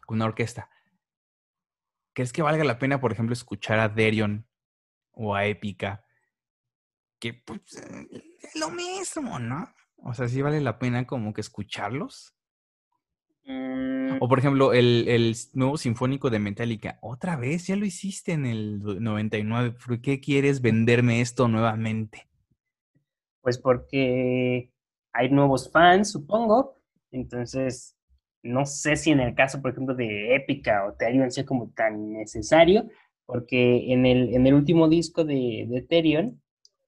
una 0.08 0.26
orquesta. 0.26 0.70
¿Crees 2.14 2.32
que 2.32 2.42
valga 2.42 2.64
la 2.64 2.80
pena, 2.80 3.02
por 3.02 3.12
ejemplo, 3.12 3.34
escuchar 3.34 3.80
a 3.80 3.90
Derion 3.90 4.48
o 5.12 5.36
a 5.36 5.46
Épica? 5.46 6.06
Que 7.20 7.34
pues 7.34 7.62
es 8.42 8.56
lo 8.56 8.70
mismo, 8.70 9.40
¿no? 9.40 9.74
O 9.98 10.14
sea, 10.14 10.28
sí 10.28 10.42
vale 10.42 10.62
la 10.62 10.80
pena 10.80 11.08
como 11.08 11.34
que 11.34 11.42
escucharlos. 11.42 12.36
Mm. 13.46 14.18
O 14.22 14.28
por 14.28 14.40
ejemplo, 14.40 14.74
el, 14.74 15.06
el, 15.08 15.36
nuevo 15.54 15.78
sinfónico 15.78 16.30
de 16.30 16.40
Metallica. 16.40 16.98
Otra 17.02 17.36
vez, 17.36 17.68
ya 17.68 17.76
lo 17.76 17.86
hiciste 17.86 18.32
en 18.32 18.46
el 18.46 18.82
99. 19.02 19.76
¿Por 19.86 20.02
qué 20.02 20.20
quieres 20.20 20.62
venderme 20.62 21.22
esto 21.22 21.48
nuevamente? 21.48 22.28
Pues 23.42 23.58
porque 23.58 24.72
hay 25.12 25.30
nuevos 25.30 25.70
fans, 25.72 26.12
supongo, 26.12 26.82
entonces, 27.12 27.96
no 28.42 28.66
sé 28.66 28.96
si 28.96 29.12
en 29.12 29.20
el 29.20 29.36
caso, 29.36 29.62
por 29.62 29.72
ejemplo, 29.72 29.96
de 29.96 30.36
Épica 30.36 30.86
o 30.86 30.94
Therion 30.94 31.32
sea 31.32 31.46
como 31.46 31.70
tan 31.72 32.14
necesario, 32.14 32.90
porque 33.26 33.94
en 33.94 34.06
el, 34.06 34.34
en 34.34 34.48
el 34.48 34.54
último 34.56 34.90
disco 34.90 35.24
de, 35.24 35.68
de 35.70 35.82
Therion, 35.82 36.42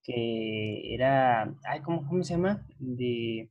que 0.03 0.93
era, 0.93 1.53
ay, 1.64 1.82
¿cómo, 1.82 2.06
¿cómo, 2.08 2.24
se 2.24 2.34
llama? 2.34 2.66
De 2.80 3.49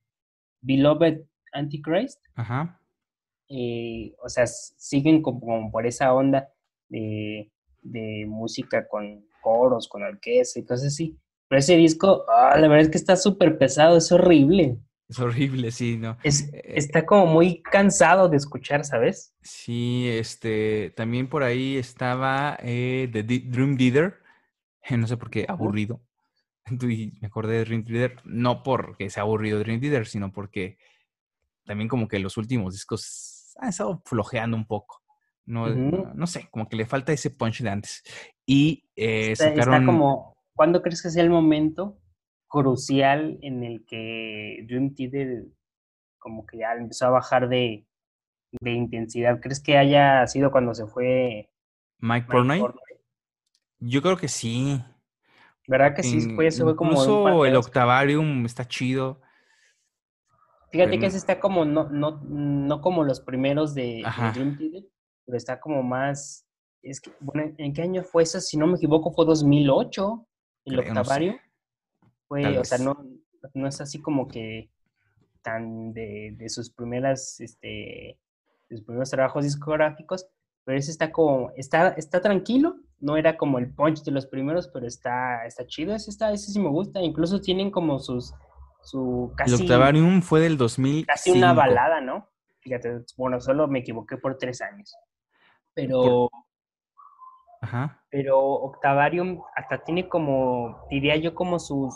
Beloved 0.60 1.22
Antichrist. 1.52 2.20
Ajá. 2.34 2.80
Eh, 3.48 4.14
o 4.22 4.28
sea, 4.28 4.46
siguen 4.46 5.22
como, 5.22 5.70
por 5.70 5.86
esa 5.86 6.14
onda 6.14 6.48
de, 6.88 7.50
de, 7.82 8.24
música 8.26 8.88
con 8.88 9.26
coros, 9.42 9.88
con 9.88 10.02
orquesta 10.02 10.60
y 10.60 10.64
cosas 10.64 10.86
así. 10.86 11.18
Pero 11.48 11.58
ese 11.58 11.76
disco, 11.76 12.24
ah, 12.28 12.56
la 12.58 12.68
verdad 12.68 12.86
es 12.86 12.90
que 12.90 12.98
está 12.98 13.16
súper 13.16 13.58
pesado, 13.58 13.96
es 13.96 14.10
horrible. 14.10 14.78
Es 15.08 15.18
horrible, 15.18 15.70
sí, 15.70 15.98
¿no? 15.98 16.16
Es, 16.22 16.52
eh, 16.52 16.62
está 16.76 17.04
como 17.04 17.26
muy 17.26 17.62
cansado 17.62 18.28
de 18.28 18.38
escuchar, 18.38 18.84
¿sabes? 18.84 19.34
Sí, 19.42 20.08
este, 20.08 20.92
también 20.96 21.28
por 21.28 21.42
ahí 21.42 21.76
estaba 21.76 22.58
eh, 22.62 23.08
The 23.12 23.22
Dream 23.22 23.76
Theater, 23.76 24.14
no 24.90 25.06
sé 25.06 25.16
por 25.16 25.30
qué, 25.30 25.46
aburrido. 25.48 26.00
Y 26.80 27.12
me 27.20 27.26
acordé 27.26 27.58
de 27.58 27.64
Dream 27.66 27.84
Theater, 27.84 28.16
no 28.24 28.62
porque 28.62 29.10
sea 29.10 29.24
aburrido 29.24 29.58
Dream 29.58 29.80
Theater, 29.80 30.06
sino 30.06 30.32
porque 30.32 30.78
también 31.66 31.88
como 31.88 32.08
que 32.08 32.18
los 32.18 32.38
últimos 32.38 32.72
discos 32.72 33.33
han 33.56 33.68
estado 33.68 34.02
flojeando 34.04 34.56
un 34.56 34.66
poco. 34.66 35.02
No, 35.46 35.68
no, 35.68 36.26
sé, 36.26 36.48
como 36.50 36.68
que 36.68 36.76
le 36.76 36.86
falta 36.86 37.12
ese 37.12 37.30
punch 37.30 37.60
de 37.60 37.68
antes. 37.68 38.02
Y 38.46 38.88
eh, 38.96 39.36
sacaron... 39.36 39.74
Está 39.74 39.86
como, 39.86 40.34
¿cuándo 40.54 40.80
crees 40.80 41.02
que 41.02 41.10
sea 41.10 41.22
el 41.22 41.28
momento 41.28 41.98
crucial 42.48 43.38
en 43.42 43.64
el 43.64 43.84
que 43.84 44.64
Dream 44.66 44.94
Theater 44.94 45.44
como 46.18 46.46
que 46.46 46.58
ya 46.58 46.72
empezó 46.72 47.06
a 47.06 47.10
bajar 47.10 47.48
de, 47.48 47.86
de 48.60 48.70
intensidad. 48.70 49.40
¿Crees 49.40 49.60
que 49.60 49.76
haya 49.76 50.26
sido 50.26 50.50
cuando 50.50 50.74
se 50.74 50.86
fue 50.86 51.50
Mike, 51.98 52.26
Portnoy? 52.30 52.62
Yo 53.80 54.00
creo 54.00 54.16
que 54.16 54.28
sí. 54.28 54.82
¿Verdad 55.66 55.94
que 55.94 56.02
sí? 56.02 56.34
Fue, 56.34 56.50
fue 56.50 56.76
como 56.76 56.92
Incluso 56.92 57.44
el 57.44 57.56
Octavarium 57.56 58.46
está 58.46 58.66
chido. 58.66 59.20
Fíjate 60.78 60.98
que 60.98 61.06
ese 61.06 61.16
está 61.16 61.40
como, 61.40 61.64
no, 61.64 61.88
no, 61.88 62.20
no 62.22 62.80
como 62.80 63.04
los 63.04 63.20
primeros 63.20 63.74
de, 63.74 64.02
Dream 64.34 64.56
Theater, 64.58 64.84
pero 65.24 65.36
está 65.36 65.60
como 65.60 65.82
más... 65.82 66.46
Es 66.82 67.00
que, 67.00 67.12
bueno, 67.20 67.54
¿en 67.56 67.72
qué 67.72 67.82
año 67.82 68.02
fue 68.02 68.24
eso? 68.24 68.40
Si 68.40 68.56
no 68.56 68.66
me 68.66 68.76
equivoco, 68.76 69.10
fue 69.12 69.24
2008, 69.24 70.26
el 70.66 70.78
Octavarium 70.80 71.36
o 72.28 72.64
sea, 72.64 72.78
no, 72.78 72.96
no 73.54 73.68
es 73.68 73.80
así 73.80 74.00
como 74.00 74.28
que 74.28 74.70
tan 75.42 75.92
de, 75.92 76.34
de 76.36 76.48
sus 76.48 76.70
primeras, 76.70 77.40
este, 77.40 78.18
sus 78.68 78.82
primeros 78.82 79.10
trabajos 79.10 79.44
discográficos, 79.44 80.26
pero 80.64 80.78
ese 80.78 80.90
está 80.90 81.12
como, 81.12 81.50
está, 81.56 81.88
está 81.90 82.20
tranquilo, 82.20 82.76
no 83.00 83.16
era 83.16 83.36
como 83.36 83.58
el 83.58 83.72
punch 83.72 84.02
de 84.02 84.12
los 84.12 84.26
primeros, 84.26 84.68
pero 84.68 84.86
está, 84.86 85.44
está 85.44 85.66
chido, 85.66 85.94
ese, 85.94 86.10
está, 86.10 86.32
ese 86.32 86.50
sí 86.50 86.58
me 86.58 86.70
gusta, 86.70 87.02
incluso 87.02 87.40
tienen 87.40 87.70
como 87.70 87.98
sus, 87.98 88.32
su 88.84 89.32
casi... 89.36 89.54
El 89.54 89.62
Octavarium 89.62 90.22
fue 90.22 90.40
del 90.40 90.56
2000. 90.56 91.06
Casi 91.06 91.32
una 91.32 91.52
balada, 91.52 92.00
¿no? 92.00 92.28
Fíjate, 92.60 93.02
bueno, 93.16 93.40
solo 93.40 93.68
me 93.68 93.80
equivoqué 93.80 94.16
por 94.16 94.38
tres 94.38 94.62
años, 94.62 94.94
pero... 95.74 96.30
Ajá. 97.60 98.02
Pero 98.10 98.38
Octavarium 98.40 99.42
hasta 99.56 99.82
tiene 99.82 100.08
como, 100.08 100.86
diría 100.90 101.16
yo, 101.16 101.34
como 101.34 101.58
sus 101.58 101.94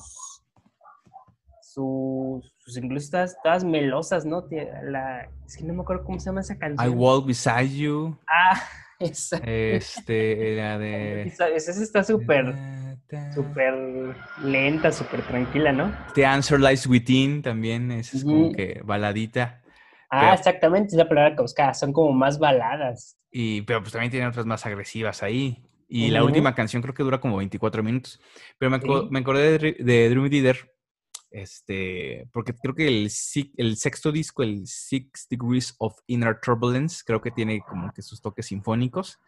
sus, 1.78 2.54
sus 2.58 2.76
incluso 2.76 3.10
todas, 3.10 3.36
todas 3.42 3.64
melosas, 3.64 4.24
¿no? 4.24 4.46
La, 4.82 5.28
es 5.46 5.56
que 5.56 5.64
no 5.64 5.74
me 5.74 5.82
acuerdo 5.82 6.04
cómo 6.04 6.18
se 6.18 6.26
llama 6.26 6.40
esa 6.40 6.54
I 6.54 6.58
canción. 6.58 6.98
Walk 6.98 7.26
Beside 7.26 7.76
You. 7.76 8.18
Ah, 8.26 8.60
esa. 9.10 9.38
Este, 9.44 10.56
la 10.56 10.78
de. 10.78 11.22
Esa, 11.22 11.48
esa 11.48 11.82
está 11.82 12.02
súper, 12.04 12.54
súper 13.34 13.74
lenta, 14.42 14.92
súper 14.92 15.22
tranquila, 15.22 15.72
¿no? 15.72 15.94
The 16.14 16.26
Answer 16.26 16.60
Lies 16.60 16.86
Within 16.86 17.42
también, 17.42 17.90
es 17.92 18.24
como 18.24 18.52
que 18.52 18.80
baladita. 18.84 19.62
Ah, 20.10 20.20
Pero- 20.20 20.34
exactamente, 20.34 20.88
es 20.88 20.94
la 20.94 21.08
palabra 21.08 21.34
que 21.36 21.42
buscaba. 21.42 21.74
Son 21.74 21.92
como 21.92 22.12
más 22.12 22.38
baladas. 22.38 23.18
Y, 23.30 23.62
pero 23.62 23.80
pues 23.80 23.92
también 23.92 24.10
tiene 24.10 24.26
otras 24.26 24.46
más 24.46 24.64
agresivas 24.64 25.22
ahí. 25.22 25.62
Y 25.90 26.10
la 26.10 26.22
última 26.22 26.54
canción 26.54 26.82
creo 26.82 26.92
que 26.94 27.02
dura 27.02 27.18
como 27.20 27.38
24 27.38 27.82
minutos. 27.82 28.20
Pero 28.58 28.70
me, 28.70 28.78
Sí. 28.80 28.86
me 29.10 29.18
acordé 29.20 29.58
de, 29.58 29.76
de 29.78 30.08
Dream 30.10 30.28
Theater, 30.28 30.70
este, 31.30 32.28
porque 32.32 32.54
creo 32.54 32.74
que 32.74 32.88
el, 32.88 33.10
el 33.56 33.76
sexto 33.76 34.12
disco, 34.12 34.42
el 34.42 34.66
Six 34.66 35.28
Degrees 35.28 35.74
of 35.78 35.98
Inner 36.06 36.40
Turbulence, 36.40 37.02
creo 37.04 37.20
que 37.20 37.30
tiene 37.30 37.60
como 37.60 37.92
que 37.92 38.02
sus 38.02 38.20
toques 38.20 38.46
sinfónicos. 38.46 39.18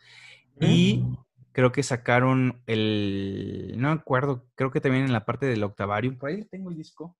Y 0.61 1.05
creo 1.53 1.73
que 1.73 1.83
sacaron 1.83 2.63
el, 2.67 3.75
no 3.77 3.89
me 3.89 3.95
acuerdo, 3.95 4.47
creo 4.55 4.71
que 4.71 4.81
también 4.81 5.05
en 5.05 5.13
la 5.13 5.25
parte 5.25 5.47
del 5.47 5.63
Octavarium, 5.63 6.19
por 6.19 6.31
ahí 6.31 6.45
tengo 6.45 6.71
el 6.71 6.77
disco, 6.77 7.17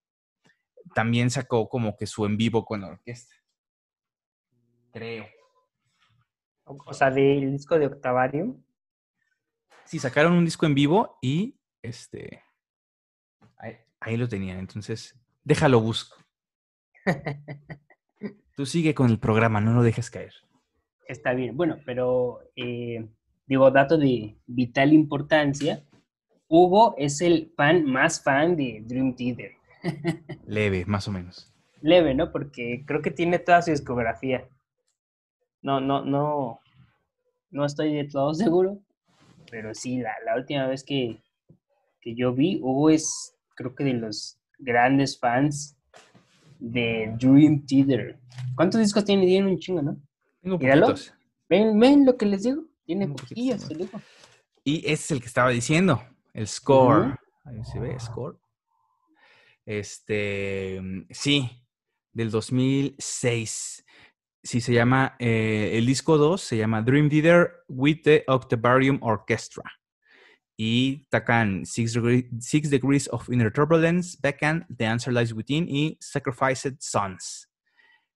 también 0.95 1.31
sacó 1.31 1.69
como 1.69 1.97
que 1.97 2.07
su 2.07 2.27
en 2.27 2.37
vivo 2.37 2.65
con 2.65 2.83
la 2.83 2.89
orquesta. 2.89 3.35
Creo. 4.93 5.27
O, 6.65 6.77
o 6.87 6.95
sea, 6.95 7.11
del 7.11 7.53
disco 7.53 7.79
de 7.79 7.87
Octavarium. 7.87 8.63
Sí, 9.85 9.99
sacaron 9.99 10.35
un 10.35 10.45
disco 10.45 10.67
en 10.67 10.75
vivo 10.75 11.19
y 11.23 11.59
este. 11.83 12.43
Ahí, 14.01 14.17
lo 14.17 14.29
tenían. 14.29 14.59
Entonces, 14.59 15.15
déjalo 15.45 15.81
busco. 15.81 16.17
Tú 18.57 18.67
sigue 18.67 18.95
con 18.95 19.11
el 19.11 19.19
programa, 19.19 19.61
no 19.61 19.73
lo 19.73 19.83
dejes 19.83 20.11
caer. 20.11 20.35
Está 21.07 21.33
bien. 21.33 21.57
Bueno, 21.57 21.79
pero 21.85 22.41
eh, 22.57 23.07
digo, 23.47 23.71
dato 23.71 23.99
de 23.99 24.37
vital 24.47 24.93
importancia. 24.93 25.85
Hugo 26.49 26.95
es 26.99 27.21
el 27.21 27.53
fan 27.57 27.85
más 27.85 28.23
fan 28.23 28.57
de 28.57 28.83
Dream 28.85 29.15
Theater. 29.15 29.53
Leve, 30.47 30.85
más 30.87 31.09
o 31.09 31.13
menos. 31.13 31.53
Leve, 31.81 32.15
¿no? 32.15 32.33
Porque 32.33 32.85
creo 32.87 33.03
que 33.03 33.11
tiene 33.11 33.39
toda 33.39 33.63
su 33.63 33.71
discografía. 33.71 34.49
No, 35.63 35.81
no, 35.81 36.05
no. 36.05 36.61
No 37.51 37.65
estoy 37.65 37.95
de 37.95 38.05
todo 38.05 38.35
seguro. 38.35 38.79
Pero 39.51 39.75
sí, 39.75 39.99
la, 39.99 40.15
la 40.25 40.37
última 40.37 40.67
vez 40.67 40.85
que, 40.85 41.21
que 42.01 42.15
yo 42.15 42.33
vi, 42.33 42.61
Hugo 42.63 42.91
es, 42.91 43.35
creo 43.61 43.75
que 43.75 43.85
de 43.85 43.93
los 43.93 44.41
grandes 44.59 45.19
fans 45.19 45.77
de 46.59 47.15
Dream 47.19 47.67
Theater. 47.67 48.19
¿Cuántos 48.55 48.81
discos 48.81 49.05
tiene? 49.05 49.27
Tiene 49.27 49.49
un 49.49 49.59
chingo, 49.59 49.83
¿no? 49.83 50.01
Tengo 50.41 50.59
poquitos. 50.59 51.13
¿Ven, 51.47 51.79
ven 51.79 52.07
lo 52.07 52.17
que 52.17 52.25
les 52.25 52.45
digo? 52.45 52.65
Tiene 52.87 53.09
poquillos, 53.09 53.69
te 53.69 53.75
digo. 53.75 54.01
Y 54.65 54.79
ese 54.79 54.93
es 54.93 55.11
el 55.11 55.21
que 55.21 55.27
estaba 55.27 55.51
diciendo, 55.51 56.03
el 56.33 56.47
score. 56.47 57.19
Ahí 57.45 57.63
se 57.65 57.79
ve, 57.79 57.99
score. 58.01 58.39
Este, 59.67 60.81
sí, 61.11 61.51
del 62.13 62.31
2006. 62.31 63.85
Sí, 64.43 64.61
se 64.63 64.73
llama, 64.73 65.17
eh, 65.19 65.73
el 65.75 65.85
disco 65.85 66.17
2 66.17 66.41
se 66.41 66.57
llama 66.57 66.81
Dream 66.81 67.11
Theater 67.11 67.65
with 67.69 68.01
the 68.05 68.25
Octavarium 68.27 68.99
Orchestra. 69.03 69.65
Y 70.63 71.07
tocan 71.09 71.65
Six, 71.65 71.95
Degree- 71.97 72.29
Six 72.39 72.69
Degrees 72.69 73.09
of 73.11 73.31
Inner 73.31 73.51
Turbulence, 73.51 74.19
Backhand, 74.21 74.67
The 74.77 74.85
Answer 74.89 75.11
Lies 75.11 75.33
Within 75.33 75.67
y 75.67 75.97
Sacrificed 76.03 76.77
Sons. 76.81 77.49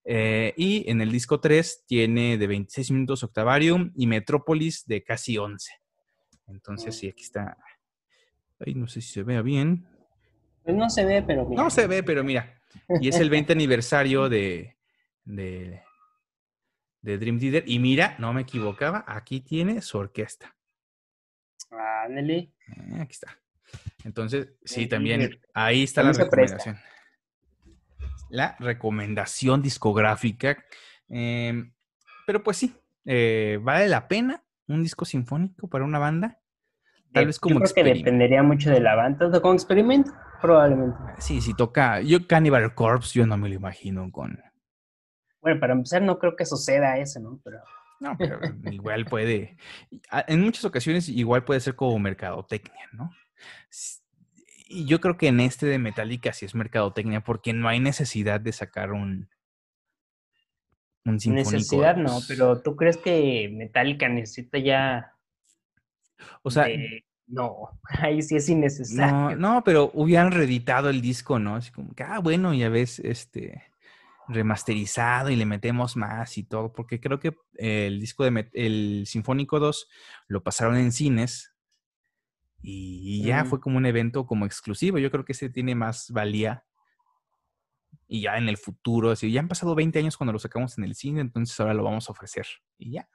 Eh, 0.05 0.53
y 0.59 0.85
en 0.91 1.01
el 1.01 1.11
disco 1.11 1.41
3 1.41 1.85
tiene 1.87 2.37
de 2.37 2.47
26 2.47 2.91
minutos 2.91 3.23
Octavarium 3.23 3.93
y 3.97 4.07
Metrópolis 4.07 4.85
de 4.87 5.03
casi 5.03 5.39
11. 5.39 5.73
Entonces, 6.49 6.95
sí, 6.95 7.09
aquí 7.09 7.23
está. 7.23 7.57
Ay, 8.61 8.75
no 8.75 8.89
sé 8.89 9.01
si 9.01 9.11
se 9.11 9.23
vea 9.23 9.41
bien. 9.41 9.87
Pues 10.65 10.77
no 10.77 10.91
se 10.91 11.07
ve, 11.07 11.23
pero 11.23 11.47
mira. 11.47 11.63
No 11.63 11.71
se 11.71 11.87
ve, 11.87 12.03
pero 12.03 12.23
mira. 12.25 12.61
Y 13.01 13.09
es 13.09 13.17
el 13.21 13.31
20 13.31 13.55
aniversario 13.55 14.29
de, 14.29 14.77
de, 15.25 15.81
de 17.01 17.17
Dream 17.19 17.39
Theater. 17.39 17.65
Y 17.67 17.79
mira, 17.79 18.17
no 18.19 18.35
me 18.35 18.43
equivocaba, 18.43 19.03
aquí 19.09 19.41
tiene 19.41 19.81
su 19.81 19.97
orquesta. 19.97 20.55
Ándale. 21.79 22.53
Eh, 22.69 23.01
aquí 23.01 23.13
está. 23.13 23.39
Entonces, 24.05 24.49
sí, 24.65 24.87
también 24.87 25.41
ahí 25.55 25.83
está 25.83 26.03
la 26.03 26.13
recomendación. 26.13 26.79
La 28.29 28.57
recomendación 28.59 29.63
discográfica. 29.63 30.65
Eh, 31.09 31.71
pero 32.27 32.43
pues 32.43 32.57
sí, 32.57 32.75
eh, 33.05 33.59
vale 33.63 33.89
la 33.89 34.09
pena 34.09 34.43
un 34.69 34.83
disco 34.83 35.05
sinfónico 35.05 35.69
para 35.69 35.85
una 35.85 35.99
banda. 35.99 36.41
Tal 37.13 37.27
vez 37.27 37.39
como 37.39 37.55
Yo 37.55 37.61
creo 37.61 37.75
que 37.75 37.95
dependería 37.95 38.43
mucho 38.43 38.71
de 38.71 38.81
la 38.81 38.97
banda. 38.97 39.19
Tanto 39.19 39.41
Como 39.41 39.55
experimento, 39.55 40.11
probablemente. 40.41 40.99
Sí, 41.19 41.41
si 41.41 41.55
toca. 41.55 42.01
Yo, 42.01 42.27
Cannibal 42.27 42.75
Corpse, 42.75 43.19
yo 43.19 43.27
no 43.27 43.37
me 43.37 43.49
lo 43.49 43.55
imagino 43.55 44.11
con. 44.11 44.41
Bueno, 45.41 45.61
para 45.61 45.75
empezar, 45.75 46.03
no 46.03 46.19
creo 46.19 46.35
que 46.35 46.45
suceda 46.45 46.99
eso, 46.99 47.21
¿no? 47.21 47.41
Pero 47.45 47.59
No, 48.01 48.17
pero 48.19 48.41
igual 48.71 49.05
puede. 49.07 49.57
a- 50.11 50.25
En 50.29 50.43
muchas 50.43 50.65
ocasiones, 50.65 51.09
igual 51.09 51.45
puede 51.45 51.61
ser 51.61 51.75
como 51.77 51.99
mercadotecnia, 51.99 52.89
¿no? 52.93 53.11
Y 54.69 54.87
yo 54.87 55.01
creo 55.01 55.17
que 55.17 55.29
en 55.29 55.41
este 55.41 55.67
de 55.67 55.79
Metallica 55.79 56.33
sí 56.33 56.45
es 56.47 56.55
mercadotecnia 56.55 57.21
porque 57.23 57.53
no 57.53 57.69
hay 57.69 57.81
necesidad 57.81 58.41
de 58.41 58.53
sacar 58.53 58.93
un. 58.93 59.29
Un 61.07 61.21
sinfónico. 61.21 61.51
necesidad 61.53 61.97
no, 61.97 62.19
pero 62.27 62.63
¿tú 62.63 62.77
crees 62.77 62.97
que 62.97 63.51
Metallica 63.53 64.09
necesita 64.09 64.59
ya 64.59 65.13
O 66.43 66.51
sea, 66.51 66.65
de- 66.65 67.05
No, 67.27 67.79
ahí 67.85 68.23
sí 68.23 68.37
es 68.37 68.49
no, 68.49 68.55
innecesario. 68.57 69.37
no, 69.37 69.63
pero 69.65 69.91
hubieran 69.95 70.33
reeditado 70.33 70.89
el 70.89 71.01
disco, 71.03 71.39
¿no? 71.39 71.57
Así 71.57 71.71
como 71.73 71.95
que, 71.95 72.03
ah, 72.05 72.19
bueno, 72.21 72.55
ya 72.55 72.69
ves, 72.71 72.99
este. 73.01 73.63
Remasterizado 74.29 75.31
y 75.31 75.37
le 75.37 75.47
metemos 75.47 75.97
más 75.97 76.39
y 76.39 76.45
todo, 76.45 76.73
porque 76.73 77.01
creo 77.01 77.21
que 77.21 77.37
el 77.55 78.01
disco 78.01 78.25
de 78.25 78.51
el 78.53 79.05
Sinfónico 79.07 79.61
2 79.61 79.89
lo 80.29 80.43
pasaron 80.43 80.77
en 80.77 80.93
cines 80.93 81.55
y, 82.67 83.23
ya 83.23 83.45
Mm. 83.45 83.47
fue 83.47 83.61
como 83.61 83.77
un 83.77 83.85
evento 83.85 84.27
como 84.27 84.47
exclusivo. 84.47 84.99
Yo 84.99 85.11
creo 85.11 85.25
que 85.25 85.33
ese 85.33 85.51
tiene 85.51 85.75
más 85.75 86.11
valía. 86.11 86.65
Y 88.07 88.23
ya 88.23 88.39
en 88.39 88.49
el 88.49 88.57
futuro, 88.57 89.11
así, 89.11 89.31
ya 89.31 89.41
han 89.41 89.49
pasado 89.49 89.75
20 89.75 89.99
años 89.99 90.17
cuando 90.17 90.33
lo 90.33 90.39
sacamos 90.39 90.79
en 90.79 90.85
el 90.85 90.95
cine, 90.95 91.21
entonces 91.21 91.59
ahora 91.61 91.75
lo 91.75 91.85
vamos 91.85 92.09
a 92.09 92.13
ofrecer. 92.13 92.47
Y 92.79 92.93
ya. 92.93 93.09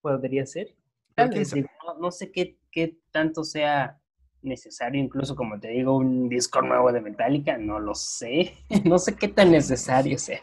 Podría 0.00 0.46
ser. 0.46 0.74
Tal 1.14 1.30
vez, 1.30 1.54
no, 1.54 1.98
no 2.00 2.10
sé 2.10 2.30
qué, 2.30 2.58
qué 2.70 2.98
tanto 3.10 3.44
sea 3.44 3.97
necesario, 4.42 5.00
incluso 5.02 5.34
como 5.36 5.58
te 5.58 5.68
digo, 5.68 5.96
un 5.96 6.28
disco 6.28 6.62
nuevo 6.62 6.92
de 6.92 7.00
Metallica, 7.00 7.58
no 7.58 7.80
lo 7.80 7.94
sé. 7.94 8.54
No 8.84 8.98
sé 8.98 9.16
qué 9.16 9.28
tan 9.28 9.50
necesario 9.50 10.18
sea. 10.18 10.40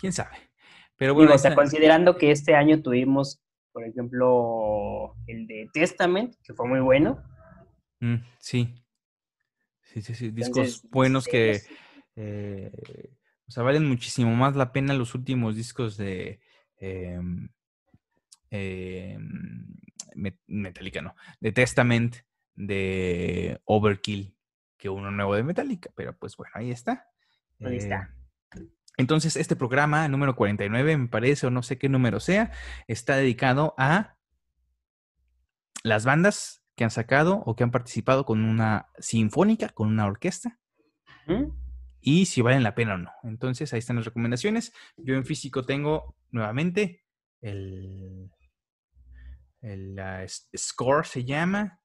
¿Quién 0.00 0.12
sabe? 0.12 0.36
Pero 0.96 1.12
Digo, 1.12 1.24
bueno, 1.24 1.34
o 1.34 1.38
sea, 1.38 1.54
considerando 1.54 2.16
que 2.16 2.30
este 2.30 2.54
año 2.54 2.82
tuvimos, 2.82 3.40
por 3.72 3.84
ejemplo, 3.84 5.14
el 5.26 5.46
de 5.46 5.68
Testament, 5.72 6.34
que 6.42 6.54
fue 6.54 6.66
muy 6.68 6.80
bueno. 6.80 7.22
Mm, 8.00 8.16
sí. 8.40 8.74
Sí, 9.82 10.02
sí, 10.02 10.14
sí. 10.14 10.30
Discos 10.30 10.56
Entonces, 10.66 10.90
buenos 10.90 11.28
que 11.28 11.62
eh, 12.16 12.70
o 13.46 13.50
sea, 13.50 13.62
valen 13.62 13.88
muchísimo 13.88 14.34
más 14.34 14.56
la 14.56 14.72
pena 14.72 14.92
los 14.92 15.14
últimos 15.14 15.56
discos 15.56 15.96
de 15.96 16.40
em, 16.76 17.48
em, 18.50 19.74
Met- 20.14 20.40
Metallica, 20.46 21.00
no, 21.00 21.14
de 21.40 21.52
Testament, 21.52 22.16
de 22.58 23.60
Overkill, 23.64 24.36
que 24.76 24.88
uno 24.88 25.10
nuevo 25.10 25.34
de 25.36 25.44
Metallica, 25.44 25.90
pero 25.94 26.16
pues 26.16 26.36
bueno, 26.36 26.52
ahí 26.56 26.70
está. 26.70 27.08
Ahí 27.60 27.76
está. 27.76 28.14
Eh, 28.56 28.66
entonces, 28.96 29.36
este 29.36 29.54
programa, 29.54 30.08
número 30.08 30.34
49, 30.34 30.96
me 30.96 31.08
parece, 31.08 31.46
o 31.46 31.50
no 31.50 31.62
sé 31.62 31.78
qué 31.78 31.88
número 31.88 32.18
sea, 32.18 32.50
está 32.88 33.16
dedicado 33.16 33.74
a 33.78 34.16
las 35.84 36.04
bandas 36.04 36.64
que 36.74 36.82
han 36.82 36.90
sacado 36.90 37.42
o 37.46 37.54
que 37.54 37.62
han 37.62 37.70
participado 37.70 38.24
con 38.24 38.44
una 38.44 38.88
sinfónica, 38.98 39.68
con 39.68 39.88
una 39.88 40.06
orquesta, 40.06 40.58
¿Mm? 41.26 41.52
y 42.00 42.26
si 42.26 42.40
valen 42.42 42.64
la 42.64 42.74
pena 42.74 42.94
o 42.94 42.98
no. 42.98 43.12
Entonces, 43.22 43.72
ahí 43.72 43.78
están 43.78 43.96
las 43.96 44.04
recomendaciones. 44.04 44.72
Yo 44.96 45.14
en 45.14 45.24
físico 45.24 45.64
tengo 45.64 46.16
nuevamente 46.32 47.04
el, 47.40 48.32
el 49.60 50.00
score, 50.56 51.06
se 51.06 51.24
llama, 51.24 51.80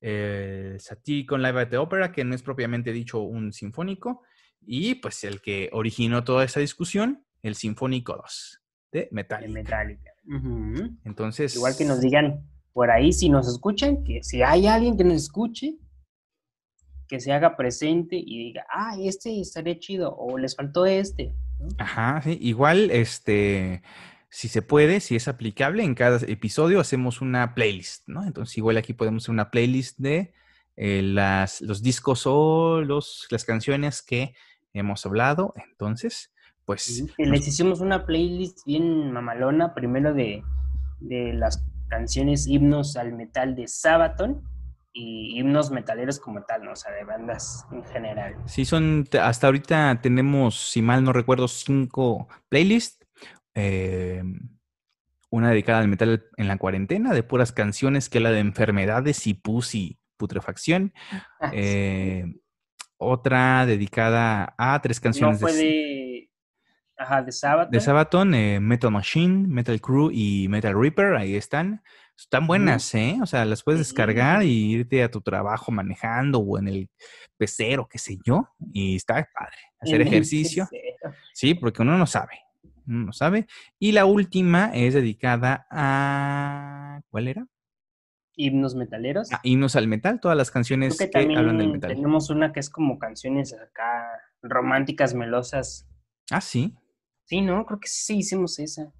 el 0.00 0.78
Satirical 0.80 1.42
Live 1.42 1.60
at 1.60 1.68
the 1.68 1.78
Opera, 1.78 2.12
que 2.12 2.24
no 2.24 2.34
es 2.34 2.42
propiamente 2.42 2.92
dicho 2.92 3.20
un 3.20 3.52
sinfónico, 3.52 4.22
y 4.60 4.96
pues 4.96 5.24
el 5.24 5.40
que 5.40 5.70
originó 5.72 6.24
toda 6.24 6.44
esa 6.44 6.60
discusión, 6.60 7.24
el 7.42 7.54
Sinfónico 7.54 8.16
2 8.16 8.62
de 8.92 9.00
De 9.00 9.08
Metallica. 9.12 9.52
Metallica. 9.52 10.10
Entonces, 11.04 11.54
Igual 11.54 11.76
que 11.76 11.84
nos 11.84 12.00
digan 12.00 12.44
por 12.72 12.90
ahí 12.90 13.12
si 13.12 13.28
nos 13.28 13.48
escuchan, 13.48 14.04
que 14.04 14.22
si 14.22 14.42
hay 14.42 14.66
alguien 14.66 14.96
que 14.96 15.04
nos 15.04 15.22
escuche, 15.22 15.78
que 17.08 17.20
se 17.20 17.32
haga 17.32 17.56
presente 17.56 18.16
y 18.16 18.38
diga, 18.38 18.66
ah, 18.68 18.96
este 19.00 19.40
estaría 19.40 19.78
chido, 19.78 20.14
o 20.16 20.36
les 20.36 20.56
faltó 20.56 20.86
este. 20.86 21.34
Ajá, 21.78 22.20
sí. 22.22 22.36
Igual, 22.40 22.90
este, 22.90 23.82
si 24.28 24.48
se 24.48 24.62
puede, 24.62 25.00
si 25.00 25.16
es 25.16 25.28
aplicable, 25.28 25.82
en 25.82 25.94
cada 25.94 26.18
episodio 26.26 26.80
hacemos 26.80 27.20
una 27.20 27.54
playlist, 27.54 28.08
¿no? 28.08 28.24
Entonces, 28.24 28.56
igual 28.58 28.76
aquí 28.76 28.92
podemos 28.92 29.24
hacer 29.24 29.32
una 29.32 29.50
playlist 29.50 29.98
de 29.98 30.32
eh, 30.76 31.02
las, 31.02 31.60
los 31.60 31.82
discos 31.82 32.22
o 32.26 32.82
los, 32.82 33.26
las 33.30 33.44
canciones 33.44 34.02
que 34.02 34.34
hemos 34.74 35.06
hablado. 35.06 35.54
Entonces, 35.70 36.34
pues... 36.64 37.04
Les 37.16 37.48
hicimos 37.48 37.80
una 37.80 38.04
playlist 38.04 38.66
bien 38.66 39.12
mamalona, 39.12 39.74
primero 39.74 40.12
de, 40.12 40.42
de 41.00 41.32
las 41.32 41.64
canciones 41.88 42.46
himnos 42.46 42.96
al 42.96 43.12
metal 43.14 43.54
de 43.54 43.68
Sabaton 43.68 44.42
y 44.92 45.38
himnos 45.38 45.70
metaleros 45.70 46.18
como 46.18 46.42
tal, 46.42 46.64
¿no? 46.64 46.72
O 46.72 46.76
sea, 46.76 46.90
de 46.92 47.04
bandas 47.04 47.64
en 47.70 47.84
general. 47.84 48.34
Sí, 48.46 48.64
son, 48.64 49.06
hasta 49.20 49.46
ahorita 49.46 50.00
tenemos, 50.02 50.70
si 50.70 50.82
mal 50.82 51.04
no 51.04 51.12
recuerdo, 51.12 51.48
cinco 51.48 52.28
playlists. 52.48 53.05
Eh, 53.56 54.22
una 55.30 55.50
dedicada 55.50 55.80
al 55.80 55.88
metal 55.88 56.24
en 56.36 56.48
la 56.48 56.56
cuarentena, 56.56 57.12
de 57.12 57.22
puras 57.22 57.52
canciones, 57.52 58.08
que 58.08 58.20
la 58.20 58.30
de 58.30 58.38
enfermedades 58.38 59.26
y 59.26 59.34
pus 59.34 59.74
y 59.74 59.98
putrefacción. 60.16 60.92
Ah, 61.40 61.50
eh, 61.52 62.26
otra 62.96 63.66
dedicada 63.66 64.54
a 64.56 64.80
tres 64.80 65.00
canciones 65.00 65.40
no 65.40 65.48
fue 65.48 65.56
de... 65.56 66.30
Ajá, 66.98 67.22
de 67.22 67.32
Sabaton. 67.32 67.70
De 67.70 67.80
Sabaton, 67.80 68.34
eh, 68.34 68.60
Metal 68.60 68.90
Machine, 68.90 69.46
Metal 69.48 69.78
Crew 69.80 70.10
y 70.12 70.48
Metal 70.48 70.74
Reaper, 70.78 71.16
ahí 71.16 71.34
están. 71.34 71.82
Están 72.16 72.46
buenas, 72.46 72.94
¿eh? 72.94 73.18
O 73.20 73.26
sea, 73.26 73.44
las 73.44 73.62
puedes 73.62 73.80
descargar 73.80 74.42
y 74.42 74.72
irte 74.72 75.02
a 75.02 75.10
tu 75.10 75.20
trabajo 75.20 75.70
manejando 75.70 76.38
o 76.38 76.58
en 76.58 76.68
el 76.68 76.90
pecero, 77.36 77.86
qué 77.86 77.98
sé 77.98 78.16
yo, 78.24 78.48
y 78.72 78.96
está 78.96 79.28
padre. 79.38 79.56
Hacer 79.78 80.00
ejercicio. 80.00 80.66
Sí, 81.34 81.54
porque 81.54 81.82
uno 81.82 81.98
no 81.98 82.06
sabe. 82.06 82.45
No 82.86 83.12
sabe. 83.12 83.46
Y 83.78 83.92
la 83.92 84.06
última 84.06 84.70
es 84.72 84.94
dedicada 84.94 85.66
a. 85.70 87.02
¿Cuál 87.10 87.28
era? 87.28 87.46
Himnos 88.36 88.74
metaleros. 88.74 89.32
Ah, 89.32 89.40
himnos 89.42 89.76
al 89.76 89.88
metal, 89.88 90.20
todas 90.20 90.36
las 90.36 90.50
canciones 90.50 90.96
que, 90.98 91.10
hablan 91.18 91.58
del 91.58 91.72
metal. 91.72 91.94
Tenemos 91.94 92.30
una 92.30 92.52
que 92.52 92.60
es 92.60 92.70
como 92.70 92.98
canciones 92.98 93.54
acá 93.54 94.06
románticas, 94.42 95.14
melosas. 95.14 95.88
Ah, 96.30 96.40
sí. 96.40 96.74
Sí, 97.24 97.40
¿no? 97.40 97.66
Creo 97.66 97.80
que 97.80 97.88
sí 97.88 98.18
hicimos 98.18 98.58
esa. 98.58 98.92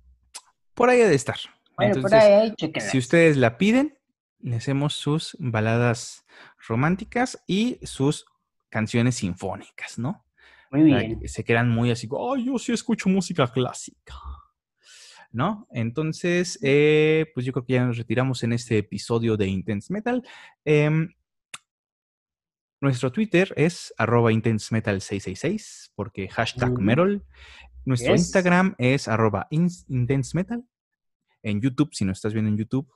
Por 0.74 0.90
ahí 0.90 1.00
ha 1.00 1.08
de 1.08 1.14
estar. 1.14 1.38
Entonces, 1.78 2.54
si 2.90 2.98
ustedes 2.98 3.36
la 3.36 3.58
piden, 3.58 3.98
le 4.40 4.56
hacemos 4.56 4.94
sus 4.94 5.36
baladas 5.38 6.24
románticas 6.66 7.42
y 7.46 7.78
sus 7.82 8.26
canciones 8.68 9.16
sinfónicas, 9.16 9.98
¿no? 9.98 10.25
Muy 10.70 10.82
bien. 10.82 11.28
Se 11.28 11.44
quedan 11.44 11.68
muy 11.68 11.90
así, 11.90 12.08
yo 12.08 12.58
sí 12.58 12.72
escucho 12.72 13.08
música 13.08 13.46
clásica. 13.46 14.14
¿No? 15.32 15.66
Entonces, 15.70 16.58
eh, 16.62 17.26
pues 17.34 17.44
yo 17.44 17.52
creo 17.52 17.64
que 17.64 17.74
ya 17.74 17.84
nos 17.84 17.98
retiramos 17.98 18.42
en 18.42 18.52
este 18.52 18.78
episodio 18.78 19.36
de 19.36 19.46
Intense 19.46 19.92
Metal. 19.92 20.22
Em, 20.64 21.12
nuestro 22.80 23.12
Twitter 23.12 23.52
es 23.56 23.92
arroba 23.98 24.32
intensemetal666 24.32 25.90
porque 25.94 26.28
hashtag 26.28 26.78
Merol. 26.78 27.24
Nuestro 27.84 28.14
Instagram 28.14 28.74
es 28.78 29.08
arroba 29.08 29.46
intensemetal 29.50 30.64
en 31.46 31.60
YouTube, 31.60 31.94
si 31.94 32.04
no 32.04 32.12
estás 32.12 32.32
viendo 32.32 32.50
en 32.50 32.56
YouTube, 32.56 32.90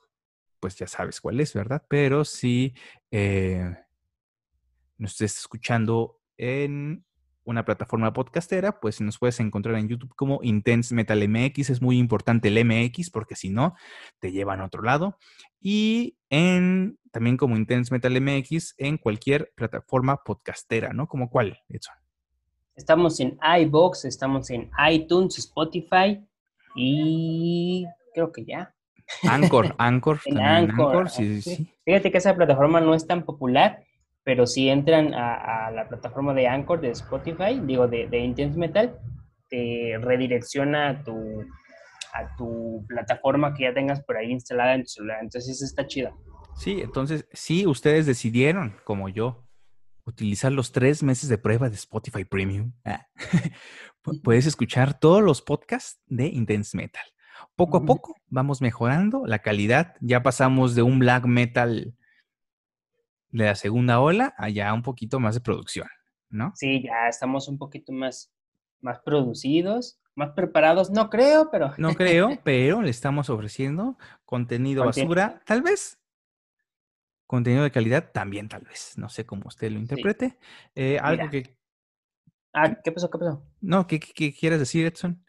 pues 0.59 0.77
ya 0.77 0.87
sabes 0.87 1.21
cuál 1.21 1.41
es, 1.41 1.55
¿verdad? 1.55 1.85
Pero 1.89 2.25
si 2.25 2.75
eh, 3.11 3.77
nos 4.99 5.13
estés 5.13 5.39
escuchando 5.39 6.21
en 6.37 7.05
una 7.45 7.65
plataforma 7.65 8.13
podcastera, 8.13 8.81
pues 8.81 9.01
nos 9.01 9.19
puedes 9.19 9.41
encontrar 9.41 9.77
en 9.77 9.89
YouTube 9.89 10.15
como 10.15 10.41
Intense 10.43 10.95
Metal 10.95 11.29
MX. 11.29 11.71
Es 11.71 11.83
muy 11.83 11.99
importante 11.99 12.49
el 12.49 12.65
MX 12.65 13.11
porque 13.11 13.37
si 13.37 13.51
no, 13.51 13.75
te 14.19 14.33
llevan 14.33 14.61
a 14.61 14.67
otro 14.67 14.83
lado. 14.83 15.19
Y 15.61 16.17
en 16.29 16.99
también 17.11 17.37
como 17.37 17.57
Intense 17.57 17.93
Metal 17.93 18.21
MX 18.21 18.75
en 18.79 18.99
cualquier 18.99 19.53
plataforma 19.55 20.23
podcastera, 20.23 20.93
¿no? 20.93 21.09
¿Como 21.09 21.31
cuál, 21.31 21.59
Edson? 21.69 21.95
Estamos 22.77 23.21
en 23.21 23.39
iBox, 23.61 24.05
estamos 24.05 24.49
en 24.51 24.71
iTunes, 24.91 25.39
Spotify 25.39 26.25
y 26.75 27.85
creo 28.15 28.33
que 28.33 28.45
ya. 28.45 28.75
Anchor, 29.29 29.75
Anchor. 29.79 30.21
en 30.25 30.39
Anchor, 30.39 31.11
sí, 31.11 31.43
sí. 31.43 31.69
Fíjate 31.85 32.11
que 32.11 32.19
esa 32.19 32.35
plataforma 32.35 32.81
no 32.81 32.95
es 32.95 33.07
tan 33.07 33.25
popular, 33.25 33.85
pero 34.31 34.47
si 34.47 34.69
entran 34.69 35.13
a, 35.13 35.73
la 35.73 35.89
plataforma 35.89 36.33
de 36.33 36.47
Anchor 36.47 36.81
de 36.81 36.91
Spotify, 36.91 37.61
digo, 37.65 37.89
de, 37.89 38.07
de 38.07 38.21
Intense 38.21 38.57
Metal, 38.57 38.97
te 39.49 39.99
redirecciona 40.01 40.91
a 40.91 41.03
tu, 41.03 41.41
a 42.13 42.37
tu 42.37 42.85
plataforma 42.87 43.53
que 43.53 43.65
ya 43.65 43.75
tengas 43.75 44.05
por 44.05 44.17
ahí 44.17 44.31
instalada 44.31 44.75
en 44.75 44.85
tu 44.85 44.91
celular. 44.91 45.19
Entonces, 45.21 45.57
eso 45.57 45.65
está 45.65 45.85
chido. 45.85 46.17
Sí, 46.55 46.81
entonces, 46.81 47.27
sí, 47.33 47.67
ustedes 47.67 48.07
decidieron, 48.07 48.77
como 48.85 49.09
yo, 49.09 49.49
utilizar 50.07 50.53
los 50.53 50.71
tres 50.71 51.03
meses 51.03 51.29
de 51.29 51.37
prueba 51.37 51.69
de 51.69 51.75
Spotify 51.75 52.25
Premium. 52.25 52.73
Ah, 52.85 53.09
puedes 54.23 54.47
escuchar 54.47 55.01
todos 55.01 55.25
los 55.25 55.43
podcasts 55.43 56.01
de 56.07 56.29
Intense 56.29 56.77
Metal. 56.77 57.03
Poco 57.57 57.79
a 57.79 57.85
poco 57.85 58.15
vamos 58.29 58.63
mejorando 58.63 59.27
la 59.27 59.41
calidad. 59.41 59.97
Ya 60.01 60.23
pasamos 60.23 60.77
de 60.77 60.83
un 60.83 61.01
black 61.01 61.25
metal 61.25 61.97
de 63.31 63.45
la 63.45 63.55
segunda 63.55 64.01
ola 64.01 64.35
a 64.37 64.49
ya 64.49 64.73
un 64.75 64.83
poquito 64.83 65.21
más 65.21 65.35
de 65.35 65.41
producción, 65.41 65.89
¿no? 66.29 66.53
Sí, 66.55 66.83
ya 66.83 67.09
estamos 67.09 67.49
un 67.49 67.59
poquito 67.59 67.93
más, 67.93 68.33
más 68.81 68.99
producidos, 69.01 70.01
más 70.15 70.31
preparados. 70.31 70.91
No 70.91 71.11
creo, 71.11 71.51
pero. 71.51 71.73
No 71.79 71.95
creo, 71.95 72.39
pero 72.45 72.83
le 72.83 72.91
estamos 72.91 73.31
ofreciendo 73.31 73.97
contenido 74.25 74.85
basura, 74.85 75.41
tal 75.45 75.63
vez. 75.63 75.99
Contenido 77.27 77.63
de 77.63 77.71
calidad 77.71 78.11
también, 78.13 78.49
tal 78.49 78.63
vez. 78.63 78.95
No 78.97 79.09
sé 79.09 79.25
cómo 79.25 79.45
usted 79.47 79.71
lo 79.71 79.79
interprete. 79.79 80.39
Eh, 80.75 80.99
algo 81.01 81.31
que. 81.31 81.57
Ah, 82.53 82.75
¿qué 82.83 82.91
pasó? 82.91 83.09
¿Qué 83.09 83.19
pasó? 83.19 83.47
No, 83.61 83.87
¿qué, 83.87 84.01
qué 84.01 84.35
quieres 84.35 84.59
decir, 84.59 84.85
Edson? 84.87 85.25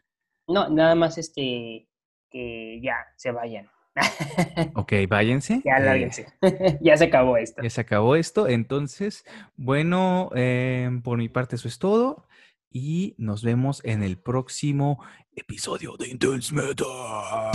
No, 0.48 0.68
nada 0.68 0.96
más 0.96 1.18
este 1.18 1.88
que 2.28 2.80
ya 2.82 2.96
se 3.16 3.30
vayan. 3.30 3.70
Ok, 4.74 4.92
váyanse. 5.08 5.62
Ya 5.64 5.78
eh, 5.94 6.10
ya 6.80 6.96
se 6.96 7.04
acabó 7.04 7.36
esto. 7.36 7.62
Ya 7.62 7.70
se 7.70 7.80
acabó 7.80 8.16
esto. 8.16 8.48
Entonces, 8.48 9.24
bueno, 9.56 10.30
eh, 10.34 10.90
por 11.02 11.18
mi 11.18 11.28
parte 11.28 11.56
eso 11.56 11.68
es 11.68 11.78
todo. 11.78 12.26
Y 12.70 13.14
nos 13.18 13.42
vemos 13.42 13.82
en 13.84 14.02
el 14.02 14.16
próximo 14.16 15.04
episodio 15.36 15.96
de 15.98 16.08
Intense 16.08 16.54
Metal. 16.54 17.52